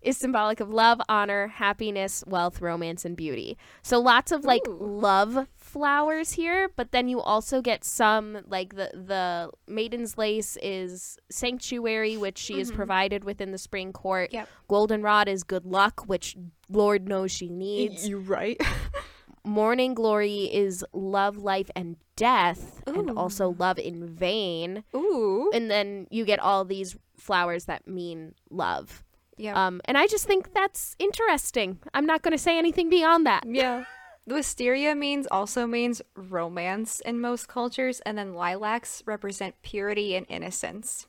is 0.02 0.18
symbolic 0.18 0.60
of 0.60 0.70
love, 0.70 1.00
honor, 1.08 1.48
happiness, 1.48 2.24
wealth, 2.26 2.60
romance, 2.60 3.06
and 3.06 3.16
beauty. 3.16 3.58
So 3.82 4.00
lots 4.00 4.32
of 4.32 4.44
like 4.44 4.68
Ooh. 4.68 4.78
love 4.80 5.48
flowers 5.56 6.34
here, 6.34 6.70
but 6.76 6.92
then 6.92 7.08
you 7.08 7.22
also 7.22 7.62
get 7.62 7.84
some 7.84 8.39
like 8.48 8.76
the 8.76 8.89
the 8.94 9.52
maiden's 9.68 10.18
lace 10.18 10.58
is 10.62 11.18
sanctuary, 11.30 12.18
which 12.18 12.38
she 12.38 12.60
is 12.60 12.70
mm-hmm. 12.70 12.78
provided 12.78 13.24
within 13.24 13.52
the 13.52 13.58
spring 13.58 13.94
court. 13.94 14.34
Yep. 14.34 14.50
Goldenrod 14.68 15.28
is 15.28 15.44
good 15.44 15.66
luck, 15.66 16.04
which 16.08 16.36
Lord 16.70 17.08
knows 17.08 17.32
she 17.32 17.50
needs. 17.50 18.08
you 18.08 18.20
right. 18.20 18.60
Morning 19.44 19.94
glory 19.94 20.44
is 20.44 20.86
love, 20.94 21.38
life, 21.38 21.70
and 21.76 21.96
death, 22.16 22.82
and 22.86 23.10
also 23.10 23.56
love 23.58 23.80
in 23.80 24.08
vain. 24.08 24.84
Ooh. 24.96 25.50
And 25.54 25.70
then 25.70 26.08
you 26.12 26.26
get 26.26 26.39
all 26.39 26.64
these 26.64 26.96
flowers 27.18 27.66
that 27.66 27.88
mean 27.88 28.36
love. 28.50 29.04
Yeah. 29.38 29.66
Um, 29.66 29.82
and 29.86 29.98
I 29.98 30.06
just 30.06 30.28
think 30.28 30.54
that's 30.54 30.96
interesting. 31.00 31.80
I'm 31.94 32.06
not 32.06 32.22
going 32.22 32.34
to 32.34 32.38
say 32.38 32.58
anything 32.58 32.89
beyond 32.89 33.26
that. 33.26 33.44
yeah. 33.48 33.86
The 34.28 34.36
wisteria 34.36 34.94
means 34.94 35.26
also 35.32 35.66
means 35.66 36.00
romance 36.16 37.00
in 37.00 37.20
most 37.20 37.48
cultures, 37.48 38.02
and 38.02 38.16
then 38.16 38.36
lilacs 38.36 39.02
represent 39.08 39.56
purity 39.64 40.16
and 40.16 40.28
innocence. 40.30 41.08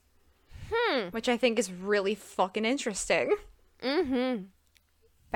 Hmm. 0.72 1.08
Which 1.08 1.28
I 1.28 1.36
think 1.36 1.58
is 1.58 1.70
really 1.70 2.14
fucking 2.14 2.64
interesting. 2.64 3.36
Mm-hmm. 3.82 4.44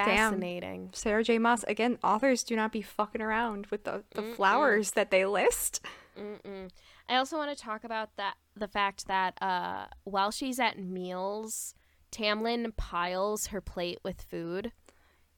Fascinating. 0.05 0.91
Sarah 0.93 1.25
J. 1.25 1.39
Maas, 1.39 1.65
again, 1.65 1.99
authors 2.05 2.43
do 2.43 2.55
not 2.55 2.73
be 2.73 2.83
fucking 2.83 3.23
around 3.23 3.67
with 3.67 3.85
the, 3.85 4.05
the 4.11 4.23
flowers 4.23 4.93
that 4.93 5.11
they 5.11 5.25
list. 5.25 5.81
Mm-mm. 6.19 6.71
I 7.09 7.17
also 7.17 7.37
want 7.37 7.57
to 7.57 7.63
talk 7.63 7.85
about 7.85 8.17
that 8.17 8.35
the 8.57 8.69
fact 8.69 9.07
that 9.07 9.41
uh, 9.43 9.87
while 10.05 10.31
she's 10.31 10.59
at 10.59 10.79
meals, 10.79 11.75
Tamlin 12.11 12.77
piles 12.77 13.49
her 13.49 13.61
plate 13.61 13.99
with 14.03 14.23
food. 14.23 14.73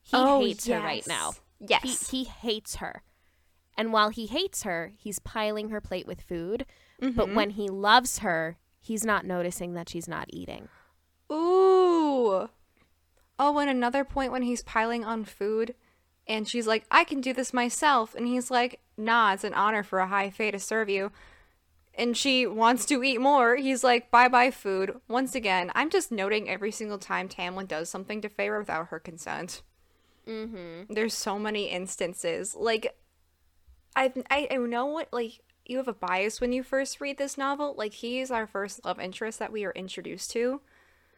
He 0.03 0.17
hates 0.17 0.67
her 0.67 0.81
right 0.81 1.07
now. 1.07 1.33
Yes. 1.61 2.11
He, 2.11 2.19
he 2.19 2.25
hates 2.25 2.77
her. 2.77 3.03
And 3.77 3.93
while 3.93 4.09
he 4.09 4.27
hates 4.27 4.63
her, 4.63 4.93
he's 4.97 5.19
piling 5.19 5.69
her 5.69 5.81
plate 5.81 6.07
with 6.07 6.21
food. 6.21 6.67
But 7.01 7.35
when 7.35 7.51
he 7.51 7.69
loves 7.69 8.19
her, 8.19 8.59
he's 8.81 9.05
not 9.05 9.25
noticing 9.25 9.75
that 9.75 9.89
she's 9.89 10.09
not 10.09 10.27
eating. 10.31 10.69
Ooh. 11.31 12.49
Oh, 13.39 13.59
and 13.59 13.71
another 13.71 14.05
point 14.05 14.33
when 14.33 14.43
he's 14.43 14.63
piling 14.63 15.05
on 15.05 15.25
food 15.25 15.75
and 16.27 16.47
she's 16.49 16.67
like, 16.67 16.85
I 16.91 17.05
can 17.05 17.21
do 17.21 17.33
this 17.33 17.55
myself. 17.55 18.15
And 18.15 18.27
he's 18.27 18.51
like, 18.51 18.81
nah, 18.97 19.33
it's 19.33 19.45
an 19.45 19.55
honor 19.55 19.83
for 19.83 20.01
a 20.01 20.09
high 20.09 20.31
fae 20.31 20.51
to 20.51 20.59
serve 20.59 20.89
you. 20.89 21.13
And 21.95 22.17
she 22.17 22.47
wants 22.47 22.85
to 22.87 23.03
eat 23.03 23.21
more. 23.21 23.57
He's 23.57 23.83
like, 23.83 24.11
bye 24.11 24.29
bye, 24.29 24.51
food. 24.51 25.01
Once 25.09 25.35
again, 25.35 25.73
I'm 25.75 25.91
just 25.91 26.13
noting 26.13 26.49
every 26.49 26.71
single 26.71 26.99
time 26.99 27.29
Tamlin 27.29 27.67
does 27.67 27.89
something 27.89 28.21
to 28.21 28.29
Feyre 28.29 28.59
without 28.59 28.89
her 28.89 29.01
consent. 29.01 29.63
Mm-hmm. 30.27 30.93
There's 30.93 31.15
so 31.15 31.39
many 31.39 31.71
instances. 31.71 32.55
Like, 32.55 32.97
I, 33.97 34.13
I, 34.31 34.47
I 34.51 34.57
know 34.59 34.87
what, 34.87 35.13
like, 35.13 35.41
you 35.65 35.79
have 35.79 35.89
a 35.89 35.93
bias 35.93 36.41
when 36.41 36.53
you 36.53 36.63
first 36.63 37.01
read 37.01 37.19
this 37.19 37.37
novel. 37.37 37.75
Like, 37.77 37.95
he's 37.95 38.31
our 38.31 38.47
first 38.47 38.85
love 38.85 39.01
interest 39.01 39.39
that 39.39 39.53
we 39.53 39.65
are 39.65 39.73
introduced 39.73 40.31
to. 40.33 40.61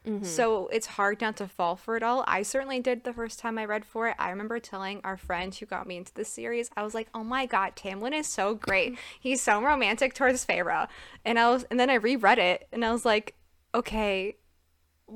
Mm-hmm. 0.07 0.25
So 0.25 0.69
it's 0.69 0.87
hard 0.87 1.21
not 1.21 1.37
to 1.37 1.47
fall 1.47 1.77
for 1.77 1.97
it 1.97 2.03
all. 2.03 2.25
I 2.27 2.43
certainly 2.43 2.81
did 2.81 3.05
the 3.05 3.13
first 3.13 3.39
time 3.39 3.59
I 3.59 3.67
read 3.67 3.85
for 3.85 4.09
it. 4.09 4.17
I 4.19 4.31
remember 4.31 4.59
telling 4.59 5.01
our 5.05 5.19
friend 5.19 5.55
who 5.55 5.67
got 5.67 5.87
me 5.87 5.99
into 5.99 6.15
this 6.15 6.29
series, 6.31 6.71
I 6.77 6.83
was 6.83 6.95
like, 6.95 7.09
"Oh 7.15 7.23
my 7.23 7.45
god, 7.45 7.77
Tamlin 7.77 8.19
is 8.19 8.27
so 8.27 8.55
great. 8.55 8.99
He's 9.21 9.43
so 9.43 9.63
romantic 9.63 10.15
towards 10.15 10.47
Feyre." 10.47 10.89
And 11.25 11.39
I 11.39 11.51
was, 11.51 11.65
and 11.65 11.79
then 11.79 11.91
I 11.91 11.95
reread 11.95 12.39
it, 12.39 12.67
and 12.73 12.85
I 12.85 12.93
was 12.93 13.05
like, 13.05 13.35
"Okay, 13.75 14.37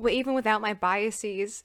even 0.09 0.33
without 0.33 0.61
my 0.61 0.73
biases, 0.73 1.63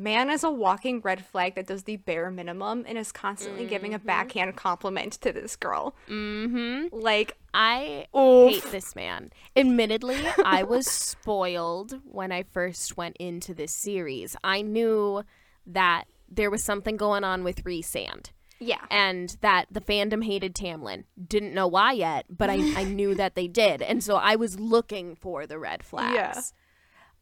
man 0.00 0.30
is 0.30 0.42
a 0.42 0.50
walking 0.50 1.00
red 1.00 1.24
flag 1.24 1.54
that 1.54 1.66
does 1.66 1.84
the 1.84 1.96
bare 1.96 2.30
minimum 2.30 2.84
and 2.88 2.96
is 2.98 3.12
constantly 3.12 3.66
giving 3.66 3.94
a 3.94 3.98
backhand 3.98 4.56
compliment 4.56 5.12
to 5.14 5.32
this 5.32 5.56
girl. 5.56 5.94
Mm-hmm. 6.08 6.94
Like, 6.96 7.36
I 7.52 8.06
Oof. 8.16 8.50
hate 8.50 8.70
this 8.70 8.96
man. 8.96 9.30
Admittedly, 9.54 10.20
I 10.44 10.62
was 10.62 10.86
spoiled 10.90 12.00
when 12.04 12.32
I 12.32 12.44
first 12.44 12.96
went 12.96 13.16
into 13.18 13.54
this 13.54 13.72
series. 13.72 14.36
I 14.42 14.62
knew 14.62 15.22
that 15.66 16.04
there 16.28 16.50
was 16.50 16.64
something 16.64 16.96
going 16.96 17.24
on 17.24 17.44
with 17.44 17.64
Rhysand 17.64 18.30
yeah, 18.60 18.84
and 18.90 19.36
that 19.40 19.66
the 19.70 19.80
fandom 19.80 20.22
hated 20.22 20.54
Tamlin. 20.54 21.04
Didn't 21.26 21.54
know 21.54 21.66
why 21.66 21.92
yet, 21.92 22.26
but 22.28 22.50
I, 22.50 22.56
I 22.76 22.84
knew 22.84 23.14
that 23.14 23.34
they 23.34 23.48
did. 23.48 23.80
And 23.80 24.04
so 24.04 24.16
I 24.16 24.36
was 24.36 24.60
looking 24.60 25.16
for 25.16 25.46
the 25.46 25.58
red 25.58 25.82
flags. 25.82 26.52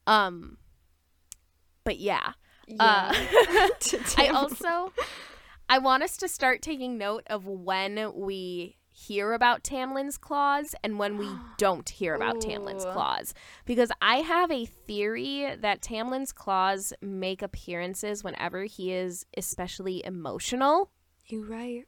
Yeah. 0.07 0.27
Um 0.27 0.59
but 1.85 1.99
yeah. 1.99 2.33
Yeah. 2.69 3.13
Uh, 3.93 3.99
I 4.19 4.29
also 4.29 4.93
I 5.69 5.79
want 5.79 6.03
us 6.03 6.17
to 6.19 6.29
start 6.29 6.63
taking 6.63 6.99
note 6.99 7.25
of 7.29 7.47
when 7.47 8.13
we 8.15 8.77
hear 8.91 9.33
about 9.33 9.63
Tamlin's 9.63 10.19
claws 10.19 10.75
and 10.83 10.99
when 10.99 11.17
we 11.19 11.29
don't 11.59 11.89
hear 11.89 12.15
about 12.15 12.41
Tamlin's 12.41 12.85
claws 12.85 13.33
because 13.65 13.93
I 14.03 14.17
have 14.17 14.51
a 14.51 14.65
theory 14.67 15.55
that 15.61 15.83
Tamlin's 15.83 16.33
claws 16.33 16.93
make 17.01 17.43
appearances 17.43 18.25
whenever 18.25 18.65
he 18.65 18.93
is 18.93 19.25
especially 19.37 20.05
emotional, 20.05 20.91
You're 21.27 21.47
right. 21.47 21.85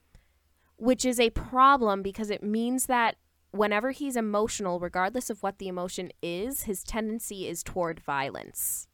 which 0.77 1.05
is 1.05 1.19
a 1.19 1.31
problem 1.31 2.03
because 2.03 2.31
it 2.31 2.43
means 2.43 2.87
that 2.87 3.17
whenever 3.51 3.91
he's 3.91 4.15
emotional 4.17 4.79
regardless 4.79 5.31
of 5.31 5.43
what 5.43 5.59
the 5.59 5.69
emotion 5.69 6.13
is, 6.23 6.63
his 6.63 6.85
tendency 6.85 7.49
is 7.49 7.63
toward 7.65 7.99
violence. 8.01 8.87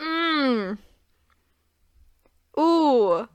Mm. 0.00 0.78
Ooh. 2.58 3.28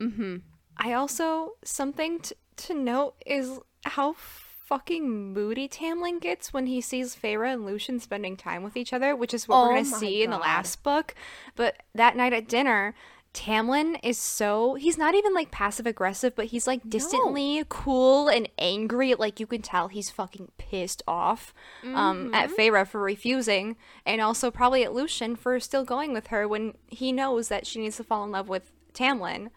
Mhm. 0.00 0.42
I 0.76 0.92
also 0.92 1.52
something 1.64 2.20
t- 2.20 2.34
to 2.56 2.74
note 2.74 3.14
is 3.24 3.58
how 3.84 4.14
fucking 4.14 5.32
moody 5.32 5.68
Tamlin 5.68 6.20
gets 6.20 6.52
when 6.52 6.66
he 6.66 6.80
sees 6.80 7.14
Feyre 7.14 7.50
and 7.52 7.64
Lucien 7.64 8.00
spending 8.00 8.36
time 8.36 8.62
with 8.62 8.76
each 8.76 8.92
other, 8.92 9.14
which 9.14 9.32
is 9.32 9.46
what 9.46 9.56
Oh 9.56 9.62
we're 9.68 9.74
gonna 9.74 9.84
see 9.84 10.22
in 10.22 10.30
the 10.30 10.38
last 10.38 10.82
book. 10.82 11.14
But 11.54 11.82
that 11.94 12.16
night 12.16 12.32
at 12.32 12.48
dinner, 12.48 12.94
Tamlin 13.36 14.00
is 14.02 14.16
so 14.16 14.76
he's 14.76 14.96
not 14.96 15.14
even 15.14 15.34
like 15.34 15.50
passive 15.50 15.86
aggressive, 15.86 16.34
but 16.34 16.46
he's 16.46 16.66
like 16.66 16.88
distantly 16.88 17.62
cool 17.68 18.28
and 18.28 18.48
angry. 18.58 19.14
Like 19.14 19.38
you 19.38 19.46
can 19.46 19.60
tell 19.60 19.88
he's 19.88 20.08
fucking 20.08 20.52
pissed 20.56 21.02
off 21.06 21.52
um, 21.84 22.34
at 22.34 22.48
Feyre 22.48 22.86
for 22.86 23.02
refusing, 23.02 23.76
and 24.06 24.22
also 24.22 24.50
probably 24.50 24.84
at 24.84 24.94
Lucien 24.94 25.36
for 25.36 25.60
still 25.60 25.84
going 25.84 26.14
with 26.14 26.28
her 26.28 26.48
when 26.48 26.74
he 26.86 27.12
knows 27.12 27.48
that 27.48 27.66
she 27.66 27.78
needs 27.78 27.98
to 27.98 28.04
fall 28.04 28.24
in 28.24 28.30
love 28.30 28.48
with 28.48 28.72
Tamlin. 28.94 29.50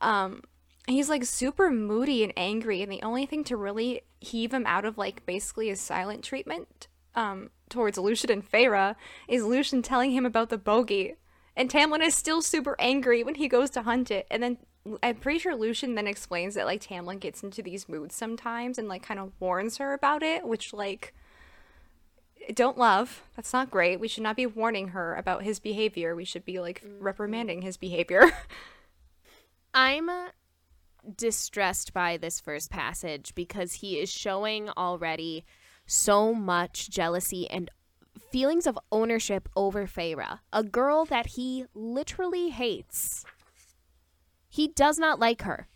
Um, 0.00 0.42
he's 0.86 1.10
like 1.10 1.26
super 1.26 1.70
moody 1.70 2.24
and 2.24 2.32
angry, 2.34 2.80
and 2.80 2.90
the 2.90 3.02
only 3.02 3.26
thing 3.26 3.44
to 3.44 3.58
really 3.58 4.00
heave 4.20 4.54
him 4.54 4.64
out 4.66 4.86
of 4.86 4.96
like 4.96 5.26
basically 5.26 5.68
his 5.68 5.80
silent 5.80 6.24
treatment 6.24 6.88
um 7.14 7.50
towards 7.68 7.98
Lucien 7.98 8.30
and 8.30 8.50
Feyre 8.50 8.94
is 9.28 9.44
Lucien 9.44 9.82
telling 9.82 10.12
him 10.12 10.24
about 10.24 10.48
the 10.48 10.56
bogey. 10.56 11.16
And 11.56 11.70
Tamlin 11.70 12.02
is 12.04 12.14
still 12.14 12.40
super 12.42 12.76
angry 12.78 13.22
when 13.22 13.34
he 13.34 13.48
goes 13.48 13.70
to 13.70 13.82
hunt 13.82 14.10
it, 14.10 14.26
and 14.30 14.42
then 14.42 14.58
I'm 15.02 15.16
pretty 15.16 15.38
sure 15.38 15.54
Lucien 15.54 15.94
then 15.94 16.06
explains 16.06 16.54
that 16.54 16.66
like 16.66 16.82
Tamlin 16.82 17.20
gets 17.20 17.42
into 17.42 17.62
these 17.62 17.88
moods 17.88 18.14
sometimes 18.14 18.78
and 18.78 18.88
like 18.88 19.02
kind 19.02 19.20
of 19.20 19.32
warns 19.38 19.76
her 19.76 19.92
about 19.92 20.22
it, 20.22 20.46
which 20.46 20.72
like 20.72 21.14
don't 22.54 22.76
love. 22.78 23.22
That's 23.36 23.52
not 23.52 23.70
great. 23.70 24.00
We 24.00 24.08
should 24.08 24.24
not 24.24 24.34
be 24.34 24.46
warning 24.46 24.88
her 24.88 25.14
about 25.14 25.44
his 25.44 25.60
behavior. 25.60 26.16
We 26.16 26.24
should 26.24 26.44
be 26.44 26.58
like 26.58 26.82
Mm-hmm. 26.82 27.04
reprimanding 27.04 27.62
his 27.62 27.76
behavior. 27.76 28.32
I'm 29.74 30.10
distressed 31.16 31.92
by 31.92 32.16
this 32.16 32.40
first 32.40 32.70
passage 32.70 33.34
because 33.34 33.74
he 33.74 33.98
is 33.98 34.10
showing 34.10 34.68
already 34.70 35.44
so 35.86 36.34
much 36.34 36.90
jealousy 36.90 37.48
and 37.50 37.70
feelings 38.32 38.66
of 38.66 38.78
ownership 38.90 39.48
over 39.54 39.86
Feyre, 39.86 40.40
a 40.52 40.62
girl 40.64 41.04
that 41.04 41.26
he 41.28 41.66
literally 41.74 42.48
hates. 42.48 43.24
He 44.48 44.68
does 44.68 44.98
not 44.98 45.20
like 45.20 45.42
her 45.42 45.68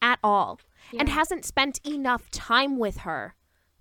at 0.00 0.18
all 0.22 0.60
and 0.98 1.08
hasn't 1.08 1.44
spent 1.44 1.80
enough 1.86 2.30
time 2.30 2.78
with 2.78 2.98
her 2.98 3.34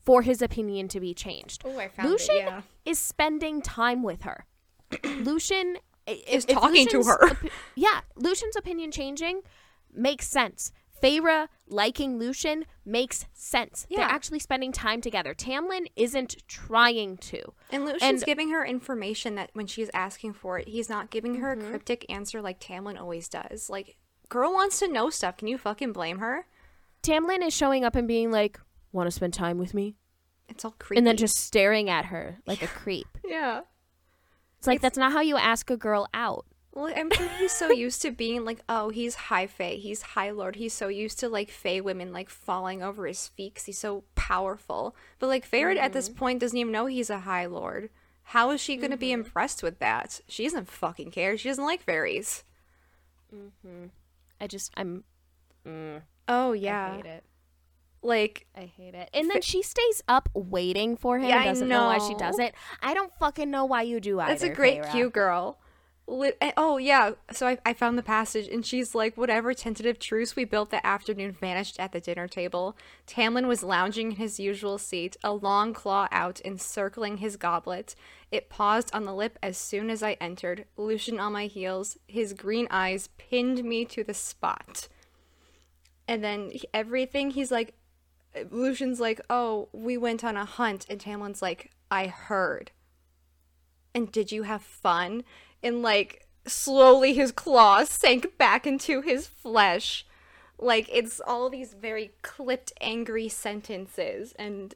for 0.04 0.22
his 0.24 0.42
opinion 0.42 0.88
to 0.90 1.00
be 1.00 1.14
changed. 1.14 1.62
Oh, 1.66 1.80
I 1.80 1.90
Lucien 2.04 2.64
is 2.86 3.00
spending 3.00 3.62
time 3.62 4.04
with 4.04 4.24
her. 4.24 4.46
Lucien 5.04 5.78
Is 6.08 6.46
if- 6.46 6.50
if 6.50 6.56
talking 6.56 6.88
to 6.88 7.04
her. 7.04 7.30
opi- 7.30 7.50
yeah, 7.76 8.02
Lucien's 8.16 8.56
opinion 8.56 8.92
changing 8.92 9.42
makes 9.94 10.28
sense. 10.28 10.72
Feyre 11.06 11.48
liking 11.68 12.18
Lucien 12.18 12.66
makes 12.84 13.26
sense. 13.34 13.86
They're 13.90 14.00
actually 14.06 14.40
spending 14.40 14.72
time 14.72 15.02
together. 15.02 15.34
Tamlin 15.34 15.88
isn't 15.96 16.48
trying 16.48 17.18
to. 17.18 17.54
And 17.72 17.86
Lucien's 17.86 18.02
And- 18.02 18.24
giving 18.26 18.50
her 18.50 18.66
information 18.66 19.36
that 19.36 19.52
when 19.54 19.68
she's 19.68 19.90
asking 19.94 20.34
for 20.34 20.58
it, 20.60 20.68
he's 20.68 20.90
not 20.90 21.10
giving 21.12 21.36
her 21.36 21.56
Mm-hmm. 21.56 21.66
a 21.68 21.70
cryptic 21.70 22.06
answer 22.10 22.42
like 22.42 22.60
Tamlin 22.60 23.00
always 23.00 23.30
does. 23.30 23.70
Like, 23.70 23.98
girl 24.30 24.52
wants 24.54 24.80
to 24.80 24.88
know 24.88 25.10
stuff. 25.10 25.38
Can 25.38 25.48
you 25.48 25.58
fucking 25.58 25.94
blame 25.94 26.20
her? 26.20 26.48
Tamlin 27.04 27.46
is 27.46 27.54
showing 27.54 27.84
up 27.86 27.96
and 27.96 28.08
being 28.08 28.32
like, 28.32 28.60
"Want 28.92 29.06
to 29.08 29.12
spend 29.12 29.34
time 29.36 29.60
with 29.60 29.74
me?" 29.76 29.96
It's 30.50 30.66
all 30.66 30.76
creepy. 30.80 30.98
and 30.98 31.06
then 31.08 31.18
just 31.18 31.36
staring 31.38 31.90
at 31.90 32.06
her 32.06 32.40
like 32.48 32.62
a 32.64 32.68
creep. 32.82 33.08
yeah. 33.24 33.62
It's 34.58 34.66
like 34.68 34.82
that's 34.82 34.98
not 34.98 35.12
how 35.12 35.22
you 35.22 35.38
ask 35.38 35.70
a 35.70 35.78
girl 35.78 36.08
out. 36.16 36.46
Well, 36.76 36.94
I'm 36.94 37.10
sure 37.10 37.28
he's 37.40 37.54
so 37.54 37.72
used 37.72 38.02
to 38.02 38.12
being 38.12 38.44
like, 38.44 38.60
oh, 38.68 38.90
he's 38.90 39.16
high 39.16 39.48
fae, 39.48 39.76
he's 39.82 40.02
high 40.02 40.30
lord. 40.32 40.58
He's 40.58 40.74
so 40.74 40.90
used 40.90 41.18
to 41.20 41.30
like 41.30 41.50
fae 41.50 41.80
women 41.80 42.12
like 42.12 42.30
falling 42.30 42.84
over 42.84 43.08
his 43.08 43.30
feet 43.30 43.56
'cause 43.56 43.64
he's 43.66 43.80
so 43.80 44.04
powerful. 44.16 44.94
But 45.18 45.28
like 45.28 45.50
Feyre 45.50 45.78
at 45.78 45.94
this 45.94 46.10
point 46.10 46.40
doesn't 46.42 46.58
even 46.58 46.74
know 46.74 46.86
he's 46.88 47.10
a 47.10 47.20
high 47.20 47.46
lord. 47.46 47.90
How 48.30 48.50
is 48.52 48.60
she 48.60 48.76
gonna 48.76 48.98
be 48.98 49.14
impressed 49.14 49.64
with 49.64 49.80
that? 49.80 50.20
She 50.28 50.44
doesn't 50.44 50.68
fucking 50.68 51.12
care. 51.12 51.38
She 51.38 51.48
doesn't 51.48 51.64
like 51.64 51.82
fairies. 51.82 52.44
Mm-hmm. 53.34 53.86
I 54.42 54.48
just 54.48 54.74
I'm 54.76 55.06
mm, 55.66 56.02
Oh 56.28 56.52
I 56.52 56.56
yeah, 56.56 56.96
hate 56.98 57.06
it. 57.06 57.24
like 58.02 58.48
I 58.54 58.66
hate 58.66 58.96
it. 58.96 59.10
And 59.14 59.30
then 59.32 59.42
she 59.42 59.62
stays 59.62 60.04
up 60.10 60.28
waiting 60.34 60.98
for 60.98 61.20
him 61.20 61.30
Yeah, 61.30 61.36
and 61.40 61.44
I 61.44 61.46
doesn't 61.54 61.70
know. 61.70 61.86
why 61.86 62.00
she 62.00 62.16
does 62.16 62.38
it. 62.38 62.54
I 62.82 62.94
don't 62.94 63.14
fucking 63.18 63.50
know 63.50 63.64
why 63.64 63.84
you 63.84 64.02
do 64.02 64.20
either. 64.20 64.32
That's 64.32 64.44
a 64.44 64.50
great 64.50 64.82
Feyre. 64.82 64.92
cue, 64.92 65.10
girl. 65.10 65.60
And- 66.08 66.34
eh, 66.40 66.52
oh 66.56 66.78
yeah, 66.78 67.14
so 67.32 67.48
I, 67.48 67.58
I 67.66 67.74
found 67.74 67.98
the 67.98 68.04
passage, 68.04 68.48
and 68.48 68.66
she's 68.66 68.94
like, 68.94 69.18
"Whatever 69.18 69.54
tentative 69.54 69.98
truce 69.98 70.36
we 70.36 70.46
built 70.46 70.70
that 70.70 70.86
afternoon 70.86 71.32
vanished 71.32 71.80
at 71.80 71.94
the 71.94 72.00
dinner 72.00 72.28
table." 72.28 72.78
Tamlin 73.08 73.48
was 73.48 73.64
lounging 73.64 74.12
in 74.12 74.18
his 74.18 74.40
usual 74.40 74.78
seat, 74.78 75.18
a 75.24 75.34
long 75.34 75.74
claw 75.74 76.08
out, 76.12 76.42
encircling 76.46 77.18
his 77.18 77.38
goblet. 77.38 77.96
It 78.32 78.50
paused 78.50 78.94
on 78.94 79.06
the 79.06 79.16
lip 79.16 79.40
as 79.42 79.58
soon 79.58 79.90
as 79.90 80.04
I 80.04 80.14
entered. 80.22 80.66
Lucien 80.78 81.20
on 81.20 81.34
my 81.34 81.48
heels, 81.48 81.98
his 82.08 82.34
green 82.34 82.68
eyes 82.70 83.10
pinned 83.18 83.64
me 83.64 83.84
to 83.86 84.04
the 84.04 84.14
spot. 84.14 84.88
And 86.08 86.24
then 86.24 86.52
everything, 86.72 87.32
he's 87.32 87.52
like, 87.52 87.74
Lucien's 88.52 89.00
like, 89.00 89.22
"Oh, 89.30 89.70
we 89.72 89.98
went 89.98 90.24
on 90.24 90.38
a 90.38 90.46
hunt," 90.46 90.86
and 90.88 91.00
Tamlin's 91.00 91.42
like, 91.42 91.72
"I 91.90 92.08
heard." 92.08 92.72
and 93.96 94.12
did 94.12 94.32
you 94.32 94.44
have 94.44 94.62
fun? 94.62 95.24
And 95.66 95.82
like 95.82 96.28
slowly 96.48 97.14
his 97.14 97.32
claws 97.34 97.90
sank 97.90 98.38
back 98.38 98.66
into 98.66 99.02
his 99.02 99.28
flesh. 99.28 100.06
Like 100.58 100.88
it's 100.94 101.20
all 101.20 101.50
these 101.50 101.74
very 101.74 102.12
clipped, 102.22 102.72
angry 102.80 103.28
sentences, 103.28 104.34
and 104.40 104.74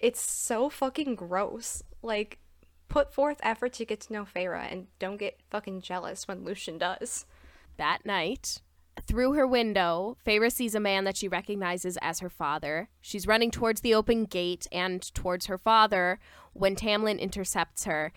it's 0.00 0.20
so 0.20 0.68
fucking 0.68 1.14
gross. 1.14 1.82
Like, 2.02 2.38
put 2.88 3.14
forth 3.14 3.38
effort 3.42 3.72
to 3.74 3.84
get 3.84 4.00
to 4.00 4.12
know 4.12 4.24
Feyre 4.24 4.70
and 4.70 4.86
don't 4.98 5.16
get 5.16 5.40
fucking 5.50 5.80
jealous 5.82 6.28
when 6.28 6.44
Lucien 6.44 6.78
does. 6.78 7.24
That 7.76 8.04
night, 8.04 8.60
through 9.06 9.32
her 9.32 9.46
window, 9.46 10.18
Feyre 10.26 10.52
sees 10.52 10.74
a 10.74 10.80
man 10.80 11.04
that 11.04 11.16
she 11.16 11.28
recognizes 11.28 11.96
as 12.02 12.18
her 12.18 12.28
father. 12.28 12.88
She's 13.00 13.26
running 13.26 13.50
towards 13.50 13.80
the 13.80 13.94
open 13.94 14.24
gate 14.24 14.66
and 14.70 15.02
towards 15.14 15.46
her 15.46 15.58
father 15.58 16.18
when 16.52 16.76
Tamlin 16.76 17.18
intercepts 17.18 17.84
her 17.84 18.12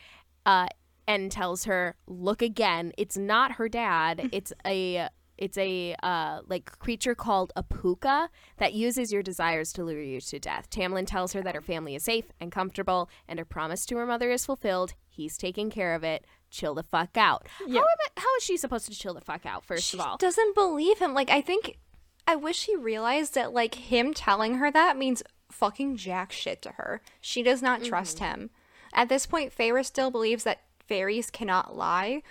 uh, 0.46 0.68
and 1.08 1.32
tells 1.32 1.66
her, 1.66 1.96
"Look 2.08 2.42
again. 2.42 2.94
It's 2.98 3.18
not 3.18 3.54
her 3.54 3.70
dad. 3.70 4.30
It's 4.32 4.54
a." 4.66 5.10
It's 5.38 5.58
a 5.58 5.96
uh, 6.02 6.44
like 6.48 6.80
creature 6.80 7.14
called 7.14 7.52
a 7.58 7.64
puca 7.64 8.30
that 8.56 8.74
uses 8.74 9.12
your 9.12 9.22
desires 9.22 9.74
to 9.74 9.84
lure 9.84 10.02
you 10.02 10.22
to 10.22 10.40
death. 10.40 10.70
Tamlin 10.70 11.06
tells 11.06 11.34
her 11.34 11.42
that 11.42 11.56
her 11.56 11.62
family 11.62 11.94
is 11.94 12.04
safe 12.04 12.32
and 12.40 12.54
comfortable, 12.54 13.10
and 13.28 13.38
her 13.38 13.44
promise 13.44 13.86
to 13.88 13.98
her 13.98 14.06
mother 14.06 14.32
is 14.32 14.46
fulfilled. 14.46 14.94
He's 15.10 15.38
taking 15.38 15.70
care 15.70 15.94
of 15.94 16.06
it. 16.06 16.26
Chill 16.50 16.74
the 16.74 16.84
fuck 16.84 17.18
out. 17.18 17.48
How, 17.60 17.66
am 17.66 17.76
I, 17.76 18.08
how 18.16 18.36
is 18.38 18.44
she 18.44 18.56
supposed 18.56 18.86
to 18.86 18.98
chill 18.98 19.14
the 19.14 19.20
fuck 19.20 19.46
out? 19.46 19.66
First 19.66 19.90
she 19.90 19.98
of 19.98 20.06
all, 20.06 20.16
doesn't 20.16 20.56
believe 20.56 21.00
him. 21.00 21.14
Like 21.14 21.30
I 21.30 21.42
think 21.42 21.80
I 22.28 22.36
wish 22.36 22.66
he 22.66 22.76
realized 22.76 23.36
that 23.36 23.54
like 23.54 23.76
him 23.76 24.14
telling 24.14 24.56
her 24.56 24.72
that 24.72 24.98
means 24.98 25.22
fucking 25.52 25.98
jack 25.98 26.32
shit 26.32 26.62
to 26.64 26.72
her. 26.72 27.02
She 27.22 27.44
does 27.44 27.62
not 27.62 27.84
trust 27.84 28.20
him. 28.20 28.50
At 28.94 29.10
this 29.10 29.26
point, 29.26 29.56
Feyre 29.56 29.86
still 29.86 30.10
believes 30.10 30.46
that 30.46 30.62
fairies 30.88 31.30
cannot 31.30 31.76
lie. 31.76 32.22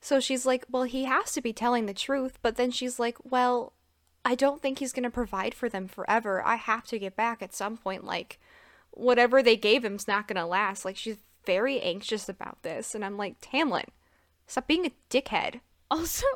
So 0.00 0.20
she's 0.20 0.46
like, 0.46 0.64
well, 0.70 0.84
he 0.84 1.04
has 1.04 1.32
to 1.32 1.42
be 1.42 1.52
telling 1.52 1.86
the 1.86 1.94
truth. 1.94 2.38
But 2.42 2.56
then 2.56 2.70
she's 2.70 2.98
like, 2.98 3.16
well, 3.22 3.72
I 4.24 4.34
don't 4.34 4.60
think 4.62 4.78
he's 4.78 4.92
going 4.92 5.04
to 5.04 5.10
provide 5.10 5.54
for 5.54 5.68
them 5.68 5.88
forever. 5.88 6.42
I 6.44 6.56
have 6.56 6.86
to 6.88 6.98
get 6.98 7.16
back 7.16 7.42
at 7.42 7.54
some 7.54 7.76
point. 7.76 8.04
Like, 8.04 8.38
whatever 8.90 9.42
they 9.42 9.56
gave 9.56 9.82
him's 9.82 10.08
not 10.08 10.26
going 10.26 10.36
to 10.36 10.46
last. 10.46 10.84
Like, 10.84 10.96
she's 10.96 11.18
very 11.44 11.80
anxious 11.80 12.28
about 12.28 12.62
this. 12.62 12.94
And 12.94 13.04
I'm 13.04 13.16
like, 13.16 13.40
Tamlin, 13.40 13.86
stop 14.46 14.66
being 14.66 14.86
a 14.86 14.92
dickhead. 15.10 15.60
Also, 15.90 16.26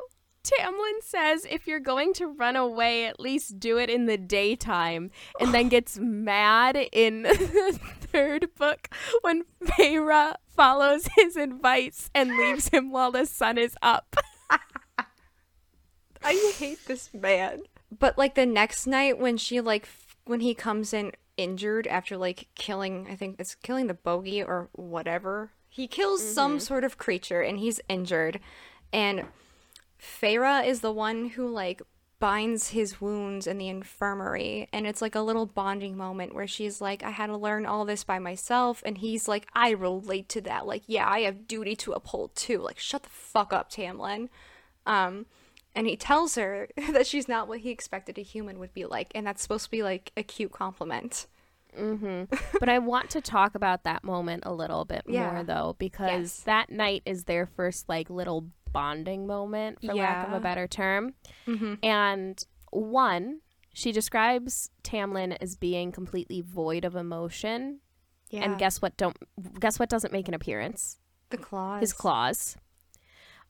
Tamlin 0.45 1.01
says 1.01 1.45
if 1.49 1.65
you're 1.65 1.79
going 1.79 2.13
to 2.13 2.27
run 2.27 2.55
away, 2.55 3.05
at 3.05 3.19
least 3.19 3.59
do 3.59 3.77
it 3.77 3.89
in 3.89 4.05
the 4.05 4.17
daytime, 4.17 5.09
and 5.39 5.53
then 5.53 5.69
gets 5.69 5.97
mad 5.97 6.77
in 6.91 7.23
the 7.23 7.79
third 7.99 8.53
book 8.55 8.89
when 9.21 9.43
Feyre 9.63 10.35
follows 10.47 11.09
his 11.15 11.35
advice 11.35 12.09
and 12.13 12.37
leaves 12.37 12.69
him 12.69 12.91
while 12.91 13.11
the 13.11 13.25
sun 13.25 13.57
is 13.57 13.75
up. 13.81 14.15
I 16.23 16.53
hate 16.57 16.85
this 16.85 17.13
man. 17.13 17.63
But 17.97 18.17
like 18.17 18.35
the 18.35 18.45
next 18.45 18.87
night 18.87 19.17
when 19.19 19.37
she 19.37 19.61
like 19.61 19.83
f- 19.83 20.17
when 20.25 20.39
he 20.39 20.53
comes 20.53 20.93
in 20.93 21.11
injured 21.37 21.85
after 21.87 22.17
like 22.17 22.47
killing 22.55 23.07
I 23.09 23.15
think 23.15 23.35
it's 23.39 23.55
killing 23.55 23.87
the 23.87 23.93
bogey 23.93 24.41
or 24.41 24.69
whatever. 24.73 25.51
He 25.69 25.87
kills 25.87 26.23
some 26.23 26.53
mm-hmm. 26.53 26.59
sort 26.59 26.83
of 26.83 26.97
creature 26.97 27.41
and 27.41 27.59
he's 27.59 27.81
injured 27.89 28.39
and 28.93 29.25
Feyre 30.21 30.65
is 30.65 30.81
the 30.81 30.91
one 30.91 31.29
who 31.29 31.47
like 31.47 31.81
binds 32.19 32.69
his 32.69 33.01
wounds 33.01 33.45
in 33.45 33.57
the 33.57 33.67
infirmary 33.67 34.69
and 34.71 34.87
it's 34.87 35.01
like 35.01 35.15
a 35.15 35.21
little 35.21 35.45
bonding 35.45 35.97
moment 35.97 36.33
where 36.33 36.47
she's 36.47 36.79
like 36.79 37.03
I 37.03 37.09
had 37.09 37.27
to 37.27 37.35
learn 37.37 37.65
all 37.65 37.83
this 37.85 38.03
by 38.05 38.19
myself 38.19 38.81
and 38.85 38.97
he's 38.99 39.27
like 39.27 39.47
I 39.53 39.71
relate 39.71 40.29
to 40.29 40.41
that. 40.41 40.65
Like 40.65 40.83
yeah 40.87 41.07
I 41.09 41.19
have 41.21 41.47
duty 41.47 41.75
to 41.77 41.91
uphold 41.91 42.33
too. 42.35 42.59
Like 42.59 42.79
shut 42.79 43.03
the 43.03 43.09
fuck 43.09 43.51
up 43.51 43.69
Tamlin. 43.69 44.29
Um 44.85 45.25
and 45.75 45.87
he 45.87 45.97
tells 45.97 46.35
her 46.35 46.69
that 46.93 47.05
she's 47.05 47.27
not 47.27 47.47
what 47.49 47.59
he 47.59 47.69
expected 47.71 48.17
a 48.17 48.21
human 48.21 48.59
would 48.59 48.73
be 48.73 48.85
like 48.85 49.11
and 49.13 49.27
that's 49.27 49.41
supposed 49.41 49.65
to 49.65 49.71
be 49.71 49.83
like 49.83 50.11
a 50.15 50.23
cute 50.23 50.51
compliment. 50.53 51.27
But 51.77 52.69
I 52.69 52.79
want 52.79 53.09
to 53.11 53.21
talk 53.21 53.53
about 53.55 53.83
that 53.83 54.03
moment 54.05 54.43
a 54.45 54.53
little 54.53 54.85
bit 54.85 55.03
Yeah. 55.05 55.31
more 55.33 55.43
though 55.43 55.75
because 55.77 56.07
Yes. 56.09 56.39
that 56.41 56.69
night 56.69 57.01
is 57.05 57.25
their 57.25 57.45
first 57.45 57.89
like 57.89 58.09
little 58.09 58.45
bonding 58.75 59.25
moment 59.27 59.79
for 59.81 59.93
lack 59.93 60.27
of 60.27 60.33
a 60.33 60.39
better 60.39 60.67
term. 60.67 61.13
Mhm. 61.47 61.79
And 61.83 62.43
one, 62.71 63.41
she 63.73 63.91
describes 63.91 64.69
Tamlin 64.83 65.35
as 65.41 65.55
being 65.55 65.91
completely 65.91 66.41
void 66.41 66.83
of 66.85 66.95
emotion. 66.95 67.79
yeah 68.31 68.43
And 68.43 68.57
guess 68.57 68.81
what 68.81 68.97
don't 68.97 69.17
guess 69.59 69.79
what 69.79 69.89
doesn't 69.89 70.11
make 70.13 70.27
an 70.27 70.33
appearance? 70.33 70.99
the 71.29 71.37
claws 71.37 71.81
His 71.81 71.93
claws. 71.93 72.57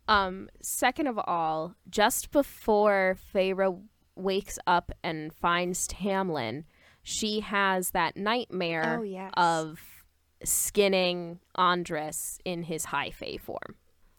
Um 0.07 0.49
second 0.61 1.07
of 1.07 1.17
all, 1.19 1.76
just 1.89 2.32
before 2.32 3.17
Feyre 3.34 3.82
wakes 4.15 4.57
up 4.67 4.91
and 5.03 5.34
finds 5.34 5.88
Tamlin, 5.88 6.63
she 7.03 7.39
has 7.41 7.91
that 7.91 8.15
nightmare 8.15 8.97
Oh, 8.99 9.03
yes. 9.03 9.32
of 9.36 9.80
skinning 10.43 11.39
Andras 11.55 12.39
in 12.45 12.63
his 12.63 12.86
high 12.86 13.09
Fae 13.11 13.38
form. 13.38 13.76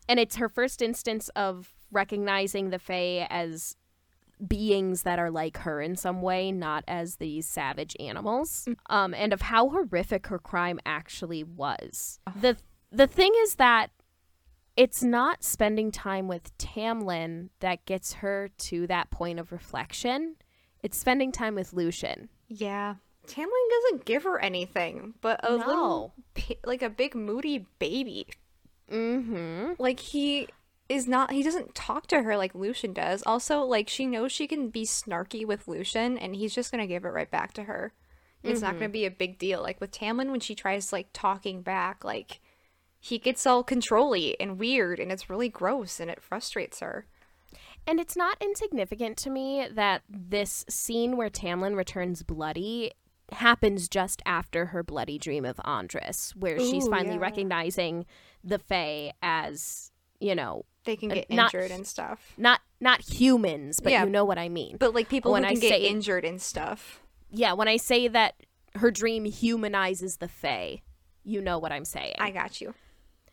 And 0.09 0.21
it's 0.21 0.37
her 0.37 0.49
first 0.49 0.81
instance 0.83 1.29
of 1.31 1.75
recognizing 1.91 2.71
the 2.71 2.79
Fae 2.79 3.27
as 3.31 3.77
beings 4.47 5.03
that 5.03 5.19
are 5.19 5.31
like 5.31 5.59
her 5.59 5.81
in 5.81 5.97
some 5.97 6.21
way, 6.21 6.53
not 6.53 6.85
as 6.87 7.17
these 7.17 7.47
savage 7.49 7.97
animals, 7.99 8.69
um, 8.91 9.15
and 9.15 9.33
of 9.33 9.41
how 9.43 9.69
horrific 9.71 10.27
her 10.27 10.39
crime 10.39 10.79
actually 10.85 11.43
was. 11.43 12.21
the 12.41 12.57
The 12.93 13.07
thing 13.07 13.33
is 13.39 13.55
that 13.57 13.91
it's 14.77 15.03
not 15.03 15.43
spending 15.43 15.91
time 15.91 16.29
with 16.29 16.57
Tamlin 16.59 17.49
that 17.61 17.87
gets 17.87 18.15
her 18.15 18.51
to 18.59 18.87
that 18.89 19.11
point 19.11 19.41
of 19.41 19.51
reflection. 19.53 20.37
It's 20.83 20.99
spending 20.99 21.33
time 21.33 21.55
with 21.55 21.73
Lucien. 21.73 22.29
Yeah. 22.47 22.97
Tamlin 23.27 23.71
doesn't 23.71 24.05
give 24.05 24.25
her 24.25 24.39
anything, 24.39 25.15
but 25.23 25.41
a 25.43 25.57
No. 25.57 25.67
little, 25.67 26.15
like 26.65 26.83
a 26.83 26.91
big 26.91 27.15
moody 27.15 27.67
baby. 27.79 28.27
Mm-hmm. 28.91 29.73
Like 29.79 30.01
he 30.01 30.49
is 30.89 31.07
not, 31.09 31.33
he 31.33 31.43
doesn't 31.43 31.75
talk 31.75 32.07
to 32.09 32.23
her 32.23 32.37
like 32.37 32.55
Lucien 32.55 32.93
does. 32.93 33.23
Also, 33.27 33.63
like 33.63 33.89
she 33.89 34.07
knows 34.07 34.33
she 34.33 34.47
can 34.47 34.69
be 34.69 34.85
snarky 34.85 35.47
with 35.47 35.69
Lucien, 35.69 36.17
and 36.19 36.37
he's 36.37 36.55
just 36.55 36.71
gonna 36.71 36.87
give 36.87 37.05
it 37.05 37.11
right 37.11 37.31
back 37.31 37.53
to 37.55 37.65
her. 37.65 37.93
It's 38.43 38.61
not 38.63 38.75
gonna 38.75 38.89
be 38.89 39.07
a 39.07 39.11
big 39.11 39.39
deal. 39.39 39.61
Like 39.61 39.81
with 39.81 39.91
Tamlin, 39.91 40.31
when 40.31 40.39
she 40.39 40.55
tries 40.55 40.93
like 40.93 41.09
talking 41.13 41.63
back, 41.63 42.05
like 42.05 42.41
he 43.01 43.19
gets 43.19 43.45
all 43.45 43.65
controlly 43.65 44.39
and 44.39 44.59
weird, 44.59 45.01
and 45.01 45.11
it's 45.11 45.29
really 45.29 45.49
gross, 45.49 45.99
and 45.99 46.11
it 46.11 46.23
frustrates 46.23 46.79
her. 46.79 47.07
And 47.89 48.01
it's 48.01 48.17
not 48.17 48.41
insignificant 48.41 49.17
to 49.19 49.31
me 49.31 49.67
that 49.73 50.03
this 50.09 50.65
scene 50.69 51.17
where 51.17 51.31
Tamlin 51.31 51.77
returns 51.77 52.23
bloody 52.23 52.93
happens 53.33 53.89
just 53.89 54.23
after 54.25 54.67
her 54.67 54.83
bloody 54.83 55.19
dream 55.19 55.45
of 55.45 55.61
Andras, 55.65 56.33
where 56.37 56.59
she's 56.59 56.87
finally 56.89 57.17
yeah. 57.17 57.21
recognizing 57.21 58.07
the 58.45 58.59
Fae 58.59 59.13
as, 59.23 59.91
you 60.21 60.35
know, 60.35 60.65
They 60.85 60.97
can 60.97 61.11
Uh, 61.11 61.15
get 61.17 61.31
not- 61.31 61.53
injured 61.53 61.71
and 61.73 61.87
stuff. 61.87 62.33
not 62.37 62.61
not 62.79 63.01
humans, 63.01 63.81
but 63.81 63.91
Yeah. 63.91 64.05
you 64.05 64.11
know 64.11 64.25
what 64.25 64.39
I 64.39 64.49
mean. 64.49 64.77
But 64.79 64.95
like 64.95 65.09
people 65.09 65.33
When 65.33 65.43
who 65.43 65.49
I 65.49 65.53
can 65.53 65.61
get 65.61 65.71
say- 65.71 65.89
injured 65.89 66.25
and 66.25 66.41
stuff. 66.41 67.01
yeah, 67.31 67.55
when 67.55 67.67
I 67.69 67.77
say 67.79 68.07
that 68.07 68.35
her 68.77 68.91
dream 68.91 69.25
humanizes 69.25 70.19
the 70.19 70.29
Fae, 70.29 70.83
you 71.25 71.41
know 71.41 71.59
what 71.59 71.73
I'm 71.73 71.85
saying. 71.87 72.17
I 72.19 72.31
got 72.31 72.61
you. 72.61 72.75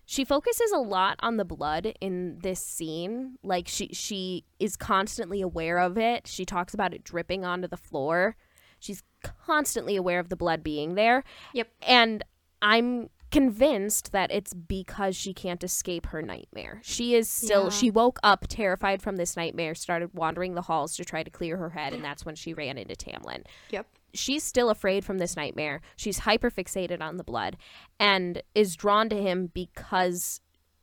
she 0.05 0.25
focuses 0.25 0.71
a 0.73 0.79
lot 0.79 1.17
on 1.21 1.37
the 1.37 1.45
blood 1.45 1.93
in 2.01 2.39
this 2.39 2.59
scene 2.59 3.37
like 3.43 3.67
she 3.69 3.87
she 3.93 4.43
is 4.59 4.75
constantly 4.75 5.39
aware 5.41 5.77
of 5.79 5.97
it 5.97 6.27
she 6.27 6.43
talks 6.43 6.73
about 6.73 6.93
it 6.93 7.05
dripping 7.05 7.45
onto 7.45 7.67
the 7.69 7.77
floor 7.77 8.35
she's 8.83 9.03
constantly 9.45 9.95
aware 9.95 10.19
of 10.19 10.29
the 10.29 10.35
blood 10.35 10.63
being 10.63 10.95
there 10.95 11.23
Yep. 11.53 11.69
and 11.87 12.23
i'm 12.61 13.09
convinced 13.31 14.11
that 14.11 14.31
it's 14.31 14.53
because 14.53 15.15
she 15.15 15.33
can't 15.33 15.63
escape 15.63 16.05
her 16.07 16.21
nightmare 16.21 16.79
she 16.83 17.15
is 17.15 17.27
still 17.27 17.63
Yeah. 17.65 17.69
she 17.69 17.89
woke 17.89 18.19
up 18.21 18.45
terrified 18.47 19.01
from 19.01 19.15
this 19.15 19.35
nightmare 19.35 19.73
started 19.73 20.11
wandering 20.13 20.53
the 20.53 20.61
halls 20.63 20.95
to 20.97 21.03
try 21.05 21.23
to 21.23 21.31
clear 21.31 21.57
her 21.57 21.71
head 21.71 21.93
and 21.93 22.03
that's 22.03 22.25
when 22.25 22.35
she 22.35 22.53
ran 22.53 22.77
into 22.77 22.95
tamlin 22.95 23.43
Yep. 23.71 23.87
she's 24.13 24.43
still 24.43 24.69
afraid 24.69 25.03
from 25.03 25.17
this 25.17 25.35
nightmare. 25.35 25.81
She's 25.95 26.19
hyper 26.19 26.51
fixated 26.51 27.01
on 27.01 27.17
the 27.17 27.23
blood 27.23 27.57
and 27.99 28.43
is 28.53 28.75
drawn 28.75 29.09
to 29.09 29.15
him 29.19 29.47
because 29.51 30.39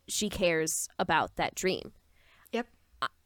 she 0.08 0.28
cares 0.28 0.88
about 0.98 1.36
that 1.36 1.54
dream. 1.54 1.92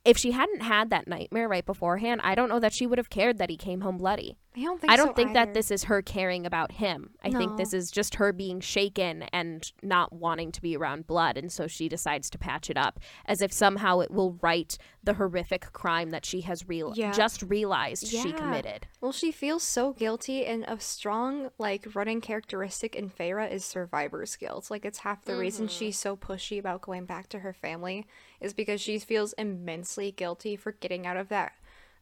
If 0.05 0.19
she 0.19 0.33
hadn't 0.33 0.61
had 0.61 0.91
that 0.91 1.09
nightmare 1.09 1.49
right 1.49 1.65
beforehand, 1.65 2.21
I 2.23 2.35
don't 2.35 2.51
know 2.51 2.61
that 2.61 2.75
she 2.75 2.87
would 2.87 2.99
have 2.99 3.09
cared 3.09 3.39
that 3.39 3.49
he 3.49 3.57
came 3.57 3.81
home 3.81 3.97
bloody. 3.97 4.37
I 4.57 4.61
don't 4.61 4.81
think 4.81 4.93
I 4.93 4.97
don't 4.97 5.09
so 5.09 5.13
think 5.15 5.31
either. 5.31 5.47
that 5.47 5.55
this 5.55 5.71
is 5.73 5.85
her 5.85 6.01
caring 6.01 6.47
about 6.47 6.73
him. 6.73 7.11
I 7.25 7.31
think 7.31 7.57
this 7.57 7.73
is 7.73 7.91
just 7.91 8.17
her 8.17 8.33
being 8.33 8.61
shaken 8.61 9.23
and 9.33 9.73
not 9.83 10.13
wanting 10.13 10.53
to 10.53 10.63
be 10.63 10.77
around 10.77 11.09
blood. 11.09 11.37
And 11.37 11.51
so 11.51 11.67
she 11.67 11.89
decides 11.89 12.31
to 12.31 12.39
patch 12.39 12.71
it 12.71 12.77
up 12.77 13.01
as 13.27 13.43
if 13.43 13.53
somehow 13.53 13.99
it 14.01 14.13
will 14.13 14.39
right 14.43 14.77
the 15.03 15.15
horrific 15.15 15.73
crime 15.73 16.11
that 16.11 16.25
she 16.25 16.43
has 16.43 16.69
real- 16.69 16.93
Yeah. 16.95 17.11
just 17.11 17.43
realized 17.43 18.07
she 18.07 18.33
committed. 18.33 18.87
Well, 19.01 19.11
she 19.11 19.33
feels 19.33 19.65
so 19.65 19.93
guilty, 19.93 20.47
and 20.47 20.65
a 20.69 20.79
strong, 20.79 21.51
like, 21.59 21.93
running 21.95 22.21
characteristic 22.21 22.95
in 22.95 23.11
Feyre 23.11 23.51
is 23.51 23.65
survivor's 23.65 24.37
guilt. 24.37 24.71
Like, 24.71 24.85
it's 24.85 24.99
half 24.99 25.25
the 25.25 25.37
reason 25.37 25.67
Mm-hmm. 25.67 25.73
she's 25.79 25.99
so 25.99 26.17
pushy 26.17 26.59
about 26.61 26.81
going 26.83 27.07
back 27.07 27.29
to 27.31 27.41
her 27.41 27.53
family 27.53 28.07
is 28.45 28.55
because 28.55 28.81
she 28.81 28.99
feels 28.99 29.33
immensely 29.35 30.13
guilty 30.13 30.55
for 30.55 30.73
getting 30.73 31.07
out 31.07 31.17
of 31.17 31.29
that, 31.31 31.53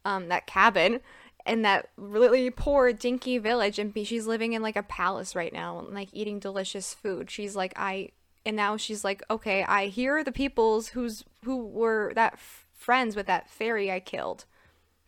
um, 0.05 0.28
that 0.28 0.47
cabin 0.47 1.01
and 1.47 1.64
that 1.64 1.88
really 1.97 2.51
poor, 2.51 2.93
dinky 2.93 3.38
village, 3.38 3.78
and 3.78 3.93
she's 4.07 4.26
living 4.26 4.53
in 4.53 4.62
like 4.62 4.76
a 4.76 4.82
palace 4.82 5.34
right 5.34 5.53
now, 5.53 5.78
and 5.78 5.95
like 5.95 6.09
eating 6.12 6.38
delicious 6.38 6.95
food. 6.95 7.30
She's 7.30 7.57
like, 7.57 7.72
I, 7.76 8.11
and 8.47 8.57
now 8.57 8.76
she's 8.76 9.05
like, 9.05 9.22
okay, 9.30 9.64
I 9.64 9.86
hear 9.86 10.22
the 10.22 10.32
peoples 10.32 10.88
who's 10.88 11.24
who 11.45 11.57
were 11.57 12.12
that 12.14 12.34
f- 12.34 12.66
friends 12.72 13.16
with 13.16 13.26
that 13.26 13.51
fairy 13.51 13.90
I 13.90 14.01
killed. 14.01 14.45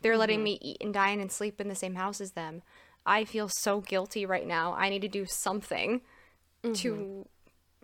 They're 0.00 0.18
letting 0.18 0.42
me 0.42 0.58
eat 0.60 0.78
and 0.80 0.92
dine 0.92 1.20
and 1.20 1.32
sleep 1.32 1.60
in 1.60 1.68
the 1.68 1.74
same 1.74 1.94
house 1.94 2.20
as 2.20 2.32
them. 2.32 2.62
I 3.06 3.24
feel 3.24 3.48
so 3.48 3.80
guilty 3.80 4.26
right 4.26 4.46
now. 4.46 4.74
I 4.74 4.88
need 4.88 5.02
to 5.02 5.08
do 5.08 5.24
something 5.26 6.02
to 6.74 7.26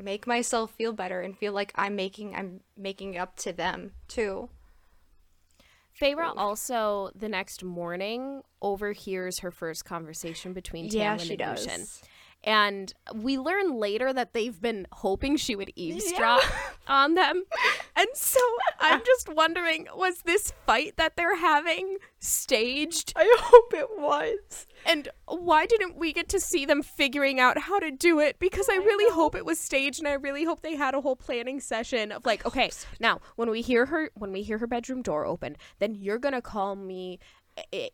make 0.05 0.26
myself 0.26 0.70
feel 0.72 0.92
better 0.92 1.20
and 1.20 1.36
feel 1.36 1.53
like 1.53 1.72
I'm 1.74 1.96
making 1.96 2.34
I'm 2.34 2.61
making 2.76 3.16
up 3.18 3.36
to 3.38 3.53
them 3.53 3.92
too. 4.09 4.48
Feyre 6.01 6.32
also 6.36 7.11
the 7.14 7.28
next 7.28 7.62
morning 7.64 8.42
overhears 8.62 9.40
her 9.40 9.51
first 9.51 9.84
conversation 9.84 10.53
between 10.53 10.88
Tamlin 10.88 11.40
and 11.40 11.51
Lucien. 11.51 11.86
And 12.43 12.93
we 13.14 13.38
learn 13.38 13.74
later 13.74 14.12
that 14.12 14.32
they've 14.32 14.59
been 14.61 14.86
hoping 14.93 15.36
she 15.36 15.55
would 15.55 15.70
eavesdrop 15.76 16.43
on 16.88 17.14
them. 17.14 17.45
And 17.95 18.09
so 18.14 18.41
I'm 18.78 19.03
just 19.05 19.28
wondering 19.28 19.86
was 19.95 20.22
this 20.22 20.53
fight 20.66 20.97
that 20.97 21.16
they're 21.16 21.36
having 21.36 21.99
staged? 22.18 23.12
I 23.14 23.36
hope 23.41 23.74
it 23.74 23.88
was. 23.99 24.66
And 24.86 25.09
why 25.26 25.66
didn't 25.66 25.97
we 25.97 26.14
get 26.14 26.30
to 26.30 26.41
see 26.41 26.64
them 26.64 26.82
figuring 26.82 27.38
out 27.38 27.59
how 27.59 27.78
to 27.78 27.91
do 27.91 28.20
it? 28.20 28.38
Because 28.38 28.68
I 28.70 28.76
really 28.76 29.12
hope 29.12 29.34
it 29.34 29.45
was 29.45 29.61
staged 29.61 29.99
and 29.99 30.09
I 30.09 30.14
really 30.14 30.45
hope 30.45 30.62
they 30.62 30.76
had 30.76 30.95
a 30.95 31.03
whole 31.03 31.16
planning 31.16 31.61
session 31.61 32.11
of 32.11 32.24
like, 32.24 32.47
okay, 32.47 32.70
now 32.99 33.20
when 33.36 33.51
we 33.51 33.61
hear 33.61 33.86
her 33.86 34.11
when 34.14 34.32
we 34.32 34.43
hear 34.43 34.57
her 34.59 34.66
bedroom 34.66 35.03
door 35.03 35.26
open, 35.26 35.57
then 35.78 35.95
you're 35.95 36.18
going 36.18 36.34
to 36.34 36.43
call 36.43 36.74
me 36.74 37.18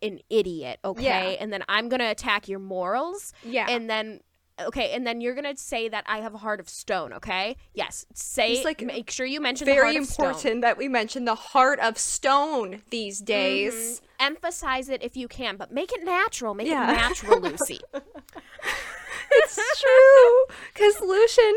an 0.02 0.20
idiot, 0.30 0.78
okay? 0.84 1.32
Yeah. 1.32 1.36
And 1.40 1.52
then 1.52 1.62
I'm 1.68 1.88
going 1.88 2.00
to 2.00 2.10
attack 2.10 2.48
your 2.48 2.58
morals. 2.58 3.32
Yeah. 3.44 3.66
And 3.68 3.88
then 3.88 4.20
okay, 4.60 4.92
and 4.92 5.06
then 5.06 5.20
you're 5.20 5.34
going 5.34 5.54
to 5.54 5.60
say 5.60 5.88
that 5.88 6.04
I 6.06 6.18
have 6.18 6.34
a 6.34 6.38
heart 6.38 6.60
of 6.60 6.68
stone, 6.68 7.12
okay? 7.12 7.56
Yes. 7.74 8.06
Say 8.14 8.54
It's, 8.54 8.64
like, 8.64 8.82
make 8.82 9.10
sure 9.10 9.26
you 9.26 9.40
mention 9.40 9.66
the 9.66 9.72
Very 9.72 9.94
heart 9.94 10.02
of 10.02 10.06
stone. 10.08 10.26
important 10.26 10.60
that 10.62 10.78
we 10.78 10.88
mention 10.88 11.24
the 11.24 11.34
heart 11.34 11.78
of 11.80 11.98
stone 11.98 12.82
these 12.90 13.18
mm-hmm. 13.18 13.26
days. 13.26 14.02
Emphasize 14.18 14.88
it 14.88 15.02
if 15.02 15.16
you 15.16 15.28
can, 15.28 15.56
but 15.56 15.70
make 15.72 15.92
it 15.92 16.04
natural. 16.04 16.54
Make 16.54 16.68
Yeah. 16.68 16.90
it 16.90 16.96
natural, 16.96 17.40
Lucy. 17.42 17.80
It's 19.30 19.80
true. 19.80 20.56
Because 20.72 21.00
Lucien 21.00 21.54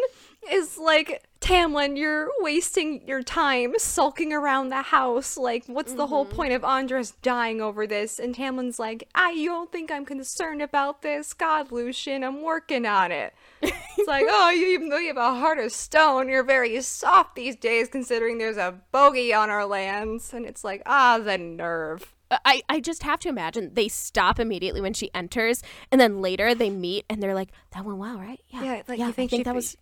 is 0.51 0.77
like, 0.77 1.23
Tamlin, 1.41 1.97
you're 1.97 2.29
wasting 2.39 3.07
your 3.07 3.23
time 3.23 3.73
sulking 3.77 4.33
around 4.33 4.69
the 4.69 4.81
house. 4.81 5.37
Like, 5.37 5.65
what's 5.67 5.93
the 5.93 6.07
whole 6.07 6.25
point 6.25 6.53
of 6.53 6.65
Andras 6.65 7.11
dying 7.21 7.61
over 7.61 7.87
this? 7.87 8.19
And 8.19 8.35
Tamlin's 8.35 8.77
like, 8.77 9.07
I, 9.15 9.31
you 9.31 9.49
don't 9.49 9.71
think 9.71 9.89
I'm 9.89 10.05
concerned 10.05 10.61
about 10.61 11.01
this? 11.01 11.33
God, 11.33 11.71
Lucien, 11.71 12.23
I'm 12.23 12.41
working 12.41 12.85
on 12.85 13.11
it. 13.11 13.33
It's 13.61 14.07
like, 14.07 14.25
oh, 14.29 14.49
you, 14.49 14.67
even 14.67 14.89
though 14.89 14.97
you 14.97 15.07
have 15.07 15.17
a 15.17 15.35
heart 15.35 15.59
of 15.59 15.71
stone, 15.71 16.27
you're 16.27 16.43
very 16.43 16.79
soft 16.81 17.35
these 17.35 17.55
days 17.55 17.87
considering 17.87 18.37
there's 18.37 18.57
a 18.57 18.75
bogey 18.91 19.33
on 19.33 19.49
our 19.49 19.65
lands. 19.65 20.33
And 20.33 20.45
it's 20.45 20.63
like, 20.63 20.83
ah, 20.85 21.19
the 21.19 21.37
nerve. 21.37 22.13
I, 22.31 22.61
I 22.69 22.79
just 22.79 23.01
have 23.03 23.19
to 23.21 23.29
imagine 23.29 23.73
they 23.73 23.87
stop 23.87 24.39
immediately 24.39 24.81
when 24.81 24.93
she 24.93 25.09
enters, 25.15 25.63
and 25.91 25.99
then 25.99 26.21
later 26.21 26.53
they 26.53 26.69
meet 26.69 27.05
and 27.09 27.23
they're 27.23 27.33
like, 27.33 27.49
"That 27.71 27.85
went 27.85 27.97
well, 27.97 28.19
right? 28.19 28.39
Yeah, 28.49 28.63
Yeah, 28.63 28.81
like, 28.87 28.99
yeah, 28.99 29.07
you 29.07 29.13
think 29.13 29.29
I 29.29 29.37
think 29.37 29.45
that 29.45 29.55
was." 29.55 29.75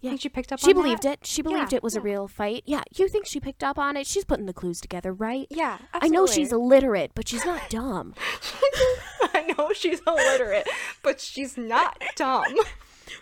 Yeah. 0.00 0.10
Think 0.10 0.20
she 0.22 0.28
picked 0.28 0.52
up 0.52 0.58
She 0.60 0.70
on 0.70 0.76
that? 0.76 0.82
believed 0.82 1.04
it. 1.04 1.20
She 1.26 1.42
believed 1.42 1.72
Yeah, 1.72 1.76
it 1.76 1.82
was 1.82 1.96
a 1.96 2.00
real 2.00 2.28
fight. 2.28 2.62
Yeah, 2.66 2.82
you 2.94 3.08
think 3.08 3.26
she 3.26 3.40
picked 3.40 3.62
up 3.64 3.78
on 3.78 3.96
it? 3.96 4.06
She's 4.06 4.24
putting 4.24 4.46
the 4.46 4.52
clues 4.52 4.80
together, 4.80 5.12
right? 5.12 5.46
Yeah, 5.50 5.78
I 5.94 6.08
know 6.08 6.26
she's 6.26 6.52
illiterate, 6.52 7.12
but 7.14 7.28
she's 7.28 7.44
not 7.44 7.68
dumb. 7.68 8.14
I 9.22 9.54
know 9.56 9.72
she's 9.72 10.00
illiterate, 10.06 10.68
but 11.02 11.20
she's 11.20 11.56
not 11.56 12.00
dumb. 12.16 12.54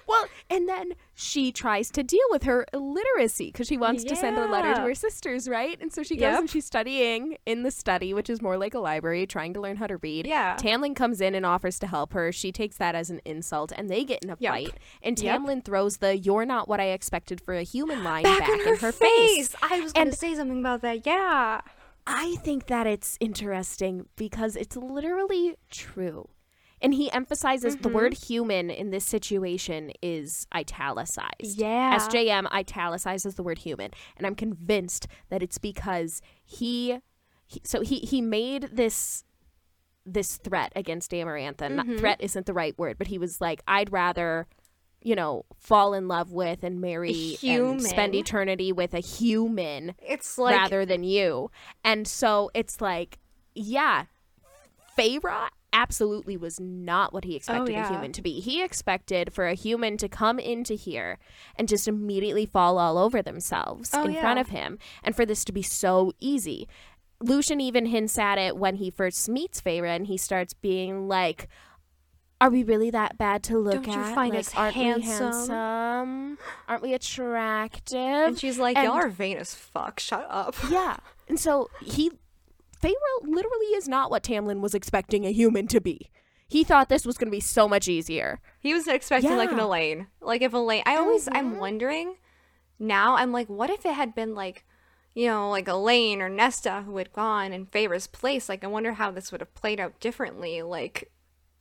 well, 0.06 0.26
and 0.50 0.68
then 0.68 0.92
she 1.14 1.50
tries 1.52 1.90
to 1.92 2.02
deal 2.02 2.20
with 2.30 2.42
her 2.44 2.66
illiteracy 2.72 3.46
because 3.46 3.66
she 3.66 3.76
wants 3.76 4.04
to 4.04 4.14
send 4.16 4.38
a 4.38 4.46
letter 4.46 4.74
to 4.74 4.80
her 4.82 4.94
sisters, 4.94 5.48
right? 5.48 5.78
And 5.80 5.92
so 5.92 6.02
she 6.02 6.14
goes 6.16 6.22
Yep. 6.22 6.38
and 6.40 6.50
she's 6.50 6.64
studying 6.66 7.36
in 7.46 7.62
the 7.62 7.70
study, 7.70 8.12
which 8.14 8.30
is 8.30 8.40
more 8.42 8.56
like 8.56 8.74
a 8.74 8.78
library, 8.78 9.26
trying 9.26 9.52
to 9.54 9.60
learn 9.60 9.76
how 9.76 9.86
to 9.86 9.96
read. 9.98 10.26
Yeah. 10.26 10.56
Tamlin 10.56 10.94
comes 10.94 11.20
in 11.20 11.34
and 11.34 11.44
offers 11.46 11.78
to 11.80 11.86
help 11.86 12.12
her. 12.12 12.32
She 12.32 12.52
takes 12.52 12.76
that 12.76 12.94
as 12.94 13.10
an 13.10 13.20
insult, 13.24 13.72
and 13.76 13.88
they 13.90 14.04
get 14.04 14.22
in 14.22 14.30
a 14.30 14.36
Yep. 14.38 14.52
fight. 14.52 14.74
And 15.02 15.18
Yep. 15.18 15.40
Tamlin 15.40 15.64
throws 15.64 15.98
the 15.98 16.16
"You're 16.16 16.44
not 16.46 16.68
what 16.68 16.80
I 16.80 16.86
expected 16.90 17.40
for 17.40 17.54
a 17.54 17.62
human" 17.62 18.04
line 18.04 18.22
back, 18.24 18.40
Back, 18.40 18.48
in 18.50 18.76
her, 18.76 18.92
face. 18.92 19.54
I 19.62 19.80
was 19.80 19.92
gonna 19.92 20.12
say 20.12 20.34
something 20.34 20.60
about 20.60 20.82
that. 20.82 21.06
Yeah. 21.06 21.60
I 22.06 22.36
think 22.36 22.66
that 22.68 22.86
it's 22.86 23.16
interesting 23.20 24.06
because 24.16 24.56
it's 24.56 24.76
literally 24.76 25.56
true. 25.70 26.28
And 26.80 26.94
he 26.94 27.10
emphasizes 27.10 27.76
the 27.76 27.88
word 27.88 28.12
Mm-hmm. 28.12 28.26
human 28.26 28.70
in 28.70 28.90
this 28.90 29.04
situation 29.04 29.92
is 30.02 30.46
italicized. 30.54 31.58
Yeah. 31.58 31.98
SJM 31.98 32.50
italicizes 32.52 33.34
the 33.34 33.42
word 33.42 33.58
human. 33.58 33.90
And 34.16 34.26
I'm 34.26 34.34
convinced 34.34 35.06
that 35.28 35.42
it's 35.42 35.58
because 35.58 36.22
he 36.44 36.98
he, 37.46 37.60
so 37.64 37.80
he 37.80 37.98
he 38.00 38.20
made 38.20 38.68
this 38.72 39.24
this 40.04 40.36
threat 40.36 40.72
against 40.76 41.10
Amarantha. 41.10 41.70
Not, 41.70 41.86
threat 41.98 42.20
isn't 42.20 42.46
the 42.46 42.54
right 42.54 42.78
word, 42.78 42.96
but 42.98 43.08
he 43.08 43.18
was 43.18 43.40
like, 43.40 43.62
I'd 43.68 43.92
rather, 43.92 44.46
you 45.02 45.14
know, 45.14 45.44
fall 45.58 45.92
in 45.94 46.08
love 46.08 46.32
with 46.32 46.62
and 46.62 46.80
marry 46.80 47.36
and 47.42 47.82
spend 47.82 48.14
eternity 48.14 48.72
with 48.72 48.94
a 48.94 49.00
human 49.00 49.94
It's 50.00 50.38
like 50.38 50.56
rather 50.56 50.86
than 50.86 51.04
you. 51.04 51.50
And 51.84 52.06
so 52.08 52.50
it's 52.54 52.80
like, 52.80 53.18
yeah, 53.54 54.04
Feyre 54.96 55.48
absolutely 55.72 56.36
was 56.36 56.58
not 56.58 57.12
what 57.12 57.24
he 57.24 57.34
oh, 57.34 57.36
expected 57.36 57.72
yeah. 57.72 57.86
a 57.88 57.92
human 57.92 58.12
to 58.12 58.22
be. 58.22 58.40
He 58.40 58.62
expected 58.62 59.32
for 59.32 59.46
a 59.46 59.54
human 59.54 59.96
to 59.98 60.08
come 60.08 60.38
into 60.38 60.74
here 60.74 61.18
and 61.56 61.68
just 61.68 61.86
immediately 61.88 62.46
fall 62.46 62.78
all 62.78 62.98
over 62.98 63.22
themselves 63.22 63.90
Oh, 63.92 64.04
in 64.04 64.14
front 64.14 64.38
of 64.40 64.48
him 64.48 64.78
and 65.02 65.14
for 65.14 65.26
this 65.26 65.44
to 65.44 65.52
be 65.52 65.62
so 65.62 66.12
easy. 66.20 66.66
Lucien 67.20 67.60
even 67.60 67.86
hints 67.86 68.18
at 68.18 68.38
it 68.38 68.56
when 68.56 68.76
he 68.76 68.90
first 68.90 69.28
meets 69.28 69.60
Feyre 69.60 69.88
and 69.94 70.06
he 70.06 70.16
starts 70.16 70.54
being 70.54 71.08
like, 71.08 71.48
are 72.40 72.50
we 72.50 72.62
really 72.62 72.90
that 72.90 73.18
bad 73.18 73.42
to 73.44 73.58
look 73.58 73.82
Don't 73.82 73.88
you 73.88 74.00
at? 74.00 74.14
find 74.14 74.30
Like, 74.30 74.40
us 74.40 74.54
aren't 74.54 74.74
handsome?" 74.74 75.02
we 75.02 75.32
handsome? 75.32 76.38
Aren't 76.68 76.82
we 76.82 76.94
attractive? 76.94 77.98
and 77.98 78.38
she's 78.38 78.58
like, 78.58 78.76
and- 78.76 78.86
y'all 78.86 78.94
are 78.94 79.08
vain 79.08 79.36
as 79.38 79.54
fuck. 79.54 79.98
Shut 80.00 80.24
up. 80.30 80.54
Yeah. 80.70 80.98
And 81.28 81.38
so 81.38 81.68
he 81.82 82.12
Feyre 82.82 82.94
literally 83.22 83.66
is 83.74 83.88
not 83.88 84.10
what 84.10 84.22
Tamlin 84.22 84.60
was 84.60 84.74
expecting 84.74 85.24
a 85.24 85.32
human 85.32 85.66
to 85.68 85.80
be. 85.80 86.10
He 86.48 86.64
thought 86.64 86.88
this 86.88 87.04
was 87.04 87.18
going 87.18 87.28
to 87.28 87.36
be 87.36 87.40
so 87.40 87.68
much 87.68 87.88
easier. 87.88 88.40
He 88.60 88.72
was 88.72 88.88
expecting 88.88 89.36
like 89.36 89.52
an 89.52 89.58
Elain. 89.58 90.06
Like 90.20 90.40
if 90.40 90.54
Elain, 90.54 90.82
I 90.86 90.96
always 90.96 91.28
I'm 91.30 91.52
uh-huh. 91.52 91.60
wondering. 91.60 92.16
Now 92.78 93.16
I'm 93.16 93.32
like, 93.32 93.48
what 93.48 93.70
if 93.70 93.84
it 93.84 93.92
had 93.92 94.14
been 94.14 94.34
like, 94.34 94.64
you 95.14 95.26
know, 95.26 95.50
like 95.50 95.68
Elain 95.68 96.22
or 96.22 96.30
Nesta 96.30 96.82
who 96.82 96.96
had 96.96 97.12
gone 97.12 97.52
in 97.52 97.66
Feyre's 97.66 98.06
place? 98.06 98.48
Like 98.48 98.64
I 98.64 98.68
wonder 98.68 98.92
how 98.94 99.10
this 99.10 99.30
would 99.30 99.42
have 99.42 99.54
played 99.54 99.78
out 99.78 100.00
differently. 100.00 100.62
Like 100.62 101.10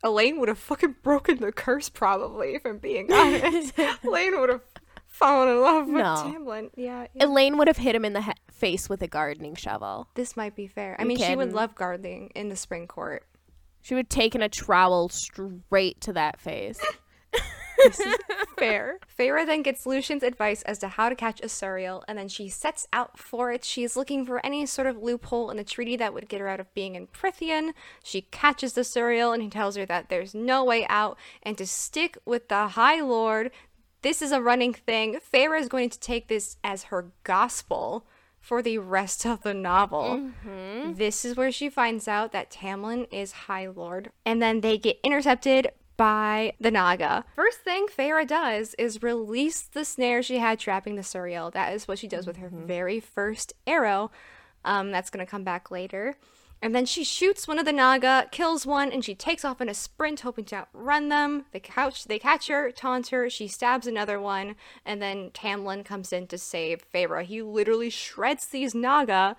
Elain 0.03 0.39
would 0.39 0.47
have 0.47 0.59
fucking 0.59 0.97
broken 1.03 1.39
the 1.39 1.51
curse 1.51 1.89
probably. 1.89 2.55
If 2.55 2.65
I'm 2.65 2.77
being 2.77 3.11
honest, 3.11 3.73
Elain 4.03 4.39
would 4.39 4.49
have 4.49 4.61
fallen 5.17 5.49
in 5.49 5.61
love 5.61 5.87
with 5.87 5.95
No. 5.95 6.15
Tamlin. 6.25 6.69
Yeah, 6.75 7.07
yeah. 7.13 7.23
Elain 7.25 7.57
would 7.57 7.67
have 7.67 7.77
hit 7.77 7.95
him 7.95 8.05
in 8.05 8.13
the 8.13 8.21
he- 8.21 8.31
face 8.51 8.87
with 8.89 9.01
a 9.01 9.07
gardening 9.07 9.55
shovel. 9.55 10.07
this 10.15 10.37
might 10.37 10.55
be 10.55 10.67
fair. 10.67 10.95
I 10.99 11.03
You 11.03 11.07
mean, 11.09 11.17
she 11.17 11.35
would 11.35 11.53
love 11.53 11.75
gardening 11.75 12.31
in 12.35 12.49
the 12.49 12.55
spring 12.55 12.87
court. 12.87 13.23
She 13.81 13.93
would 13.95 14.05
have 14.05 14.09
taken 14.09 14.41
a 14.41 14.49
trowel 14.49 15.09
straight 15.09 16.01
to 16.01 16.13
that 16.13 16.39
face. 16.39 16.79
This 17.83 17.99
is 17.99 18.15
fair. 18.57 18.97
Feyre 19.19 19.45
then 19.45 19.61
gets 19.61 19.85
Lucien's 19.85 20.23
advice 20.23 20.63
as 20.63 20.79
to 20.79 20.87
how 20.87 21.09
to 21.09 21.15
catch 21.15 21.39
a 21.41 21.45
Suriel, 21.45 22.01
and 22.07 22.17
then 22.17 22.27
she 22.27 22.49
sets 22.49 22.87
out 22.91 23.19
for 23.19 23.51
it. 23.51 23.63
She's 23.63 23.95
looking 23.95 24.25
for 24.25 24.43
any 24.43 24.65
sort 24.65 24.87
of 24.87 24.97
loophole 24.97 25.51
in 25.51 25.57
the 25.57 25.63
treaty 25.63 25.95
that 25.97 26.11
would 26.11 26.27
get 26.27 26.41
her 26.41 26.47
out 26.47 26.59
of 26.59 26.73
being 26.73 26.95
in 26.95 27.05
Prythian. 27.05 27.73
She 28.03 28.21
catches 28.21 28.73
the 28.73 28.81
Suriel, 28.81 29.31
and 29.31 29.43
he 29.43 29.49
tells 29.49 29.75
her 29.75 29.85
that 29.85 30.09
there's 30.09 30.33
no 30.33 30.63
way 30.65 30.87
out, 30.89 31.19
and 31.43 31.55
to 31.59 31.67
stick 31.67 32.17
with 32.25 32.47
the 32.47 32.69
High 32.69 32.99
Lord. 32.99 33.51
This 34.01 34.21
is 34.21 34.31
a 34.31 34.41
running 34.41 34.73
thing. 34.73 35.19
Feyre 35.33 35.59
is 35.59 35.67
going 35.67 35.89
to 35.89 35.99
take 35.99 36.27
this 36.27 36.57
as 36.63 36.83
her 36.83 37.11
gospel 37.23 38.05
for 38.39 38.61
the 38.61 38.77
rest 38.77 39.25
of 39.25 39.43
the 39.43 39.53
novel. 39.53 40.31
This 40.95 41.25
is 41.25 41.35
where 41.35 41.51
she 41.51 41.69
finds 41.69 42.07
out 42.07 42.31
that 42.31 42.51
Tamlin 42.51 43.07
is 43.11 43.31
High 43.31 43.67
Lord. 43.67 44.11
And 44.25 44.41
then 44.41 44.61
they 44.61 44.77
get 44.77 44.99
intercepted 45.03 45.69
by 45.97 46.53
the 46.59 46.71
Naga. 46.71 47.25
First 47.35 47.59
thing 47.59 47.87
Feyre 47.87 48.25
does 48.25 48.75
is 48.75 49.01
release 49.01 49.61
the 49.61 49.83
snare 49.83 50.21
she 50.21 50.37
had 50.37 50.59
trapping 50.59 50.95
the 50.95 51.01
Suriel. 51.01 51.51
That 51.51 51.73
is 51.73 51.87
what 51.87 51.99
she 51.99 52.07
does 52.07 52.27
with 52.27 52.37
her 52.37 52.49
very 52.49 52.99
first 52.99 53.53
arrow. 53.65 54.11
Um, 54.63 54.91
that's 54.91 55.09
going 55.09 55.25
to 55.25 55.29
come 55.29 55.43
back 55.43 55.71
later. 55.71 56.15
And 56.61 56.73
then 56.73 56.85
she 56.85 57.03
shoots 57.03 57.47
one 57.47 57.59
of 57.59 57.65
the 57.65 57.71
Naga, 57.71 58.27
kills 58.31 58.65
one, 58.65 58.91
and 58.91 59.05
she 59.05 59.13
takes 59.13 59.45
off 59.45 59.61
in 59.61 59.69
a 59.69 59.73
sprint, 59.73 60.21
hoping 60.21 60.45
to 60.45 60.55
outrun 60.55 61.09
them. 61.09 61.45
They 61.51 61.59
couch, 61.59 62.05
they 62.05 62.17
catch 62.17 62.47
her, 62.47 62.71
taunt 62.71 63.09
her. 63.09 63.29
She 63.29 63.47
stabs 63.47 63.85
another 63.85 64.19
one, 64.19 64.55
and 64.83 65.01
then 65.01 65.29
Tamlin 65.31 65.85
comes 65.85 66.11
in 66.11 66.25
to 66.27 66.37
save 66.37 66.83
Feyre. 66.91 67.23
He 67.23 67.41
literally 67.43 67.91
shreds 67.91 68.47
these 68.47 68.73
Naga 68.73 69.35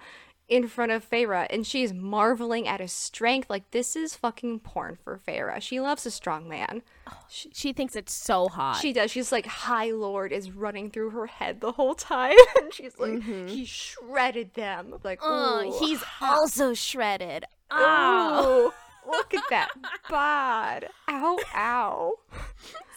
in 0.48 0.66
front 0.66 0.92
of 0.92 1.08
Feyre, 1.08 1.46
and 1.50 1.66
she's 1.66 1.92
marveling 1.92 2.66
at 2.66 2.80
his 2.80 2.92
strength. 2.92 3.50
Like 3.50 3.70
this 3.70 3.94
is 3.94 4.16
fucking 4.16 4.60
porn 4.60 4.98
for 5.02 5.20
Feyre. 5.26 5.60
She 5.60 5.80
loves 5.80 6.06
a 6.06 6.10
strong 6.10 6.48
man. 6.48 6.82
She 7.28 7.72
thinks 7.72 7.94
it's 7.94 8.12
so 8.12 8.48
hot. 8.48 8.80
She 8.80 8.92
does. 8.92 9.10
She's 9.10 9.30
like, 9.30 9.46
High 9.46 9.90
Lord 9.90 10.32
is 10.32 10.50
running 10.50 10.90
through 10.90 11.10
her 11.10 11.26
head 11.26 11.60
the 11.60 11.72
whole 11.72 11.94
time. 11.94 12.36
and 12.60 12.72
she's 12.72 12.98
like, 12.98 13.12
mm-hmm. 13.12 13.46
he 13.46 13.64
shredded 13.64 14.54
them. 14.54 14.94
Like, 15.04 15.20
uh, 15.22 15.62
ooh, 15.64 15.78
he's 15.78 16.02
also 16.20 16.74
shredded. 16.74 17.44
Oh. 17.70 18.72
Ooh, 18.72 19.10
look 19.10 19.34
at 19.34 19.44
that 19.50 19.68
bod. 20.08 20.88
Ow, 21.08 21.38
ow. 21.54 22.12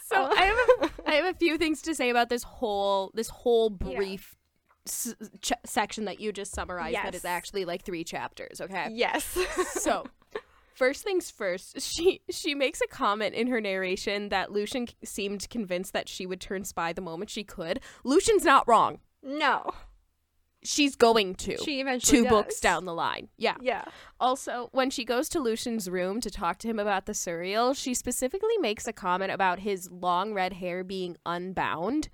So 0.05 0.29
I 0.29 0.43
have 0.43 0.89
a, 0.89 1.09
I 1.09 1.13
have 1.15 1.35
a 1.35 1.37
few 1.37 1.57
things 1.57 1.81
to 1.83 1.95
say 1.95 2.09
about 2.09 2.29
this 2.29 2.43
whole 2.43 3.11
this 3.13 3.29
whole 3.29 3.69
brief 3.69 4.35
s- 4.87 5.15
ch- 5.41 5.53
section 5.65 6.05
that 6.05 6.19
you 6.19 6.31
just 6.31 6.53
summarized. 6.53 6.95
That 6.95 7.15
is 7.15 7.25
actually 7.25 7.65
like 7.65 7.83
three 7.83 8.03
chapters. 8.03 8.59
Okay. 8.61 8.87
Yes. 8.91 9.37
so 9.73 10.05
first 10.73 11.03
things 11.03 11.29
first 11.29 11.79
she 11.81 12.21
she 12.29 12.55
makes 12.55 12.81
a 12.81 12.87
comment 12.87 13.35
in 13.35 13.47
her 13.47 13.61
narration 13.61 14.29
that 14.29 14.51
lucien 14.51 14.87
c- 14.87 14.95
seemed 15.03 15.47
convinced 15.49 15.93
that 15.93 16.07
she 16.09 16.25
would 16.25 16.39
turn 16.41 16.63
spy 16.63 16.91
the 16.91 17.01
moment 17.01 17.29
she 17.29 17.43
could 17.43 17.79
lucien's 18.03 18.45
not 18.45 18.67
wrong 18.67 18.97
no. 19.21 19.69
she's 20.63 20.95
going 20.95 21.35
to 21.35 21.57
She 21.57 21.81
eventually 21.81 22.23
two 22.23 22.27
books 22.29 22.59
down 22.59 22.85
the 22.85 22.93
line 22.95 23.27
yeah 23.37 23.57
Yeah. 23.61 23.83
also 24.19 24.69
when 24.71 24.89
she 24.89 25.03
goes 25.05 25.27
to 25.29 25.39
lucien's 25.39 25.87
room 25.89 26.19
to 26.21 26.31
talk 26.31 26.57
to 26.59 26.67
him 26.69 26.79
about 26.79 27.05
the 27.05 27.13
Suriel 27.13 27.75
she 27.75 27.93
specifically 27.93 28.57
makes 28.59 28.87
a 28.87 28.93
comment 28.93 29.31
about 29.31 29.59
his 29.59 29.91
long 29.91 30.33
red 30.33 30.53
hair 30.53 30.83
being 30.83 31.15
unbound 31.27 32.07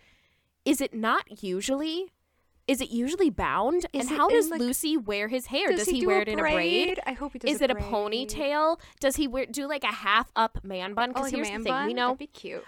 is 0.65 0.81
it 0.81 0.93
not 0.93 1.41
usually 1.43 2.11
is 2.67 2.81
it 2.81 2.89
usually 2.89 3.29
bound 3.29 3.85
Is 3.93 4.09
and 4.09 4.17
how 4.17 4.27
does 4.29 4.49
like- 4.49 4.59
lucy 4.59 4.97
wear 4.97 5.27
his 5.29 5.47
hair 5.47 5.69
does, 5.71 5.87
he, 5.87 6.01
do 6.01 6.07
wear 6.07 6.21
it 6.21 6.27
in 6.27 6.37
a 6.39 6.41
braid 6.41 6.99
I 7.05 7.13
hope 7.13 7.33
he 7.33 7.39
does 7.39 7.49
is 7.51 7.61
it 7.61 7.71
a 7.71 7.75
ponytail? 7.75 8.79
Does 8.99 9.15
he 9.15 9.27
wear 9.27 9.45
do 9.45 9.67
like 9.67 9.83
a 9.83 9.87
half 9.93 10.31
up 10.35 10.63
man 10.63 10.93
bun? 10.93 11.09
Oh, 11.09 11.13
Because 11.13 11.23
like 11.23 11.35
here's 11.35 11.47
the 11.49 11.63
thing: 11.63 11.73
bun? 11.73 11.87
we 11.87 11.93
know 11.93 12.07
That'd 12.07 12.19
be 12.19 12.27
cute. 12.27 12.63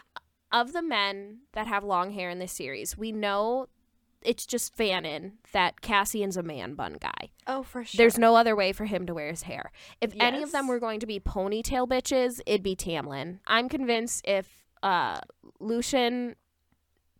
of 0.51 0.73
the 0.73 0.81
men 0.81 1.39
that 1.53 1.67
have 1.67 1.83
long 1.83 2.11
hair 2.11 2.29
in 2.29 2.39
this 2.39 2.51
series, 2.51 2.97
we 2.97 3.11
know 3.11 3.67
it's 4.21 4.45
just 4.45 4.75
fanon 4.75 5.33
that 5.53 5.79
Cassian's 5.81 6.35
a 6.35 6.43
man 6.43 6.73
bun 6.75 6.97
guy. 6.99 7.29
Oh, 7.47 7.63
for 7.63 7.85
sure. 7.85 7.97
There's 7.97 8.17
no 8.17 8.35
other 8.35 8.53
way 8.55 8.73
for 8.73 8.83
him 8.85 9.05
to 9.05 9.13
wear 9.13 9.29
his 9.29 9.43
hair. 9.43 9.71
If 10.01 10.13
any 10.19 10.43
of 10.43 10.51
them 10.51 10.67
were 10.67 10.79
going 10.79 10.99
to 10.99 11.05
be 11.05 11.21
ponytail 11.21 11.87
bitches, 11.87 12.41
it'd 12.45 12.61
be 12.63 12.75
Tamlin. 12.75 13.39
I'm 13.47 13.69
convinced 13.69 14.25
if 14.27 14.49
uh, 14.83 15.19
Lucien 15.61 16.35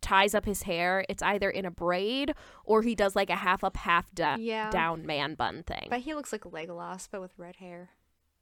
ties 0.00 0.34
up 0.34 0.44
his 0.44 0.62
hair, 0.62 1.04
it's 1.08 1.22
either 1.22 1.50
in 1.50 1.64
a 1.64 1.70
braid 1.70 2.34
or 2.64 2.82
he 2.82 2.94
does 2.94 3.14
like 3.16 3.30
a 3.30 3.36
half 3.36 3.62
up, 3.64 3.76
half 3.76 4.12
da- 4.14 4.36
Yeah. 4.38 4.70
down 4.70 5.04
man 5.06 5.34
bun 5.34 5.62
thing. 5.62 5.86
But 5.90 6.00
he 6.00 6.14
looks 6.14 6.32
like 6.32 6.42
Legolas, 6.42 7.08
but 7.10 7.20
with 7.20 7.32
red 7.38 7.56
hair. 7.56 7.90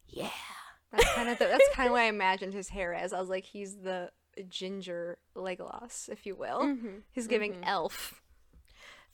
yeah. 0.07 0.31
That's 0.91 1.13
kind 1.15 1.29
of 1.29 1.39
the, 1.39 1.45
that's 1.45 1.69
kind 1.75 1.89
of 1.89 1.93
what 1.93 2.01
I 2.01 2.05
imagined 2.09 2.55
his 2.55 2.71
hair 2.71 2.95
as. 2.95 3.13
I 3.13 3.21
was 3.21 3.29
like, 3.29 3.45
he's 3.45 3.77
the 3.77 4.11
ginger 4.49 5.19
Legolas, 5.37 6.09
if 6.09 6.25
you 6.25 6.35
will. 6.35 6.61
Mhm. 6.61 7.03
He's 7.13 7.27
giving 7.27 7.57
elf. 7.63 8.23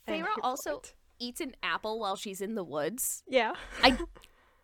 And 0.07 0.15
I'm 0.17 0.23
Feyre 0.25 0.27
also 0.43 0.77
it. 0.77 0.93
eats 1.19 1.41
an 1.41 1.55
apple 1.63 1.99
while 1.99 2.15
she's 2.15 2.39
in 2.41 2.55
the 2.55 2.63
woods. 2.63 3.23
yeah. 3.27 3.53
I 3.83 3.97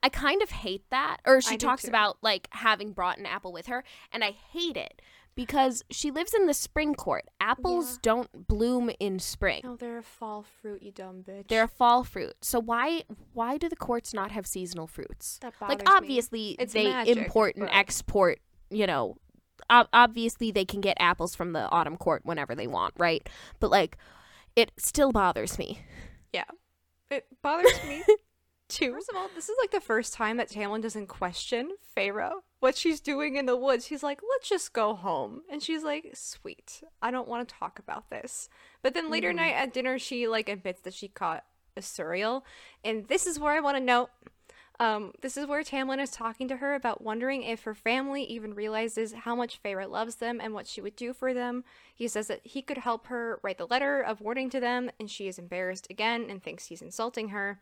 I 0.04 0.10
kind 0.10 0.42
of 0.42 0.50
hate 0.52 0.90
that. 0.90 1.18
Or 1.26 1.42
she 1.42 1.56
I 1.56 1.58
talks 1.58 1.88
about 1.88 2.18
like 2.22 2.48
having 2.52 2.92
brought 2.94 3.18
an 3.18 3.26
apple 3.26 3.52
with 3.52 3.68
her, 3.68 3.84
and 4.12 4.24
I 4.24 4.32
hate 4.32 4.78
it 4.78 5.02
because 5.36 5.84
she 5.90 6.12
lives 6.12 6.34
in 6.34 6.46
the 6.48 6.54
spring 6.54 6.94
court. 6.94 7.26
Apples 7.40 7.94
Yeah. 7.94 7.98
don't 8.02 8.48
bloom 8.48 8.92
in 9.00 9.20
spring. 9.20 9.62
No, 9.64 9.76
they're 9.76 9.98
a 10.00 10.04
fall 10.04 10.44
fruit, 10.62 10.82
you 10.84 10.92
dumb 10.92 11.24
bitch. 11.24 11.48
They're 11.48 11.64
a 11.64 11.68
fall 11.68 12.04
fruit. 12.04 12.34
So 12.42 12.60
why 12.60 13.04
why 13.34 13.58
do 13.58 13.70
the 13.70 13.76
courts 13.76 14.14
not 14.14 14.32
have 14.32 14.46
seasonal 14.46 14.88
fruits? 14.88 15.40
That 15.42 15.54
Like 15.62 15.70
bothers 15.70 15.86
me. 15.86 15.94
obviously 15.98 16.56
they 16.74 16.88
magic, 16.90 17.18
import 17.18 17.56
and 17.56 17.66
but- 17.68 17.74
export, 17.76 18.40
you 18.70 18.86
know, 18.88 19.16
ob- 19.70 19.90
obviously 19.94 20.52
they 20.52 20.66
can 20.66 20.82
get 20.82 20.98
apples 21.00 21.36
from 21.36 21.54
the 21.54 21.70
autumn 21.70 21.98
court 21.98 22.22
whenever 22.26 22.54
they 22.56 22.68
want, 22.68 22.94
right? 22.98 23.28
But 23.60 23.72
like 23.72 23.98
it 24.56 24.72
still 24.78 25.12
bothers 25.12 25.58
me. 25.58 25.80
Yeah. 26.34 26.46
It 27.10 27.26
bothers 27.42 27.84
me 27.88 28.04
too. 28.72 28.94
First 28.94 29.10
of 29.10 29.16
all, 29.16 29.30
this 29.36 29.50
is 29.50 29.56
like 29.62 29.72
the 29.72 29.80
first 29.80 30.14
time 30.14 30.38
that 30.38 30.50
Tamlin 30.50 30.82
doesn't 30.82 31.08
question 31.08 31.72
Feyre 31.96 32.32
what 32.62 32.78
she's 32.78 33.02
doing 33.02 33.36
in 33.36 33.48
the 33.48 33.58
woods. 33.58 33.88
He's 33.88 34.04
like, 34.04 34.22
let's 34.30 34.48
just 34.48 34.72
go 34.72 34.94
home. 34.94 35.42
And 35.52 35.62
she's 35.62 35.84
like, 35.84 36.12
sweet. 36.14 36.84
I 37.02 37.12
don't 37.12 37.28
want 37.28 37.48
to 37.48 37.56
talk 37.56 37.80
about 37.80 38.10
this. 38.10 38.50
But 38.82 38.94
then 38.94 39.10
later 39.12 39.34
night 39.34 39.56
at 39.56 39.74
dinner, 39.74 40.00
she 40.00 40.28
like 40.28 40.48
admits 40.48 40.82
that 40.82 40.94
she 40.94 41.08
caught 41.08 41.44
a 41.76 41.82
Suriel. 41.82 42.44
And 42.84 43.08
this 43.08 43.26
is 43.26 43.40
where 43.40 43.54
I 43.54 43.60
want 43.60 43.78
to 43.78 43.84
note. 43.84 44.10
Um, 44.80 45.12
this 45.22 45.38
is 45.38 45.46
where 45.46 45.64
Tamlin 45.64 46.02
is 46.02 46.10
talking 46.10 46.48
to 46.48 46.58
her 46.58 46.74
about 46.74 47.04
wondering 47.04 47.44
if 47.44 47.64
her 47.64 47.76
family 47.76 48.24
even 48.24 48.56
realizes 48.56 49.14
how 49.14 49.36
much 49.36 49.62
Feyre 49.62 49.88
loves 49.88 50.16
them 50.16 50.40
and 50.42 50.54
what 50.54 50.66
she 50.66 50.82
would 50.82 50.96
do 50.96 51.14
for 51.14 51.34
them. 51.34 51.64
He 51.94 52.08
says 52.08 52.28
that 52.28 52.42
he 52.44 52.64
could 52.64 52.80
help 52.80 53.08
her 53.08 53.40
write 53.44 53.60
the 53.60 53.68
letter 53.68 54.02
of 54.02 54.22
warning 54.22 54.50
to 54.52 54.60
them, 54.60 54.90
and 55.00 55.10
she 55.10 55.28
is 55.28 55.38
embarrassed 55.38 55.88
again 55.92 56.28
and 56.30 56.42
thinks 56.42 56.66
he's 56.66 56.82
insulting 56.82 57.30
her. 57.30 57.60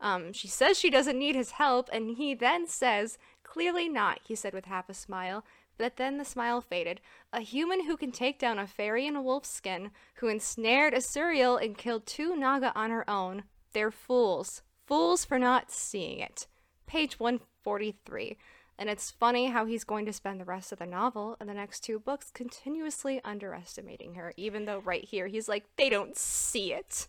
Um, 0.00 0.32
she 0.32 0.48
says 0.48 0.78
she 0.78 0.90
doesn't 0.90 1.18
need 1.18 1.34
his 1.34 1.52
help, 1.52 1.88
and 1.92 2.16
he 2.16 2.34
then 2.34 2.66
says, 2.66 3.18
Clearly 3.42 3.88
not, 3.88 4.20
he 4.24 4.34
said 4.34 4.54
with 4.54 4.66
half 4.66 4.88
a 4.88 4.94
smile. 4.94 5.44
But 5.76 5.96
then 5.96 6.18
the 6.18 6.24
smile 6.24 6.60
faded. 6.60 7.00
A 7.32 7.40
human 7.40 7.86
who 7.86 7.96
can 7.96 8.12
take 8.12 8.38
down 8.38 8.58
a 8.58 8.66
fairy 8.66 9.06
in 9.06 9.16
a 9.16 9.22
wolf's 9.22 9.50
skin, 9.50 9.90
who 10.16 10.28
ensnared 10.28 10.94
a 10.94 10.98
Suriel 10.98 11.62
and 11.62 11.76
killed 11.76 12.06
two 12.06 12.36
Naga 12.36 12.72
on 12.76 12.90
her 12.90 13.08
own. 13.10 13.44
They're 13.72 13.90
fools. 13.90 14.62
Fools 14.86 15.24
for 15.24 15.38
not 15.38 15.72
seeing 15.72 16.20
it. 16.20 16.46
Page 16.86 17.18
143. 17.18 18.36
And 18.78 18.90
it's 18.90 19.10
funny 19.10 19.46
how 19.46 19.66
he's 19.66 19.84
going 19.84 20.04
to 20.06 20.12
spend 20.12 20.40
the 20.40 20.44
rest 20.44 20.72
of 20.72 20.78
the 20.78 20.86
novel 20.86 21.36
and 21.38 21.48
the 21.48 21.54
next 21.54 21.80
two 21.80 21.98
books 21.98 22.30
continuously 22.32 23.20
underestimating 23.24 24.14
her, 24.14 24.32
even 24.36 24.64
though 24.64 24.80
right 24.80 25.04
here 25.04 25.28
he's 25.28 25.48
like, 25.48 25.64
they 25.76 25.88
don't 25.88 26.16
see 26.16 26.72
it. 26.72 27.08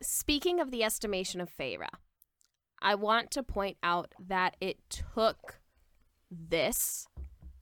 Speaking 0.00 0.58
of 0.58 0.70
the 0.70 0.82
estimation 0.82 1.40
of 1.40 1.50
Feyre, 1.54 1.88
I 2.82 2.94
want 2.96 3.30
to 3.32 3.42
point 3.42 3.76
out 3.82 4.14
that 4.28 4.56
it 4.60 4.78
took 4.90 5.60
this 6.30 7.06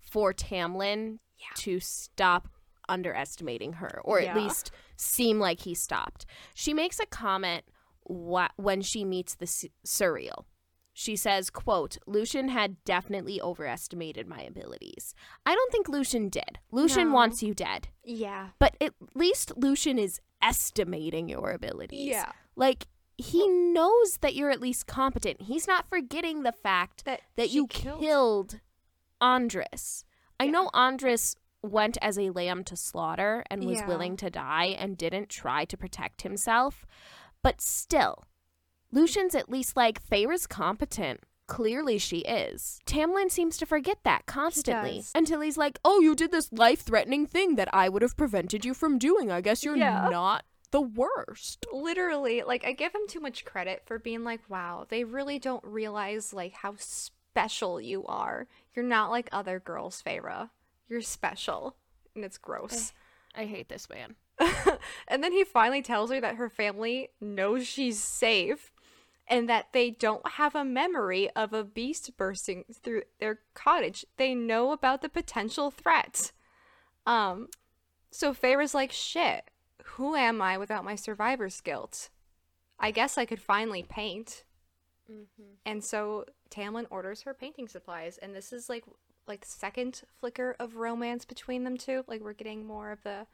for 0.01 0.33
Tamlin 0.33 1.19
Yeah. 1.39 1.47
to 1.57 1.81
stop 1.81 2.49
underestimating 2.89 3.75
her, 3.75 4.01
or 4.05 4.21
Yeah. 4.21 4.31
at 4.31 4.37
least 4.37 4.71
seem 4.97 5.39
like 5.39 5.61
he 5.61 5.75
stopped. 5.75 6.27
She 6.55 6.75
makes 6.75 6.99
a 6.99 7.07
comment 7.07 7.65
wh- 8.09 8.49
when 8.57 8.83
she 8.83 9.05
meets 9.05 9.35
the 9.37 9.47
Su- 9.47 9.69
Suriel. 9.87 10.45
She 10.93 11.15
says, 11.17 11.49
quote, 11.51 11.97
Lucien 12.07 12.49
had 12.49 12.83
definitely 12.85 13.41
overestimated 13.41 14.27
my 14.27 14.43
abilities. 14.43 15.15
I 15.47 15.55
don't 15.55 15.71
think 15.73 15.89
Lucien 15.89 16.29
did. 16.29 16.59
Lucien 16.73 17.09
No. 17.09 17.15
wants 17.15 17.43
you 17.43 17.55
dead. 17.55 17.89
Yeah. 18.03 18.51
But 18.59 18.77
at 18.81 18.95
least 19.15 19.53
Lucien 19.57 19.99
is 19.99 20.21
estimating 20.43 21.29
your 21.29 21.53
abilities. 21.53 22.09
Yeah. 22.09 22.33
Like 22.57 22.89
he 23.21 23.47
knows 23.49 24.19
that 24.21 24.35
you're 24.35 24.51
at 24.51 24.61
least 24.61 24.87
competent. 24.87 25.43
He's 25.43 25.67
not 25.67 25.89
forgetting 25.89 26.43
the 26.43 26.53
fact 26.53 27.05
That, 27.05 27.21
that 27.37 27.51
you 27.51 27.67
killed- 27.67 28.01
killed 28.01 28.61
Andras. 29.21 30.05
I 30.39 30.47
know 30.49 30.71
Andras 30.73 31.37
went 31.63 31.99
as 32.01 32.19
a 32.19 32.31
lamb 32.31 32.65
to 32.65 32.77
slaughter 32.77 33.45
and 33.51 33.65
was 33.67 33.79
Yeah. 33.79 33.87
willing 33.87 34.17
to 34.19 34.31
die 34.31 34.67
and 34.79 34.97
didn't 34.97 35.29
try 35.29 35.65
to 35.67 35.77
protect 35.77 36.23
himself, 36.23 36.87
but 37.43 37.61
still, 37.61 38.25
Lucien's 38.91 39.35
at 39.35 39.51
least 39.51 39.77
like 39.77 40.01
Feyre's 40.03 40.47
competent. 40.47 41.21
Clearly, 41.47 41.99
she 41.99 42.19
is. 42.21 42.81
Tamlin 42.87 43.31
seems 43.31 43.57
to 43.59 43.67
forget 43.67 43.99
that 44.05 44.25
constantly 44.27 44.99
does. 44.99 45.11
until 45.17 45.41
he's 45.41 45.59
like, 45.59 45.79
"Oh, 45.85 46.01
you 46.01 46.15
did 46.15 46.31
this 46.31 46.51
life-threatening 46.53 47.27
thing 47.27 47.57
that 47.57 47.69
I 47.75 47.89
would 47.89 48.03
have 48.03 48.17
prevented 48.17 48.65
you 48.65 48.73
from 48.73 48.99
doing. 48.99 49.33
I 49.33 49.41
guess 49.41 49.65
you're 49.65 49.77
Yeah. 49.77 50.09
not 50.09 50.45
the 50.71 50.81
worst." 50.81 51.67
literally 51.73 52.43
like 52.43 52.65
i 52.65 52.73
give 52.73 52.95
him 52.95 53.07
too 53.09 53.21
much 53.21 53.45
credit 53.45 53.83
for 53.85 53.99
being 53.99 54.25
like 54.25 54.41
wow 54.49 54.87
they 54.89 55.05
really 55.05 55.39
don't 55.39 55.65
realize 55.65 56.33
like 56.33 56.53
how 56.53 56.75
special 56.77 57.81
you 57.81 58.05
are 58.07 58.47
you're 58.75 58.85
not 58.85 59.11
like 59.11 59.29
other 59.33 59.59
girls 59.61 60.03
Feyre. 60.05 60.51
you're 60.89 61.03
special 61.03 61.77
and 62.15 62.25
it's 62.25 62.39
gross 62.39 62.93
I 63.35 63.45
hate 63.45 63.69
this 63.69 63.89
man. 63.89 64.17
and 65.09 65.23
then 65.23 65.33
he 65.33 65.45
finally 65.45 65.83
tells 65.83 66.11
her 66.11 66.21
that 66.21 66.37
her 66.37 66.49
family 66.49 67.11
knows 67.21 67.67
she's 67.67 68.03
safe 68.03 68.73
and 69.29 69.49
that 69.49 69.67
they 69.73 69.91
don't 69.91 70.27
have 70.33 70.55
a 70.55 70.65
memory 70.65 71.31
of 71.37 71.53
a 71.53 71.63
beast 71.63 72.17
bursting 72.17 72.65
through 72.73 73.03
their 73.21 73.41
cottage 73.55 74.05
they 74.17 74.35
know 74.35 74.73
about 74.73 75.03
the 75.03 75.11
potential 75.11 75.71
threat 75.71 76.33
um 77.07 77.49
so 78.11 78.33
Feyre's 78.33 78.75
like 78.75 78.91
shit 78.91 79.50
who 79.85 80.15
am 80.15 80.41
i 80.43 80.57
without 80.59 80.85
my 80.85 80.95
survivor's 80.95 81.61
guilt 81.61 82.11
i 82.79 82.91
guess 82.91 83.17
i 83.19 83.25
could 83.25 83.41
finally 83.41 83.83
paint 83.83 84.45
mm-hmm. 85.11 85.43
and 85.65 85.83
so 85.83 86.25
Tamlin 86.51 86.87
orders 86.91 87.23
her 87.23 87.33
painting 87.35 87.69
supplies, 87.69 88.19
and 88.19 88.35
this 88.35 88.53
is 88.53 88.69
like 88.69 88.85
like 89.27 89.43
the 89.43 89.47
second 89.47 90.03
flicker 90.19 90.57
of 90.59 90.77
romance 90.77 91.25
between 91.25 91.65
them 91.65 91.77
two. 91.77 92.05
Like 92.07 92.21
we're 92.21 92.33
getting 92.33 92.67
more 92.67 92.91
of 92.91 93.03
the 93.03 93.27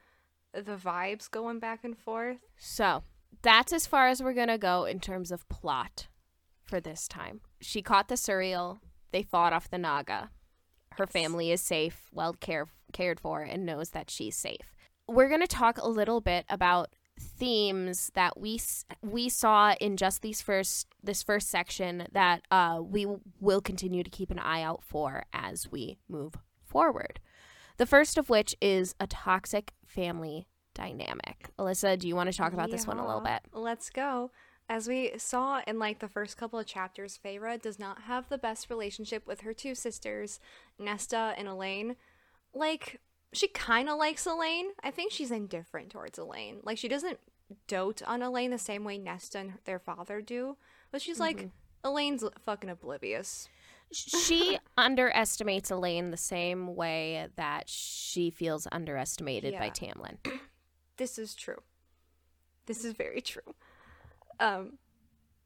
the 0.53 0.75
vibes 0.75 1.29
going 1.29 1.59
back 1.59 1.83
and 1.83 1.97
forth. 1.97 2.37
So 2.57 3.03
that's 3.41 3.73
as 3.73 3.87
far 3.87 4.07
as 4.07 4.21
we're 4.21 4.33
gonna 4.33 4.57
go 4.57 4.85
in 4.85 4.99
terms 4.99 5.31
of 5.31 5.47
plot 5.49 6.07
for 6.63 6.79
this 6.79 7.07
time. 7.07 7.41
She 7.59 7.81
caught 7.81 8.07
the 8.07 8.15
Suriel. 8.15 8.79
They 9.11 9.23
fought 9.23 9.53
off 9.53 9.69
the 9.69 9.77
Naga. 9.77 10.29
Her 10.97 11.05
Yes. 11.05 11.11
family 11.11 11.51
is 11.51 11.61
safe, 11.61 12.09
well 12.11 12.33
care- 12.33 12.67
cared 12.93 13.19
for, 13.19 13.41
and 13.41 13.65
knows 13.65 13.91
that 13.91 14.09
she's 14.09 14.35
safe. 14.35 14.75
We're 15.07 15.29
gonna 15.29 15.47
talk 15.47 15.77
a 15.77 15.87
little 15.87 16.21
bit 16.21 16.45
about 16.49 16.89
themes 17.19 18.11
that 18.13 18.39
we 18.39 18.59
we 19.01 19.29
saw 19.29 19.73
in 19.79 19.97
just 19.97 20.21
these 20.21 20.41
first 20.41 20.87
this 21.03 21.23
first 21.23 21.49
section 21.49 22.07
that 22.11 22.41
uh, 22.51 22.79
we 22.81 23.07
will 23.39 23.61
continue 23.61 24.03
to 24.03 24.09
keep 24.09 24.29
an 24.31 24.39
eye 24.39 24.61
out 24.61 24.83
for 24.83 25.25
as 25.33 25.71
we 25.71 25.97
move 26.07 26.35
forward. 26.63 27.19
The 27.77 27.85
first 27.85 28.17
of 28.17 28.29
which 28.29 28.55
is 28.61 28.95
a 28.99 29.07
toxic 29.07 29.73
family 29.85 30.47
dynamic. 30.73 31.49
Alyssa, 31.57 31.97
do 31.97 32.07
you 32.07 32.15
want 32.15 32.31
to 32.31 32.37
talk 32.37 32.53
about 32.53 32.69
this 32.69 32.87
one 32.87 32.97
a 32.97 33.05
little 33.05 33.21
bit? 33.21 33.41
Let's 33.53 33.89
go. 33.89 34.31
As 34.69 34.87
we 34.87 35.13
saw 35.17 35.61
in 35.65 35.79
like 35.79 35.99
the 35.99 36.09
first 36.09 36.37
couple 36.37 36.59
of 36.59 36.65
chapters, 36.65 37.17
Feyre 37.23 37.61
does 37.61 37.79
not 37.79 38.01
have 38.03 38.27
the 38.29 38.37
best 38.37 38.69
relationship 38.69 39.25
with 39.25 39.41
her 39.41 39.53
two 39.53 39.73
sisters, 39.73 40.39
Nesta 40.77 41.33
and 41.37 41.47
Elain. 41.47 41.95
Like 42.53 42.99
she 43.33 43.47
kind 43.47 43.89
of 43.89 43.97
likes 43.97 44.25
Elain. 44.25 44.67
I 44.83 44.91
think 44.91 45.11
she's 45.11 45.31
indifferent 45.31 45.89
towards 45.89 46.17
Elain. 46.17 46.59
Like 46.63 46.77
she 46.77 46.87
doesn't 46.87 47.19
dote 47.67 48.01
on 48.03 48.21
Elain 48.21 48.51
the 48.51 48.57
same 48.57 48.83
way 48.83 48.97
Nesta 48.97 49.39
and 49.39 49.53
their 49.65 49.79
father 49.79 50.21
do, 50.21 50.57
but 50.91 51.01
she's 51.01 51.17
Mm-hmm. 51.19 51.39
like 51.39 51.49
Elain's 51.85 52.23
fucking 52.45 52.69
oblivious. 52.69 53.47
she 53.91 54.57
underestimates 54.77 55.71
Elain 55.71 56.11
the 56.11 56.17
same 56.17 56.75
way 56.75 57.27
that 57.37 57.69
she 57.69 58.29
feels 58.29 58.67
underestimated 58.71 59.53
by 59.53 59.65
Yeah. 59.65 59.71
Tamlin. 59.71 60.17
This 60.97 61.19
is 61.19 61.35
true. 61.35 61.61
This 62.65 62.83
is 62.83 62.93
very 62.93 63.21
true. 63.21 63.53
Um, 64.39 64.79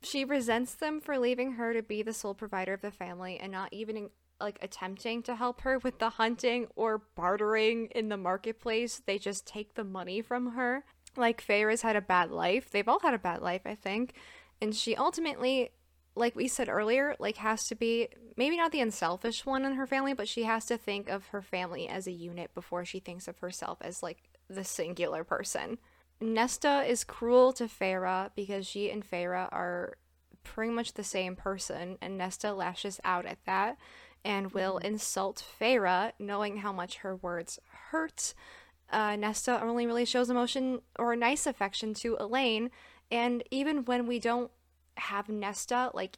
she 0.02 0.24
resents 0.24 0.74
them 0.76 1.02
for 1.02 1.20
leaving 1.20 1.52
her 1.54 1.74
to 1.74 1.84
be 1.84 2.02
the 2.04 2.14
sole 2.14 2.34
provider 2.34 2.74
of 2.74 2.80
the 2.82 2.90
family 2.90 3.38
and 3.38 3.52
not 3.52 3.68
even 3.74 4.10
like 4.42 4.60
attempting 4.62 5.24
to 5.24 5.36
help 5.36 5.62
her 5.62 5.80
with 5.80 6.00
the 6.00 6.10
hunting 6.12 6.68
or 6.76 7.04
bartering 7.16 7.88
in 7.88 8.10
the 8.10 8.18
marketplace. 8.18 9.02
They 9.06 9.18
just 9.18 9.46
take 9.48 9.76
the 9.76 9.84
money 9.84 10.22
from 10.22 10.54
her. 10.54 10.84
Like 11.16 11.46
Feyre's 11.46 11.82
had 11.82 11.96
a 11.96 12.02
bad 12.02 12.32
life. 12.32 12.72
They've 12.72 12.88
all 12.88 13.00
had 13.00 13.14
a 13.14 13.20
bad 13.20 13.42
life, 13.42 13.62
I 13.66 13.76
think. 13.76 14.14
And 14.62 14.76
she 14.76 14.96
ultimately, 14.96 15.72
like 16.16 16.36
we 16.36 16.48
said 16.48 16.70
earlier, 16.70 17.16
like 17.20 17.38
has 17.38 17.68
to 17.68 17.76
be 17.76 18.10
maybe 18.38 18.58
not 18.58 18.72
the 18.72 18.82
unselfish 18.82 19.46
one 19.46 19.66
in 19.66 19.74
her 19.74 19.88
family, 19.88 20.14
but 20.14 20.28
she 20.28 20.44
has 20.44 20.66
to 20.66 20.78
think 20.78 21.10
of 21.10 21.28
her 21.28 21.42
family 21.42 21.88
as 21.88 22.08
a 22.08 22.12
unit 22.12 22.54
before 22.54 22.86
she 22.86 23.00
thinks 23.00 23.28
of 23.28 23.40
herself 23.40 23.80
as 23.82 24.02
like 24.02 24.30
the 24.50 24.64
singular 24.64 25.24
person. 25.24 25.78
Nesta 26.20 26.84
is 26.88 27.04
cruel 27.04 27.52
to 27.54 27.66
Feyre 27.66 28.30
because 28.36 28.68
she 28.68 28.92
and 28.92 29.04
Feyre 29.04 29.50
are 29.52 29.98
pretty 30.44 30.72
much 30.72 30.94
the 30.94 31.04
same 31.04 31.36
person, 31.36 31.98
and 32.02 32.18
Nesta 32.18 32.54
lashes 32.54 33.00
out 33.04 33.26
at 33.26 33.44
that 33.46 33.78
and 34.24 34.54
will 34.54 34.78
insult 34.78 35.44
Feyre, 35.60 36.12
knowing 36.20 36.58
how 36.58 36.72
much 36.72 36.98
her 36.98 37.16
words 37.16 37.60
hurt. 37.90 38.34
Uh, 38.92 39.16
Nesta 39.16 39.62
only 39.62 39.86
really 39.86 40.06
shows 40.06 40.30
emotion 40.30 40.82
or 41.00 41.16
nice 41.16 41.46
affection 41.46 41.94
to 41.96 42.18
Elain, 42.20 42.70
and 43.10 43.44
even 43.52 43.86
when 43.86 44.06
we 44.06 44.20
don't 44.20 44.52
have 44.96 45.30
Nesta 45.30 45.92
like 45.94 46.18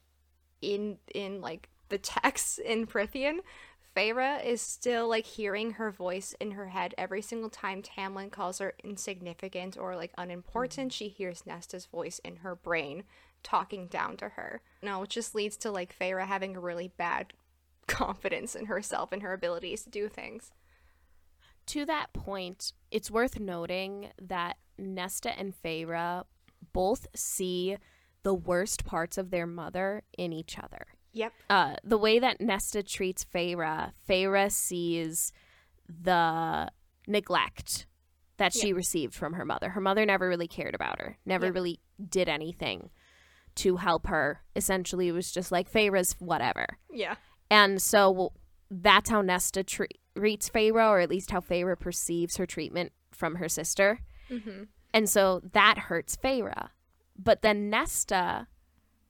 in 0.61 0.97
in 1.13 1.41
like 1.41 1.69
the 1.89 1.97
text 1.97 2.59
in 2.65 2.87
Prythian, 2.87 3.39
Feyre 3.95 4.43
is 4.43 4.61
still 4.61 5.07
like 5.07 5.25
hearing 5.25 5.71
her 5.71 5.91
voice 5.91 6.33
in 6.39 6.51
her 6.51 6.69
head 6.69 6.95
every 6.97 7.21
single 7.21 7.49
time 7.49 7.81
Tamlin 7.81 8.31
calls 8.31 8.57
her 8.57 8.73
insignificant 8.83 9.77
or 9.77 9.95
like 9.95 10.11
unimportant. 10.17 10.91
She 10.93 11.09
hears 11.09 11.45
Nesta's 11.45 11.85
voice 11.85 12.19
in 12.19 12.37
her 12.37 12.55
brain 12.55 13.03
talking 13.43 13.87
down 13.87 14.17
to 14.17 14.29
her. 14.29 14.61
No, 14.81 15.01
which 15.01 15.11
just 15.11 15.35
leads 15.35 15.57
to 15.57 15.71
like 15.71 15.97
Feyre 15.97 16.25
having 16.25 16.55
a 16.55 16.61
really 16.61 16.87
bad 16.87 17.33
confidence 17.87 18.55
in 18.55 18.65
herself 18.65 19.11
and 19.11 19.21
her 19.21 19.33
abilities 19.33 19.83
to 19.83 19.89
do 19.89 20.07
things. 20.09 20.51
To 21.67 21.85
that 21.85 22.11
point, 22.13 22.73
it's 22.91 23.09
worth 23.11 23.39
noting 23.39 24.09
that 24.21 24.57
Nesta 24.77 25.37
and 25.37 25.53
Feyre 25.53 26.23
both 26.73 27.07
see 27.15 27.77
the 28.23 28.33
worst 28.33 28.85
parts 28.85 29.17
of 29.17 29.29
their 29.31 29.47
mother 29.47 30.03
in 30.17 30.33
each 30.33 30.57
other. 30.57 30.87
Yep. 31.15 31.33
uh, 31.49 31.75
the 31.83 31.97
way 31.97 32.17
that 32.17 32.41
Nesta 32.41 32.81
treats 32.81 33.23
Feyre, 33.23 33.91
Feyre 34.09 34.51
sees 34.51 35.31
the 35.87 36.71
neglect 37.05 37.85
that 38.37 38.51
she 38.51 38.73
received 38.73 39.13
from 39.13 39.33
her 39.33 39.45
mother. 39.45 39.69
Her 39.69 39.81
mother 39.81 40.07
never 40.07 40.27
really 40.27 40.47
cared 40.47 40.73
about 40.73 40.99
her, 40.99 41.17
never 41.23 41.45
Yep. 41.45 41.53
really 41.53 41.79
did 42.09 42.27
anything 42.27 42.89
to 43.57 43.75
help 43.77 44.07
her. 44.07 44.41
Essentially, 44.55 45.07
it 45.07 45.11
was 45.11 45.31
just 45.31 45.51
like 45.51 45.71
Feyre's 45.71 46.13
whatever. 46.13 46.65
Yeah. 46.91 47.15
And 47.49 47.81
so 47.81 48.33
that's 48.71 49.09
how 49.09 49.21
Nesta 49.21 49.63
tre- 49.63 49.87
treats 50.17 50.49
Feyre, 50.49 50.89
or 50.89 50.99
at 50.99 51.09
least 51.09 51.31
how 51.31 51.39
Feyre 51.39 51.79
perceives 51.79 52.37
her 52.37 52.45
treatment 52.45 52.91
from 53.11 53.35
her 53.35 53.47
sister. 53.49 53.99
Mm-hmm. 54.29 54.63
And 54.93 55.09
so 55.09 55.41
that 55.53 55.77
hurts 55.77 56.15
Feyre. 56.15 56.69
But 57.17 57.41
then 57.41 57.69
Nesta 57.69 58.47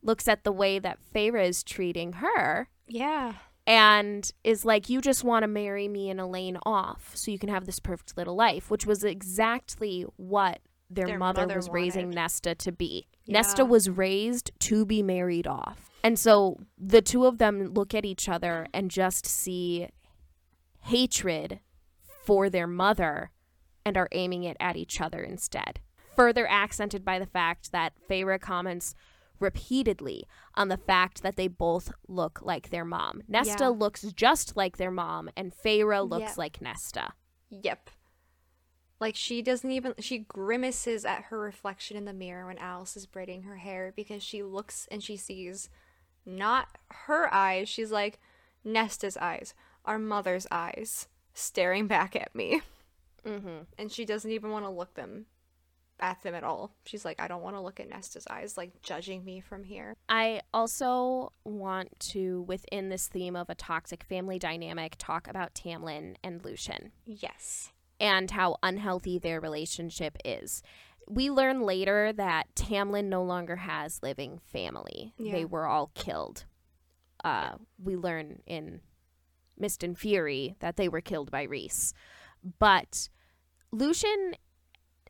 looks 0.01 0.27
at 0.27 0.43
the 0.43 0.51
way 0.51 0.79
that 0.79 0.99
Feyre 1.13 1.45
is 1.47 1.63
treating 1.63 2.13
her 2.13 2.67
Yeah. 2.87 3.33
and 3.65 4.29
is 4.43 4.65
like, 4.65 4.89
You 4.89 4.99
just 4.99 5.23
want 5.23 5.43
to 5.43 5.47
marry 5.47 5.87
me 5.87 6.09
and 6.09 6.19
Elain 6.19 6.57
off 6.65 7.11
so 7.15 7.31
you 7.31 7.39
can 7.39 7.49
have 7.49 7.65
this 7.65 7.79
perfect 7.79 8.17
little 8.17 8.35
life, 8.35 8.69
which 8.69 8.85
was 8.85 9.03
exactly 9.05 10.05
what 10.17 10.59
their, 10.89 11.07
Their 11.07 11.17
mother, 11.17 11.43
mother 11.43 11.55
was 11.55 11.69
raising. 11.69 12.09
Nesta 12.09 12.53
to 12.55 12.71
be. 12.71 13.07
Yeah. 13.25 13.37
Nesta 13.37 13.63
was 13.65 13.89
raised 13.89 14.51
to 14.59 14.85
be 14.85 15.01
married 15.01 15.47
off. 15.47 15.89
And 16.03 16.19
so 16.19 16.59
the 16.77 17.01
two 17.01 17.25
of 17.25 17.37
them 17.37 17.73
look 17.73 17.93
at 17.93 18.05
each 18.05 18.27
other 18.27 18.67
and 18.73 18.91
just 18.91 19.25
see 19.25 19.87
hatred 20.81 21.59
for 22.25 22.49
their 22.49 22.67
mother 22.67 23.31
and 23.85 23.97
are 23.97 24.09
aiming 24.11 24.43
it 24.43 24.57
at 24.59 24.75
each 24.75 24.99
other 24.99 25.21
instead. 25.23 25.79
Further 26.15 26.45
accented 26.47 27.03
by 27.05 27.19
the 27.19 27.25
fact 27.25 27.71
that 27.71 27.93
Feyre 28.09 28.39
comments 28.39 28.93
repeatedly 29.39 30.25
on 30.55 30.67
the 30.69 30.77
fact 30.77 31.21
that 31.23 31.35
they 31.35 31.47
both 31.47 31.91
look 32.07 32.39
like 32.41 32.69
their 32.69 32.85
mom. 32.85 33.23
Nesta 33.27 33.63
Yeah. 33.65 33.69
looks 33.69 34.03
just 34.13 34.55
like 34.55 34.77
their 34.77 34.91
mom, 34.91 35.29
and 35.35 35.53
Feyre 35.53 36.07
looks 36.07 36.21
Yeah. 36.21 36.33
like 36.37 36.61
Nesta. 36.61 37.13
Yep. 37.49 37.89
Like 38.99 39.15
she 39.15 39.41
doesn't 39.41 39.71
even 39.71 39.95
she 39.99 40.19
grimaces 40.19 41.03
at 41.03 41.23
her 41.25 41.39
reflection 41.39 41.97
in 41.97 42.05
the 42.05 42.13
mirror 42.13 42.45
when 42.45 42.57
Alis 42.57 42.95
is 42.95 43.05
braiding 43.05 43.43
her 43.43 43.57
hair 43.57 43.91
because 43.95 44.23
she 44.23 44.43
looks 44.43 44.87
and 44.89 45.03
she 45.03 45.17
sees 45.17 45.69
not 46.25 46.67
her 46.89 47.33
eyes, 47.33 47.69
she's 47.69 47.91
like 47.91 48.19
Nesta's 48.63 49.17
eyes, 49.17 49.53
our 49.85 49.99
mother's 49.99 50.47
eyes, 50.51 51.07
staring 51.33 51.87
back 51.87 52.15
at 52.15 52.33
me. 52.35 52.61
Mm-hmm. 53.25 53.63
And 53.77 53.91
she 53.91 54.05
doesn't 54.05 54.31
even 54.31 54.51
want 54.51 54.65
to 54.65 54.69
look 54.69 54.95
them 54.95 55.27
at 55.99 56.21
them 56.23 56.35
at 56.35 56.43
all. 56.43 56.75
She's 56.85 57.05
like, 57.05 57.21
I 57.21 57.27
don't 57.29 57.41
want 57.43 57.55
to 57.55 57.61
look 57.61 57.79
at 57.79 57.89
Nesta's 57.89 58.27
eyes, 58.29 58.57
like 58.57 58.81
judging 58.81 59.23
me 59.23 59.39
from 59.39 59.63
here. 59.63 59.95
I 60.09 60.41
also 60.53 61.31
want 61.45 61.97
to, 62.11 62.41
within 62.41 62.89
this 62.89 63.07
theme 63.07 63.35
of 63.37 63.49
a 63.49 63.55
toxic 63.55 64.03
family 64.03 64.39
dynamic, 64.39 64.95
talk 64.97 65.27
about 65.29 65.53
Tamlin 65.53 66.15
and 66.23 66.43
Lucien. 66.43 66.91
Yes. 67.05 67.71
and 67.99 68.31
how 68.31 68.57
unhealthy 68.61 69.17
their 69.19 69.39
relationship 69.39 70.17
is. 70.25 70.61
We 71.07 71.29
learn 71.29 71.61
later 71.61 72.13
that 72.13 72.53
Tamlin 72.55 73.05
no 73.05 73.23
longer 73.23 73.57
has 73.57 74.01
living 74.01 74.39
family. 74.51 75.13
Yeah. 75.17 75.33
They 75.33 75.45
were 75.45 75.67
all 75.67 75.91
killed. 75.95 76.45
Uh, 77.23 77.55
we 77.81 77.95
learn 77.95 78.41
in 78.45 78.81
Mist 79.57 79.83
and 79.83 79.97
Fury 79.97 80.55
that 80.59 80.77
they 80.77 80.89
were 80.89 81.01
killed 81.01 81.31
by 81.31 81.43
Rhys. 81.43 81.93
But 82.59 83.09
Lucien 83.71 84.33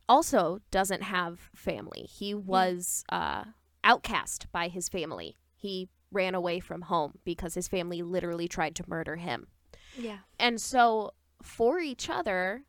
also 0.08 0.60
doesn't 0.70 1.02
have 1.02 1.50
family. 1.54 2.02
He 2.02 2.34
was 2.34 3.04
uh, 3.08 3.44
outcast 3.82 4.46
by 4.52 4.68
his 4.68 4.88
family. 4.88 5.36
He 5.56 5.88
ran 6.10 6.34
away 6.34 6.60
from 6.60 6.82
home 6.82 7.18
because 7.24 7.54
his 7.54 7.68
family 7.68 8.02
literally 8.02 8.48
tried 8.48 8.74
to 8.76 8.84
murder 8.86 9.16
him. 9.16 9.48
Yeah. 9.96 10.18
And 10.38 10.60
so, 10.60 11.12
for 11.42 11.78
each 11.78 12.08
other, 12.08 12.64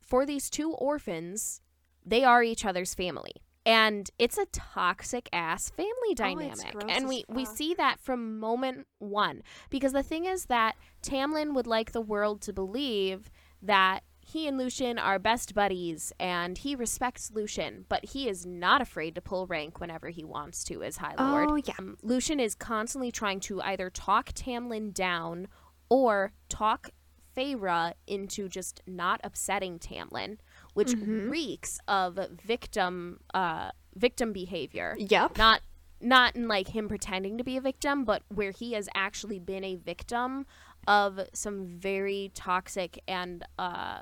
for 0.00 0.24
these 0.24 0.48
two 0.48 0.72
orphans, 0.72 1.60
they 2.08 2.24
are 2.24 2.42
each 2.42 2.64
other's 2.64 2.94
family. 2.94 3.32
And 3.66 4.10
it's 4.18 4.38
a 4.38 4.46
toxic 4.46 5.28
ass 5.32 5.68
family 5.68 6.14
dynamic. 6.14 6.72
gross 6.72 6.84
and 6.88 7.06
we, 7.06 7.24
we 7.28 7.44
see 7.44 7.74
that 7.74 8.00
from 8.00 8.38
moment 8.38 8.86
one. 8.98 9.42
Because 9.68 9.92
the 9.92 10.02
thing 10.02 10.24
is 10.24 10.46
that 10.46 10.76
Tamlin 11.02 11.54
would 11.54 11.66
like 11.66 11.92
the 11.92 12.00
world 12.00 12.40
to 12.42 12.52
believe 12.52 13.30
that 13.60 14.04
he 14.20 14.46
and 14.46 14.58
Lucien 14.58 14.98
are 14.98 15.18
best 15.18 15.54
buddies 15.54 16.12
and 16.20 16.58
he 16.58 16.74
respects 16.74 17.30
Lucien, 17.32 17.86
but 17.88 18.04
he 18.04 18.28
is 18.28 18.44
not 18.44 18.82
afraid 18.82 19.14
to 19.14 19.20
pull 19.20 19.46
rank 19.46 19.80
whenever 19.80 20.08
he 20.08 20.24
wants 20.24 20.64
to 20.64 20.82
as 20.82 20.98
High 20.98 21.14
Lord. 21.18 21.48
Oh, 21.50 21.56
yeah. 21.56 21.74
Um, 21.78 21.96
Lucien 22.02 22.38
is 22.38 22.54
constantly 22.54 23.10
trying 23.10 23.40
to 23.40 23.60
either 23.62 23.88
talk 23.88 24.32
Tamlin 24.32 24.92
down 24.92 25.48
or 25.88 26.32
talk 26.48 26.90
Feyre 27.34 27.92
into 28.06 28.48
just 28.48 28.82
not 28.86 29.20
upsetting 29.24 29.78
Tamlin, 29.78 30.38
which 30.74 30.88
Mm-hmm. 30.88 31.30
reeks 31.30 31.78
of 31.88 32.18
victim 32.44 33.20
uh, 33.34 33.70
victim 33.94 34.32
behavior. 34.32 34.96
Yep. 34.98 35.38
Not 35.38 35.62
not 36.00 36.36
in 36.36 36.46
like 36.48 36.68
him 36.68 36.88
pretending 36.88 37.38
to 37.38 37.44
be 37.44 37.56
a 37.56 37.60
victim, 37.60 38.04
but 38.04 38.22
where 38.28 38.52
he 38.52 38.72
has 38.74 38.88
actually 38.94 39.38
been 39.38 39.64
a 39.64 39.74
victim 39.74 40.46
of 40.86 41.20
some 41.32 41.66
very 41.66 42.30
toxic 42.34 43.00
and 43.08 43.44
uh, 43.58 44.00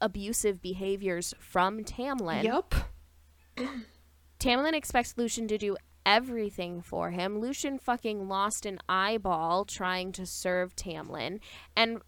abusive 0.00 0.60
behaviors 0.60 1.34
from 1.38 1.82
Tamlin. 1.82 2.44
Yep. 2.44 2.74
Tamlin 4.38 4.72
expects 4.74 5.14
Lucien 5.16 5.48
to 5.48 5.58
do 5.58 5.76
everything 6.06 6.80
for 6.80 7.10
him. 7.10 7.38
Lucien 7.40 7.78
fucking 7.78 8.28
lost 8.28 8.64
an 8.64 8.78
eyeball 8.88 9.64
trying 9.64 10.12
to 10.12 10.24
serve 10.24 10.74
Tamlin. 10.76 11.40
And 11.76 12.00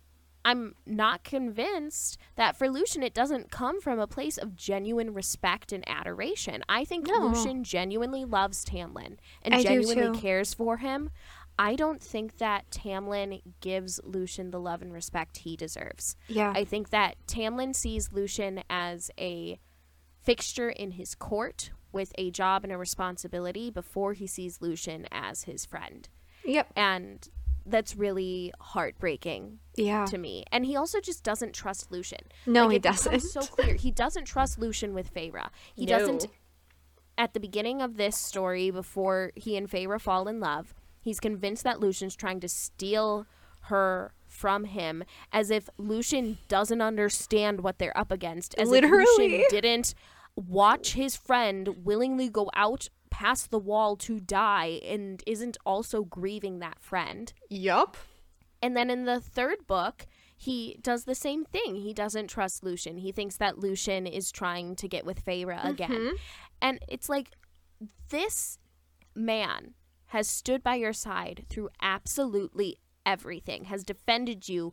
I'm 0.45 0.75
not 0.87 1.23
convinced 1.25 2.19
that 2.37 2.57
for 2.57 2.69
Lucien 2.69 3.03
it 3.03 3.15
doesn't 3.15 3.51
come 3.51 3.81
from 3.81 3.99
a 3.99 4.07
place 4.07 4.39
of 4.39 4.57
genuine 4.57 5.15
respect 5.15 5.73
and 5.73 5.89
adoration. 5.89 6.65
I 6.69 6.85
think 6.85 7.07
No. 7.07 7.27
Lucien 7.29 7.65
genuinely 7.65 8.25
loves 8.25 8.65
Tamlin 8.65 9.19
and 9.43 9.55
I 9.55 9.63
genuinely 9.63 10.19
cares 10.19 10.53
for 10.55 10.79
him. 10.79 11.11
I 11.59 11.77
don't 11.77 12.03
think 12.03 12.39
that 12.39 12.71
Tamlin 12.71 13.43
gives 13.61 14.01
Lucien 14.05 14.51
the 14.51 14.59
love 14.61 14.83
and 14.83 14.93
respect 14.93 15.39
he 15.39 15.57
deserves. 15.57 16.17
Yeah. 16.27 16.53
I 16.57 16.65
think 16.65 16.91
that 16.91 17.17
Tamlin 17.27 17.75
sees 17.75 18.11
Lucien 18.11 18.65
as 18.71 19.11
a 19.19 19.61
fixture 20.23 20.71
in 20.71 20.93
his 20.93 21.15
court 21.15 21.71
with 21.93 22.13
a 22.17 22.31
job 22.31 22.65
and 22.65 22.73
a 22.73 22.79
responsibility 22.79 23.71
before 23.71 24.15
he 24.15 24.27
sees 24.27 24.63
Lucien 24.63 25.07
as 25.13 25.45
his 25.45 25.67
friend. 25.67 26.09
yep. 26.45 26.73
And 26.75 27.29
that's 27.67 27.97
really 27.97 28.53
heartbreaking 28.61 29.59
Yeah. 29.77 30.05
to 30.07 30.19
me. 30.19 30.45
And 30.53 30.67
he 30.67 30.77
also 30.77 31.01
just 31.01 31.23
doesn't 31.23 31.53
trust 31.55 31.91
Lucien. 31.93 32.21
No, 32.47 32.65
Like, 32.67 32.73
he 32.73 32.79
doesn't. 32.79 33.21
so 33.21 33.41
clear. 33.43 33.75
He 33.75 33.91
doesn't 33.91 34.25
trust 34.25 34.59
Lucien 34.59 34.95
with 34.95 35.13
Feyre. 35.13 35.49
He 35.75 35.87
No. 35.87 35.99
doesn't 35.99 36.27
at 37.19 37.35
the 37.35 37.41
beginning 37.41 37.83
of 37.83 37.97
this 37.99 38.17
story 38.17 38.71
before 38.71 39.33
he 39.37 39.55
and 39.57 39.69
Feyre 39.71 40.01
fall 40.01 40.27
in 40.29 40.41
love, 40.41 40.75
he's 41.01 41.21
convinced 41.21 41.63
that 41.63 41.79
Lucien's 41.79 42.17
trying 42.17 42.41
to 42.41 42.49
steal 42.49 43.27
her 43.67 44.15
from 44.27 44.65
him 44.65 45.05
as 45.31 45.51
if 45.51 45.69
Lucien 45.77 46.39
doesn't 46.49 46.81
understand 46.81 47.61
what 47.61 47.79
they're 47.79 47.97
up 47.97 48.11
against. 48.11 48.55
As 48.59 48.73
if 48.73 48.83
Lucien 48.83 49.45
didn't 49.51 49.95
watch 50.35 50.95
his 50.95 51.15
friend 51.15 51.85
willingly 51.85 52.31
go 52.31 52.51
out 52.55 52.89
past 53.13 53.51
the 53.51 53.59
wall 53.59 53.95
to 53.95 54.19
die 54.19 54.81
and 54.85 55.23
isn't 55.27 55.59
also 55.67 56.03
grieving 56.03 56.59
that 56.61 56.81
friend. 56.81 57.33
Yup. 57.51 57.99
And 58.63 58.75
then 58.75 58.89
in 58.89 59.05
the 59.05 59.21
third 59.21 59.67
book, 59.67 60.07
he 60.35 60.79
does 60.81 61.05
the 61.05 61.15
same 61.15 61.45
thing. 61.45 61.77
He 61.77 61.93
doesn't 61.93 62.29
trust 62.29 62.65
Lucien. 62.65 62.97
He 62.97 63.13
thinks 63.13 63.37
that 63.37 63.59
Lucien 63.59 64.07
is 64.07 64.33
trying 64.33 64.77
to 64.77 64.89
get 64.89 65.05
with 65.05 65.25
Feyre 65.25 65.59
mm-hmm. 65.59 65.69
again. 65.69 66.13
And 66.63 66.79
it's 66.89 67.11
like 67.11 67.33
this 68.09 68.59
man 69.15 69.75
has 70.07 70.27
stood 70.27 70.63
by 70.63 70.77
your 70.77 70.95
side 70.95 71.45
through 71.51 71.69
absolutely 71.83 72.79
everything, 73.05 73.65
has 73.65 73.85
defended 73.85 74.49
you 74.49 74.73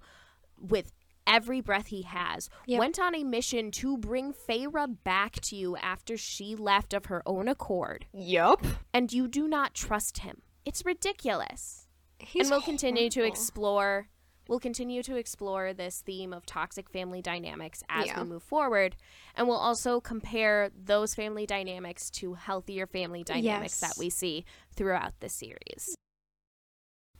with 0.57 0.93
every 1.29 1.61
breath 1.61 1.87
he 1.87 2.01
has, 2.01 2.49
Yep. 2.65 2.79
went 2.79 2.99
on 2.99 3.15
a 3.15 3.23
mission 3.23 3.71
to 3.71 3.97
bring 3.97 4.33
Feyre 4.33 4.87
back 5.03 5.33
to 5.41 5.55
you 5.55 5.77
after 5.77 6.17
she 6.17 6.55
left 6.55 6.93
of 6.93 7.05
her 7.05 7.21
own 7.25 7.47
accord, 7.47 8.05
Yup. 8.11 8.65
and 8.93 9.13
you 9.13 9.27
do 9.27 9.47
not 9.47 9.73
trust 9.73 10.19
him. 10.19 10.41
It's 10.65 10.83
ridiculous 10.85 11.87
He's 12.19 12.47
and 12.47 12.51
we'll 12.51 12.61
continue 12.61 13.09
to 13.11 13.23
explore 13.23 14.09
we'll 14.49 14.59
continue 14.59 15.03
to 15.03 15.15
explore 15.15 15.73
this 15.73 16.01
theme 16.01 16.33
of 16.33 16.43
toxic 16.43 16.89
family 16.89 17.21
dynamics 17.21 17.83
as 17.87 18.07
Yeah. 18.07 18.23
we 18.23 18.27
move 18.27 18.41
forward 18.41 18.95
and 19.35 19.47
we'll 19.47 19.57
also 19.57 20.01
compare 20.01 20.71
those 20.75 21.13
family 21.13 21.45
dynamics 21.45 22.09
to 22.09 22.33
healthier 22.33 22.87
family 22.87 23.23
dynamics 23.23 23.79
Yes. 23.79 23.91
that 23.95 23.99
we 23.99 24.09
see 24.09 24.45
throughout 24.75 25.13
the 25.19 25.29
series 25.29 25.95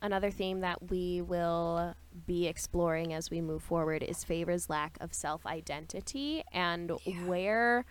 another 0.02 0.32
theme 0.32 0.62
that 0.62 0.90
we 0.90 1.22
will 1.22 1.96
be 2.26 2.48
exploring 2.48 3.14
as 3.14 3.30
we 3.30 3.42
move 3.42 3.62
forward 3.64 4.04
is 4.04 4.24
Feyre's 4.26 4.70
lack 4.70 4.98
of 5.02 5.14
self-identity 5.14 6.44
and 6.52 6.92
Yeah. 7.06 7.26
where 7.26 7.86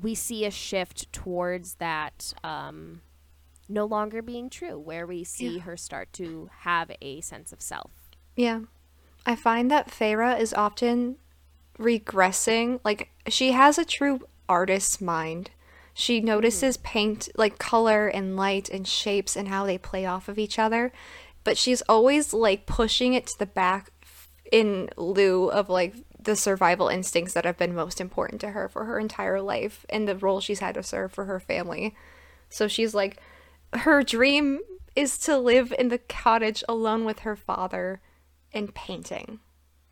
we 0.00 0.14
see 0.14 0.44
a 0.44 0.50
shift 0.50 1.12
towards 1.12 1.74
that 1.74 2.32
um, 2.42 3.02
no 3.68 3.84
longer 3.84 4.22
being 4.22 4.48
true, 4.50 4.78
where 4.78 5.06
we 5.06 5.24
see 5.24 5.56
Yeah. 5.56 5.62
her 5.62 5.76
start 5.76 6.12
to 6.14 6.48
have 6.60 6.90
a 7.00 7.20
sense 7.20 7.52
of 7.52 7.60
self. 7.60 8.10
Yeah. 8.34 8.60
I 9.26 9.36
find 9.36 9.70
that 9.70 9.88
Feyre 9.88 10.38
is 10.40 10.54
often 10.54 11.16
regressing. 11.78 12.80
Like, 12.84 13.10
she 13.28 13.52
has 13.52 13.78
a 13.78 13.84
true 13.84 14.20
artist's 14.48 15.00
mind. 15.00 15.50
She 16.00 16.22
notices 16.22 16.76
hmm. 16.76 16.82
paint, 16.82 17.28
like 17.36 17.58
color 17.58 18.08
and 18.08 18.34
light 18.34 18.70
and 18.70 18.88
shapes 18.88 19.36
and 19.36 19.48
how 19.48 19.66
they 19.66 19.76
play 19.76 20.06
off 20.06 20.30
of 20.30 20.38
each 20.38 20.58
other. 20.58 20.92
But 21.44 21.58
she's 21.58 21.82
always 21.82 22.32
like 22.32 22.64
pushing 22.64 23.12
it 23.12 23.26
to 23.26 23.38
the 23.38 23.44
back 23.44 23.90
in 24.50 24.88
lieu 24.96 25.50
of 25.50 25.68
like 25.68 25.94
the 26.18 26.36
survival 26.36 26.88
instincts 26.88 27.34
that 27.34 27.44
have 27.44 27.58
been 27.58 27.74
most 27.74 28.00
important 28.00 28.40
to 28.40 28.50
her 28.50 28.66
for 28.66 28.86
her 28.86 28.98
entire 28.98 29.42
life 29.42 29.84
and 29.90 30.08
the 30.08 30.16
role 30.16 30.40
she's 30.40 30.60
had 30.60 30.74
to 30.76 30.82
serve 30.82 31.12
for 31.12 31.26
her 31.26 31.38
family. 31.38 31.94
So 32.48 32.66
she's 32.66 32.94
like 32.94 33.18
her 33.74 34.02
dream 34.02 34.60
is 34.96 35.18
to 35.18 35.36
live 35.36 35.72
in 35.78 35.88
the 35.88 35.98
cottage 35.98 36.64
alone 36.66 37.04
with 37.04 37.20
her 37.20 37.36
father 37.36 38.00
and 38.54 38.74
painting. 38.74 39.40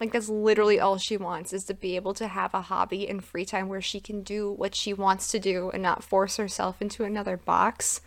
Like 0.00 0.12
that's 0.12 0.28
literally 0.28 0.78
all 0.78 0.96
she 0.96 1.16
wants 1.16 1.52
is 1.52 1.64
to 1.64 1.74
be 1.74 1.96
able 1.96 2.14
to 2.14 2.28
have 2.28 2.54
a 2.54 2.62
hobby 2.62 3.08
and 3.08 3.24
free 3.24 3.44
time 3.44 3.68
where 3.68 3.80
she 3.80 4.00
can 4.00 4.22
do 4.22 4.50
what 4.52 4.74
she 4.74 4.92
wants 4.92 5.28
to 5.32 5.38
do 5.38 5.70
and 5.70 5.82
not 5.82 6.04
force 6.04 6.36
herself 6.36 6.80
into 6.80 7.04
another 7.04 7.36
box. 7.36 8.00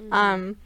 Mm. 0.00 0.12
Um 0.12 0.56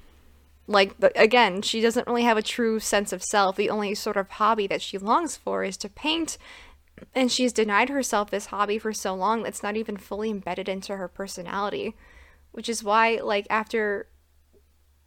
like 0.67 0.95
again, 1.15 1.61
she 1.61 1.81
doesn't 1.81 2.07
really 2.07 2.23
have 2.23 2.39
a 2.39 2.43
true 2.43 2.81
sense 2.81 3.13
of 3.13 3.23
self. 3.23 3.57
The 3.57 3.69
only 3.69 3.95
sort 3.95 4.17
of 4.17 4.31
hobby 4.31 4.67
that 4.69 4.81
she 4.81 4.97
longs 4.97 5.37
for 5.37 5.63
is 5.65 5.77
to 5.79 5.89
paint 5.89 6.39
and 7.15 7.31
she's 7.31 7.53
denied 7.53 7.89
herself 7.89 8.31
this 8.31 8.47
hobby 8.47 8.79
for 8.79 8.93
so 8.93 9.15
long 9.15 9.43
that's 9.43 9.63
not 9.63 9.77
even 9.77 9.97
fully 9.97 10.31
embedded 10.31 10.69
into 10.69 10.97
her 10.97 11.09
personality. 11.09 11.95
Which 12.53 12.69
is 12.69 12.83
why 12.83 13.21
like 13.23 13.47
after 13.51 14.09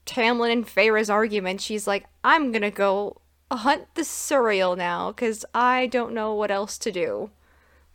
Tamlin 0.05 0.51
and 0.51 0.67
Feyre's 0.67 1.09
argument, 1.09 1.61
she's 1.61 1.87
like, 1.87 2.05
I'm 2.23 2.51
gonna 2.51 2.71
go 2.71 3.21
hunt 3.51 3.87
the 3.95 4.01
Suriel 4.01 4.77
now 4.77 5.11
because 5.11 5.45
I 5.53 5.87
don't 5.87 6.13
know 6.13 6.33
what 6.33 6.51
else 6.51 6.77
to 6.79 6.91
do 6.91 7.29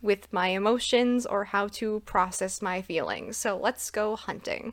with 0.02 0.32
my 0.32 0.48
emotions 0.48 1.26
or 1.26 1.44
how 1.44 1.68
to 1.68 2.00
process 2.00 2.62
my 2.62 2.80
feelings. 2.80 3.36
So 3.36 3.56
let's 3.56 3.90
go 3.90 4.16
hunting. 4.16 4.72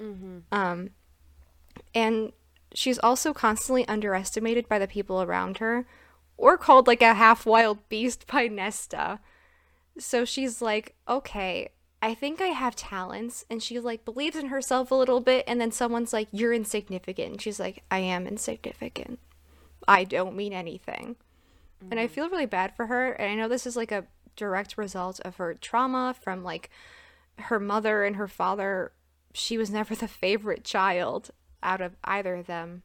Mm-hmm. 0.00 0.38
Um, 0.52 0.90
and 1.94 2.32
she's 2.72 2.98
also 2.98 3.32
constantly 3.32 3.86
underestimated 3.88 4.68
by 4.68 4.78
the 4.78 4.86
people 4.86 5.22
around 5.22 5.58
her 5.58 5.86
or 6.36 6.56
called 6.56 6.86
like 6.86 7.02
a 7.02 7.14
half 7.14 7.44
wild 7.44 7.88
beast 7.88 8.26
by 8.26 8.46
Nesta. 8.46 9.20
So 9.98 10.24
she's 10.24 10.62
like, 10.62 10.94
okay, 11.08 11.70
I 12.00 12.14
think 12.14 12.40
I 12.40 12.46
have 12.46 12.76
talents. 12.76 13.44
And 13.50 13.62
she 13.62 13.80
like 13.80 14.04
believes 14.04 14.36
in 14.36 14.46
herself 14.46 14.90
a 14.90 14.94
little 14.94 15.20
bit. 15.20 15.44
And 15.46 15.60
then 15.60 15.72
someone's 15.72 16.12
like, 16.12 16.28
you're 16.30 16.52
insignificant. 16.52 17.32
And 17.32 17.42
she's 17.42 17.58
like, 17.58 17.82
I 17.90 17.98
am 17.98 18.26
insignificant. 18.26 19.18
I 19.88 20.04
don't 20.04 20.36
mean 20.36 20.52
anything. 20.52 21.16
Mm-hmm. 21.82 21.90
And 21.90 21.98
I 21.98 22.04
mm-hmm. 22.04 22.14
feel 22.14 22.28
really 22.28 22.46
bad 22.46 22.76
for 22.76 22.86
her. 22.86 23.12
And 23.12 23.32
I 23.32 23.34
know 23.34 23.48
this 23.48 23.66
is 23.66 23.76
like 23.76 23.90
a 23.90 24.04
direct 24.36 24.78
result 24.78 25.18
of 25.20 25.36
her 25.36 25.54
trauma 25.54 26.14
from 26.20 26.44
like 26.44 26.70
her 27.38 27.58
mother 27.58 28.04
and 28.04 28.16
her 28.16 28.28
father. 28.28 28.92
She 29.32 29.58
was 29.58 29.70
never 29.70 29.94
the 29.94 30.06
favorite 30.06 30.62
child 30.62 31.30
out 31.62 31.80
of 31.80 31.96
either 32.04 32.34
of 32.36 32.46
them 32.46 32.82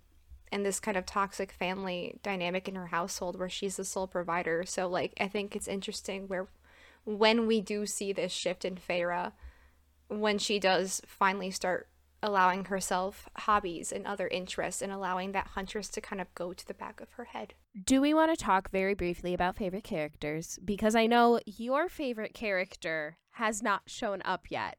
and 0.51 0.65
this 0.65 0.79
kind 0.79 0.95
of 0.95 1.05
toxic 1.05 1.51
family 1.51 2.19
dynamic 2.23 2.67
in 2.67 2.75
her 2.75 2.87
household 2.87 3.37
where 3.37 3.49
she's 3.49 3.77
the 3.77 3.83
sole 3.83 4.07
provider. 4.07 4.63
So 4.65 4.87
like 4.87 5.13
I 5.19 5.27
think 5.27 5.55
it's 5.55 5.67
interesting 5.67 6.27
where 6.27 6.47
when 7.05 7.47
we 7.47 7.59
do 7.59 7.85
see 7.85 8.13
this 8.13 8.31
shift 8.31 8.63
in 8.63 8.75
Feyre, 8.75 9.33
when 10.07 10.37
she 10.37 10.59
does 10.59 11.01
finally 11.05 11.51
start 11.51 11.87
allowing 12.23 12.65
herself 12.65 13.29
hobbies 13.35 13.91
and 13.91 14.07
other 14.07 14.27
interests 14.29 14.81
and 14.81 14.91
allowing 14.91 15.33
that 15.33 15.47
huntress 15.47 15.89
to 15.89 16.01
kind 16.01 16.21
of 16.21 16.33
go 16.33 16.53
to 16.53 16.65
the 16.65 16.73
back 16.73 17.01
of 17.01 17.11
her 17.11 17.25
head. 17.25 17.53
Do 17.85 18.01
we 18.01 18.13
want 18.13 18.31
to 18.31 18.43
talk 18.43 18.71
very 18.71 18.93
briefly 18.95 19.33
about 19.33 19.57
favorite 19.57 19.83
characters? 19.83 20.57
Because 20.63 20.95
I 20.95 21.05
know 21.05 21.39
your 21.45 21.89
favorite 21.89 22.33
character 22.33 23.17
has 23.31 23.61
not 23.61 23.83
shown 23.87 24.21
up 24.23 24.45
yet. 24.49 24.77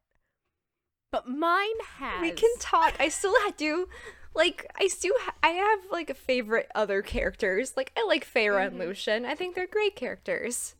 But 1.11 1.29
mine 1.29 1.79
has. 1.97 2.21
We 2.21 2.31
can 2.31 2.51
talk. 2.59 2.95
I 2.99 3.07
still 3.07 3.33
do 3.55 3.87
like 4.33 4.65
I 4.77 4.87
still, 4.87 5.13
ha- 5.17 5.35
I 5.41 5.49
have 5.49 5.79
like 5.91 6.09
a 6.09 6.15
favorite 6.15 6.69
other 6.75 7.01
characters. 7.01 7.73
Like 7.77 7.93
I 7.95 8.05
like 8.05 8.25
Feyre 8.25 8.55
mm-hmm. 8.55 8.67
and 8.67 8.79
Lucien. 8.79 9.25
I 9.25 9.35
think 9.35 9.55
they're 9.55 9.67
great 9.67 9.95
characters. 9.95 10.75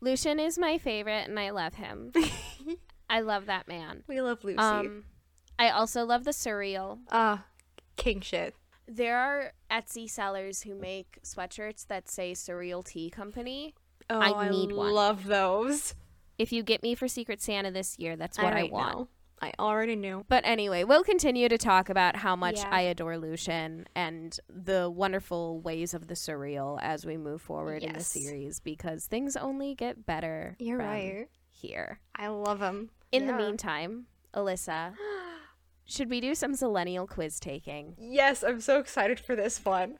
Lucien 0.00 0.38
is 0.38 0.58
my 0.58 0.78
favorite 0.78 1.26
and 1.26 1.40
I 1.40 1.50
love 1.50 1.74
him. 1.74 2.12
I 3.10 3.20
love 3.20 3.46
that 3.46 3.66
man. 3.66 4.02
We 4.06 4.20
love 4.20 4.44
Lucy. 4.44 4.58
Um 4.58 5.04
I 5.58 5.70
also 5.70 6.04
love 6.04 6.24
the 6.24 6.32
Suriel. 6.32 6.98
Ah, 7.10 7.32
uh, 7.32 7.38
king 7.96 8.20
shit. 8.20 8.54
There 8.88 9.18
are 9.18 9.52
Etsy 9.70 10.08
sellers 10.08 10.62
who 10.62 10.74
make 10.74 11.18
sweatshirts 11.24 11.86
that 11.88 12.08
say 12.08 12.32
Suriel 12.32 12.84
Tea 12.84 13.10
Company. 13.10 13.74
Oh, 14.08 14.20
I 14.20 14.48
need 14.48 14.72
I 14.72 14.74
one. 14.74 14.92
Love 14.92 15.24
those. 15.24 15.94
If 16.38 16.52
you 16.52 16.62
get 16.62 16.82
me 16.82 16.94
for 16.94 17.08
Secret 17.08 17.40
Santa 17.40 17.70
this 17.70 17.98
year, 17.98 18.14
that's 18.16 18.38
what 18.38 18.52
I, 18.52 18.60
I 18.60 18.62
want. 18.64 18.98
Know. 18.98 19.08
I 19.40 19.52
already 19.58 19.96
knew. 19.96 20.24
But 20.28 20.44
anyway, 20.46 20.84
we'll 20.84 21.04
continue 21.04 21.48
to 21.48 21.58
talk 21.58 21.90
about 21.90 22.16
how 22.16 22.36
much 22.36 22.56
yeah. 22.56 22.70
I 22.70 22.80
adore 22.82 23.18
Lucien 23.18 23.86
and 23.94 24.38
the 24.48 24.88
wonderful 24.88 25.60
ways 25.60 25.92
of 25.92 26.06
the 26.06 26.14
Suriel 26.14 26.78
as 26.80 27.04
we 27.04 27.16
move 27.16 27.42
forward 27.42 27.82
yes. 27.82 27.90
in 27.90 27.98
the 27.98 28.04
series 28.04 28.60
because 28.60 29.06
things 29.06 29.36
only 29.36 29.74
get 29.74 30.06
better. 30.06 30.56
You're 30.58 30.78
right. 30.78 31.26
Here. 31.50 32.00
I 32.14 32.28
love 32.28 32.60
them. 32.60 32.90
In 33.12 33.26
yeah. 33.26 33.32
the 33.32 33.38
meantime, 33.38 34.06
Alyssa, 34.34 34.94
should 35.86 36.10
we 36.10 36.20
do 36.20 36.34
some 36.34 36.52
Zillennial 36.52 37.08
quiz 37.08 37.40
taking? 37.40 37.94
Yes, 37.98 38.42
I'm 38.42 38.60
so 38.60 38.78
excited 38.78 39.20
for 39.20 39.34
this 39.36 39.64
one. 39.64 39.98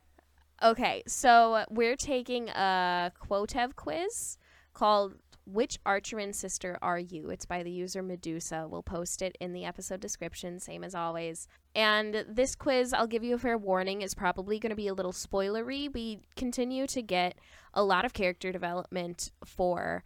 Okay, 0.63 1.03
so 1.07 1.65
we're 1.71 1.97
taking 1.97 2.49
a 2.49 3.13
Quotev 3.21 3.77
quiz 3.77 4.39
called 4.75 5.15
which 5.47 5.79
Archeron 5.85 6.35
sister 6.35 6.77
are 6.83 6.99
you? 6.99 7.31
It's 7.31 7.47
by 7.47 7.63
the 7.63 7.71
user 7.71 8.03
Medusa. 8.03 8.67
We'll 8.69 8.83
post 8.83 9.23
it 9.23 9.37
in 9.41 9.53
the 9.53 9.65
episode 9.65 10.01
description, 10.01 10.59
same 10.59 10.83
as 10.83 10.95
always. 10.95 11.47
And 11.75 12.25
this 12.29 12.57
quiz, 12.57 12.93
I'll 12.93 13.07
give 13.07 13.23
you 13.23 13.37
a 13.37 13.39
fair 13.39 13.57
warning, 13.57 14.03
is 14.03 14.13
probably 14.13 14.59
going 14.59 14.71
to 14.71 14.77
be 14.77 14.89
a 14.89 14.95
little 14.95 15.13
spoilery. 15.13 15.93
We 15.93 16.23
continue 16.35 16.89
to 16.89 17.01
get 17.01 17.39
a 17.73 17.85
lot 17.85 18.05
of 18.05 18.13
character 18.13 18.51
development 18.51 19.31
for 19.45 20.03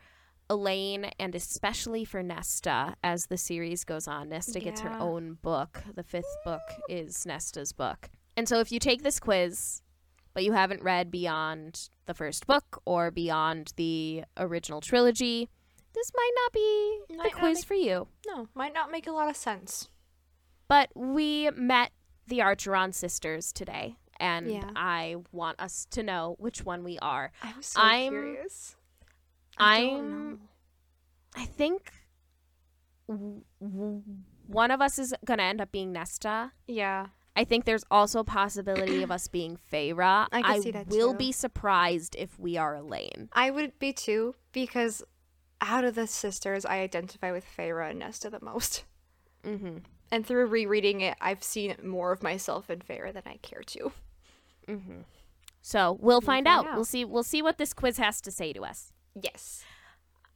Elain 0.51 1.05
and 1.21 1.35
especially 1.37 2.05
for 2.05 2.23
Nesta 2.23 2.97
as 3.05 3.27
the 3.27 3.39
series 3.39 3.85
goes 3.85 4.09
on. 4.09 4.29
Nesta 4.29 4.59
yeah. 4.59 4.65
gets 4.65 4.81
her 4.81 4.91
own 4.91 5.39
book. 5.41 5.81
The 5.95 6.03
fifth 6.03 6.37
book 6.45 6.61
is 6.89 7.25
Nesta's 7.25 7.73
book. 7.73 8.11
And 8.37 8.49
so 8.49 8.59
if 8.59 8.73
you 8.73 8.81
take 8.81 9.03
this 9.03 9.21
quiz, 9.21 9.81
but 10.35 10.45
you 10.45 10.53
haven't 10.53 10.83
read 10.83 11.11
beyond 11.11 11.89
the 12.07 12.15
first 12.15 12.49
book 12.49 12.83
or 12.85 13.13
beyond 13.13 13.73
the 13.77 14.25
original 14.37 14.81
trilogy, 14.81 15.49
this 15.95 16.11
might 16.17 16.33
not 16.45 16.53
be 16.53 17.01
might 17.17 17.33
the 17.33 17.39
quiz 17.39 17.59
make, 17.59 17.65
for 17.67 17.75
you. 17.75 18.09
No, 18.27 18.49
might 18.55 18.75
not 18.75 18.91
make 18.91 19.07
a 19.07 19.13
lot 19.13 19.29
of 19.29 19.37
sense. 19.37 19.89
But 20.67 20.91
we 20.95 21.51
met 21.51 21.93
the 22.27 22.39
Archeron 22.39 22.95
sisters 22.95 23.53
today, 23.53 23.97
and 24.19 24.51
yeah. 24.51 24.71
I 24.77 25.17
want 25.33 25.61
us 25.61 25.87
to 25.91 26.03
know 26.03 26.37
which 26.39 26.65
one 26.65 26.85
we 26.85 26.99
are. 27.01 27.33
I'm 27.43 27.61
so 27.61 27.81
I'm, 27.81 28.11
curious. 28.11 28.77
I 29.61 29.79
am 29.79 30.41
I 31.37 31.45
think 31.45 31.93
w- 33.09 33.43
w- 33.61 34.03
one 34.47 34.71
of 34.71 34.81
us 34.81 34.99
is 34.99 35.15
gonna 35.25 35.45
end 35.45 35.61
up 35.61 35.71
being 35.73 35.93
Nesta. 35.93 36.53
Yeah. 36.67 37.07
I 37.37 37.45
think 37.45 37.65
there's 37.65 37.85
also 37.91 38.21
a 38.21 38.25
possibility 38.25 39.03
of 39.03 39.11
us 39.11 39.29
being 39.29 39.57
Feyre. 39.73 40.27
I, 40.33 40.43
I 40.43 40.61
see 40.61 40.73
that 40.73 40.89
will 40.89 41.13
too. 41.13 41.19
be 41.19 41.33
surprised 41.33 42.17
if 42.19 42.39
we 42.39 42.57
are 42.57 42.75
Elain. 42.75 43.29
I 43.33 43.51
would 43.51 43.79
be 43.79 43.93
too, 43.93 44.35
because 44.53 45.03
out 45.61 45.85
of 45.85 45.95
the 45.95 46.07
sisters, 46.07 46.65
I 46.65 46.81
identify 46.81 47.31
with 47.33 47.45
Feyre 47.47 47.89
and 47.89 47.99
Nesta 47.99 48.31
the 48.31 48.41
most. 48.43 48.85
Mm-hmm. 49.45 49.79
And 50.11 50.27
through 50.27 50.47
rereading 50.47 51.03
it, 51.03 51.17
I've 51.21 51.43
seen 51.43 51.77
more 51.85 52.11
of 52.13 52.23
myself 52.23 52.69
in 52.69 52.81
Feyre 52.81 53.13
than 53.13 53.23
I 53.27 53.37
care 53.43 53.63
to. 53.63 53.93
Mm-hmm. 54.67 55.01
So 55.63 55.93
we'll, 55.93 55.99
we'll 56.01 56.21
find, 56.21 56.47
find 56.47 56.49
out. 56.49 56.67
out. 56.67 56.75
We'll 56.75 56.85
see. 56.85 57.05
We'll 57.05 57.23
see 57.23 57.43
what 57.43 57.59
this 57.59 57.73
quiz 57.73 57.99
has 57.99 58.21
to 58.23 58.31
say 58.31 58.53
to 58.53 58.65
us. 58.65 58.93
Yes. 59.21 59.65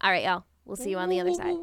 All 0.00 0.10
right, 0.10 0.24
y'all. 0.24 0.44
We'll 0.64 0.76
see 0.76 0.90
you 0.90 0.98
on 0.98 1.08
the 1.08 1.20
other 1.20 1.34
side. 1.34 1.54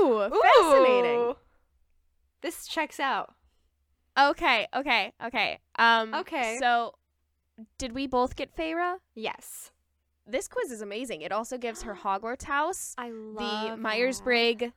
Ooh, 0.00 0.22
Ooh, 0.22 0.30
fascinating. 0.60 1.34
This 2.42 2.66
checks 2.66 3.00
out. 3.00 3.34
Okay, 4.18 4.66
okay, 4.74 5.12
okay. 5.24 5.58
Um 5.76 6.14
Okay. 6.14 6.58
So 6.60 6.94
did 7.78 7.92
we 7.92 8.06
both 8.06 8.36
get 8.36 8.56
Feyre? 8.56 8.96
Yes. 9.14 9.70
This 10.26 10.48
quiz 10.48 10.70
is 10.70 10.82
amazing. 10.82 11.22
It 11.22 11.32
also 11.32 11.58
gives 11.58 11.82
her 11.82 11.94
Hogwarts 12.02 12.44
house, 12.44 12.94
I 12.96 13.10
love 13.10 13.70
the 13.70 13.76
Myers 13.76 14.20
Briggs, 14.20 14.72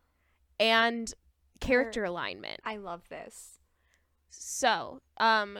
and 0.59 1.13
character 1.59 2.01
her, 2.01 2.07
alignment. 2.07 2.59
I 2.65 2.77
love 2.77 3.07
this. 3.09 3.59
So, 4.29 5.01
um, 5.17 5.57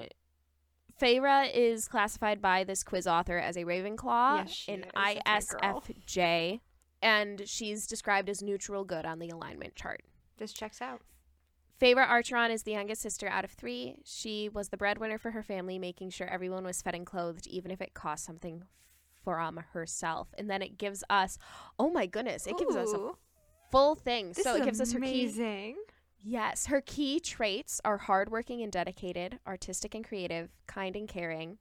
Feyre 0.99 1.53
is 1.53 1.87
classified 1.87 2.41
by 2.41 2.63
this 2.63 2.83
quiz 2.83 3.05
author 3.05 3.37
as 3.37 3.55
a 3.55 3.65
Ravenclaw 3.65 4.45
yes, 4.47 4.65
in 4.67 4.85
ISFJ, 4.95 6.59
and 7.01 7.43
she's 7.45 7.85
described 7.85 8.29
as 8.29 8.41
neutral 8.41 8.83
good 8.83 9.05
on 9.05 9.19
the 9.19 9.29
alignment 9.29 9.75
chart. 9.75 10.01
This 10.37 10.53
checks 10.53 10.81
out. 10.81 11.01
Feyre 11.79 12.07
Archeron 12.07 12.49
is 12.49 12.63
the 12.63 12.71
youngest 12.71 13.01
sister 13.01 13.27
out 13.27 13.45
of 13.45 13.51
three. 13.51 13.97
She 14.03 14.49
was 14.49 14.69
the 14.69 14.77
breadwinner 14.77 15.19
for 15.19 15.31
her 15.31 15.43
family, 15.43 15.77
making 15.77 16.09
sure 16.09 16.27
everyone 16.27 16.63
was 16.63 16.81
fed 16.81 16.95
and 16.95 17.05
clothed, 17.05 17.45
even 17.45 17.69
if 17.69 17.81
it 17.81 17.93
cost 17.93 18.25
something 18.25 18.63
from 19.23 19.57
herself. 19.73 20.29
And 20.37 20.49
then 20.49 20.63
it 20.63 20.79
gives 20.79 21.03
us, 21.09 21.37
oh 21.77 21.91
my 21.91 22.07
goodness, 22.07 22.47
it 22.47 22.53
Ooh. 22.53 22.57
gives 22.57 22.75
us 22.75 22.93
a 22.93 23.11
full 23.71 23.93
thing. 23.93 24.29
This 24.29 24.43
so 24.43 24.55
it 24.55 24.63
gives 24.63 24.79
amazing. 24.79 24.91
us 24.91 24.93
her 24.93 25.73
key. 25.73 25.75
Yes, 26.29 26.65
her 26.65 26.81
key 26.81 27.21
traits 27.21 27.79
are 27.85 27.99
hardworking 27.99 28.61
and 28.61 28.69
dedicated, 28.69 29.39
artistic 29.47 29.95
and 29.95 30.05
creative, 30.05 30.49
kind 30.67 30.93
and 30.97 31.07
caring. 31.07 31.57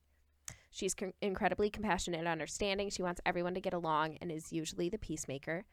She's 0.73 0.97
incredibly 1.23 1.71
compassionate 1.71 2.19
and 2.19 2.29
understanding. 2.29 2.91
She 2.91 3.05
wants 3.05 3.21
everyone 3.25 3.55
to 3.55 3.61
get 3.61 3.75
along 3.75 4.19
and 4.21 4.33
is 4.33 4.53
usually 4.53 4.89
the 4.89 4.99
peacemaker. 4.99 5.67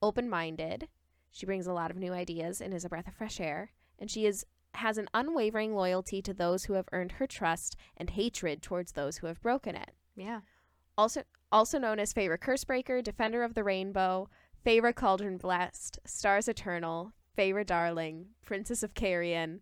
Open 0.00 0.30
minded, 0.30 0.88
She 1.30 1.44
brings 1.44 1.66
a 1.66 1.74
lot 1.74 1.90
of 1.90 1.98
new 1.98 2.14
ideas 2.14 2.62
and 2.62 2.72
is 2.72 2.86
a 2.86 2.88
breath 2.88 3.06
of 3.06 3.12
fresh 3.12 3.38
air. 3.38 3.72
And 3.98 4.10
she 4.10 4.24
is 4.24 4.46
has 4.74 4.96
an 4.96 5.08
unwavering 5.12 5.74
loyalty 5.74 6.22
to 6.22 6.32
those 6.32 6.64
who 6.64 6.72
have 6.72 6.88
earned 6.90 7.12
her 7.12 7.26
trust 7.26 7.76
and 7.98 8.08
hatred 8.08 8.62
towards 8.62 8.92
those 8.92 9.18
who 9.18 9.26
have 9.26 9.42
broken 9.42 9.74
it. 9.74 9.90
Yeah. 10.16 10.40
Also 10.96 11.22
also 11.52 11.78
known 11.78 11.98
as 11.98 12.14
Feyre 12.14 12.38
Cursebreaker, 12.38 13.04
Defender 13.04 13.42
of 13.42 13.52
the 13.52 13.64
Rainbow, 13.64 14.30
Feyre 14.64 14.94
Cauldron 14.94 15.36
Blessed, 15.36 15.98
Stars 16.06 16.48
Eternal, 16.48 17.12
Feyre 17.38 17.64
Darling, 17.64 18.26
Princess 18.44 18.82
of 18.82 18.94
Carrion, 18.94 19.60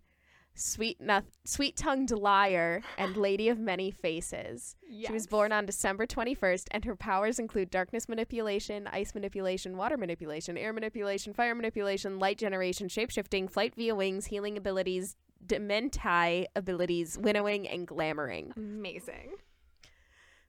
Sweet 0.55 0.98
Sweet 1.44 1.77
Tongued 1.77 2.11
Liar, 2.11 2.81
and 2.97 3.16
Lady 3.19 3.51
of 3.51 3.59
Many 3.59 3.90
Faces. 3.90 4.77
She 5.07 5.12
was 5.12 5.27
born 5.27 5.53
on 5.53 5.66
December 5.66 6.07
21st, 6.07 6.69
and 6.70 6.86
her 6.86 6.97
powers 6.97 7.39
include 7.39 7.70
darkness 7.70 8.09
manipulation, 8.09 8.86
ice 8.86 9.15
manipulation, 9.15 9.77
water 9.77 9.98
manipulation, 9.98 10.57
air 10.57 10.73
manipulation, 10.73 11.35
fire 11.35 11.55
manipulation, 11.55 12.19
light 12.19 12.39
generation, 12.39 12.89
shapeshifting, 12.89 13.51
flight 13.51 13.74
via 13.74 13.94
wings, 13.94 14.27
healing 14.27 14.57
abilities, 14.57 15.16
daemati 15.47 16.47
abilities, 16.57 17.19
winnowing, 17.19 17.69
and 17.69 17.86
glamoring. 17.86 18.57
Amazing. 18.57 19.35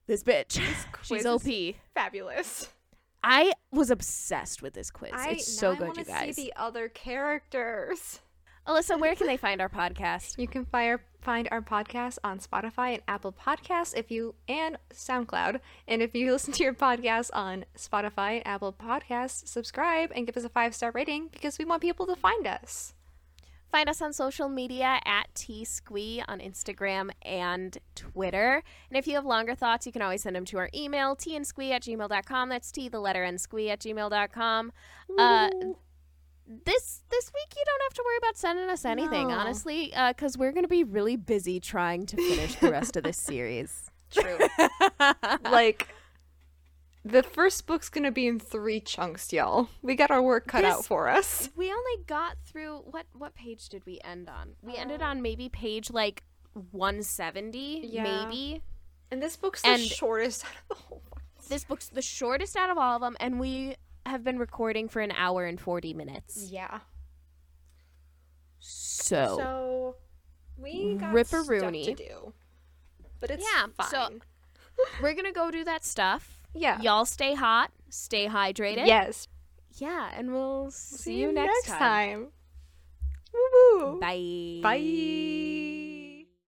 This 0.07 0.23
bitch. 0.23 0.61
quiz 0.93 1.07
She's 1.07 1.25
is 1.25 1.25
OP. 1.25 1.75
Fabulous. 1.93 2.69
I 3.23 3.53
was 3.71 3.89
obsessed 3.89 4.61
with 4.61 4.73
this 4.73 4.91
quiz. 4.91 5.11
I, 5.13 5.31
it's 5.31 5.51
so 5.51 5.75
good, 5.75 5.97
you 5.97 6.05
guys. 6.05 6.35
See 6.35 6.45
the 6.45 6.53
other 6.55 6.89
characters. 6.89 8.21
Alyssa, 8.67 8.99
where 8.99 9.15
can 9.15 9.27
they 9.27 9.37
find 9.47 9.61
our 9.61 9.69
podcast? 9.69 10.37
You 10.37 10.47
can 10.47 10.65
fire, 10.65 11.01
find 11.21 11.47
our 11.51 11.61
podcast 11.61 12.17
on 12.23 12.39
Spotify 12.39 12.93
and 12.93 13.01
Apple 13.07 13.33
Podcasts 13.33 13.95
if 13.95 14.11
you 14.11 14.35
and 14.47 14.77
SoundCloud. 14.93 15.61
And 15.87 16.01
if 16.01 16.13
you 16.13 16.31
listen 16.33 16.53
to 16.53 16.63
your 16.63 16.73
podcast 16.73 17.29
on 17.33 17.65
Spotify 17.77 18.37
and 18.37 18.47
Apple 18.47 18.73
Podcasts, 18.73 19.47
subscribe 19.47 20.11
and 20.13 20.25
give 20.25 20.35
us 20.35 20.43
a 20.43 20.49
five 20.49 20.75
star 20.75 20.91
rating 20.91 21.29
because 21.31 21.57
we 21.57 21.65
want 21.65 21.81
people 21.81 22.05
to 22.07 22.15
find 22.15 22.45
us. 22.45 22.93
Find 23.71 23.89
us 23.89 24.01
on 24.01 24.13
social 24.13 24.47
media 24.49 24.99
at 25.05 25.33
T 25.35 25.65
Squee 25.65 26.23
on 26.27 26.39
Instagram 26.39 27.09
and 27.21 27.77
Twitter. 27.95 28.63
And 28.89 28.97
if 28.97 29.07
you 29.07 29.15
have 29.15 29.25
longer 29.25 29.55
thoughts, 29.55 29.85
you 29.85 29.91
can 29.91 30.01
always 30.01 30.23
send 30.23 30.35
them 30.35 30.45
to 30.45 30.57
our 30.57 30.69
email, 30.73 31.15
tandsquee 31.15 31.71
at 31.71 31.83
gmail.com. 31.83 32.49
That's 32.49 32.71
T, 32.71 32.87
the 32.89 32.99
letter 32.99 33.23
and 33.23 33.39
squee 33.41 33.69
at 33.69 33.79
gmail.com. 33.81 34.71
Uh, 35.19 35.49
this 36.65 37.03
this 37.09 37.31
week 37.33 37.53
you 37.57 37.63
don't 37.65 37.81
have 37.83 37.93
to 37.95 38.03
worry 38.05 38.17
about 38.19 38.37
sending 38.37 38.69
us 38.69 38.85
anything, 38.85 39.27
No. 39.27 39.33
honestly, 39.33 39.93
because 40.07 40.37
we're 40.37 40.53
going 40.53 40.63
to 40.63 40.69
be 40.69 40.85
really 40.85 41.17
busy 41.17 41.59
trying 41.59 42.05
to 42.05 42.15
finish 42.15 42.55
the 42.55 42.71
rest 42.71 42.95
of 42.95 43.03
this 43.03 43.17
series. 43.21 43.91
True. 44.11 44.37
like, 45.43 45.89
the 47.07 47.23
first 47.23 47.65
book's 47.67 47.89
gonna 47.89 48.11
be 48.11 48.27
in 48.27 48.39
three 48.39 48.79
chunks, 48.79 49.31
y'all. 49.33 49.69
We 49.81 49.95
got 49.95 50.11
our 50.11 50.21
work 50.21 50.47
cut 50.47 50.65
out 50.65 50.85
for 50.85 51.07
us. 51.07 51.49
We 51.55 51.71
only 51.71 52.03
got 52.05 52.37
through 52.45 52.79
what 52.85 53.05
what 53.13 53.35
page 53.35 53.69
did 53.69 53.85
we 53.85 53.99
end 54.03 54.29
on? 54.29 54.55
We 54.61 54.75
ended 54.75 55.01
um, 55.01 55.09
on 55.09 55.21
maybe 55.21 55.49
page 55.49 55.89
like 55.91 56.23
170, 56.71 57.81
Yeah. 57.91 58.03
maybe. 58.03 58.61
And 59.11 59.21
this 59.21 59.35
book's 59.35 59.61
the 59.61 59.69
And- 59.69 59.81
shortest 59.81 60.43
out 60.45 60.51
of 60.51 60.67
the 60.77 60.83
whole 60.83 61.01
book. 61.09 61.21
This 61.49 61.63
book's 61.63 61.87
the 61.89 62.01
shortest 62.01 62.55
out 62.57 62.69
of 62.69 62.77
all 62.77 62.95
of 62.95 63.01
them, 63.01 63.15
and 63.19 63.39
we 63.39 63.75
have 64.05 64.23
been 64.23 64.37
recording 64.39 64.89
for 64.89 65.01
an 65.01 65.11
hour 65.11 65.45
and 65.45 65.59
40 65.59 65.93
minutes. 65.93 66.49
Yeah. 66.51 66.79
So, 68.59 69.37
So 69.37 69.95
we 70.57 70.95
got 70.95 71.13
Ripperoonie. 71.13 71.83
stuff 71.85 71.97
to 71.97 72.03
do. 72.07 72.33
But 73.19 73.31
it's 73.31 73.43
Yeah, 73.43 73.67
fine. 73.77 73.87
so- 73.89 74.19
we're 75.01 75.13
going 75.13 75.25
to 75.25 75.31
go 75.31 75.51
do 75.51 75.63
that 75.63 75.85
stuff. 75.85 76.36
Yeah. 76.53 76.81
Y'all 76.81 77.05
stay 77.05 77.33
hot, 77.33 77.71
stay 77.89 78.27
hydrated. 78.27 78.87
Yes. 78.87 79.27
Yeah, 79.73 80.09
and 80.15 80.31
we'll 80.33 80.71
see, 80.71 81.19
you 81.19 81.31
next, 81.31 81.67
time. 81.67 81.77
time. 81.77 82.27
Woo 83.33 83.93
woo. 83.93 83.99
Bye. 83.99 84.59
Bye. 84.63 85.93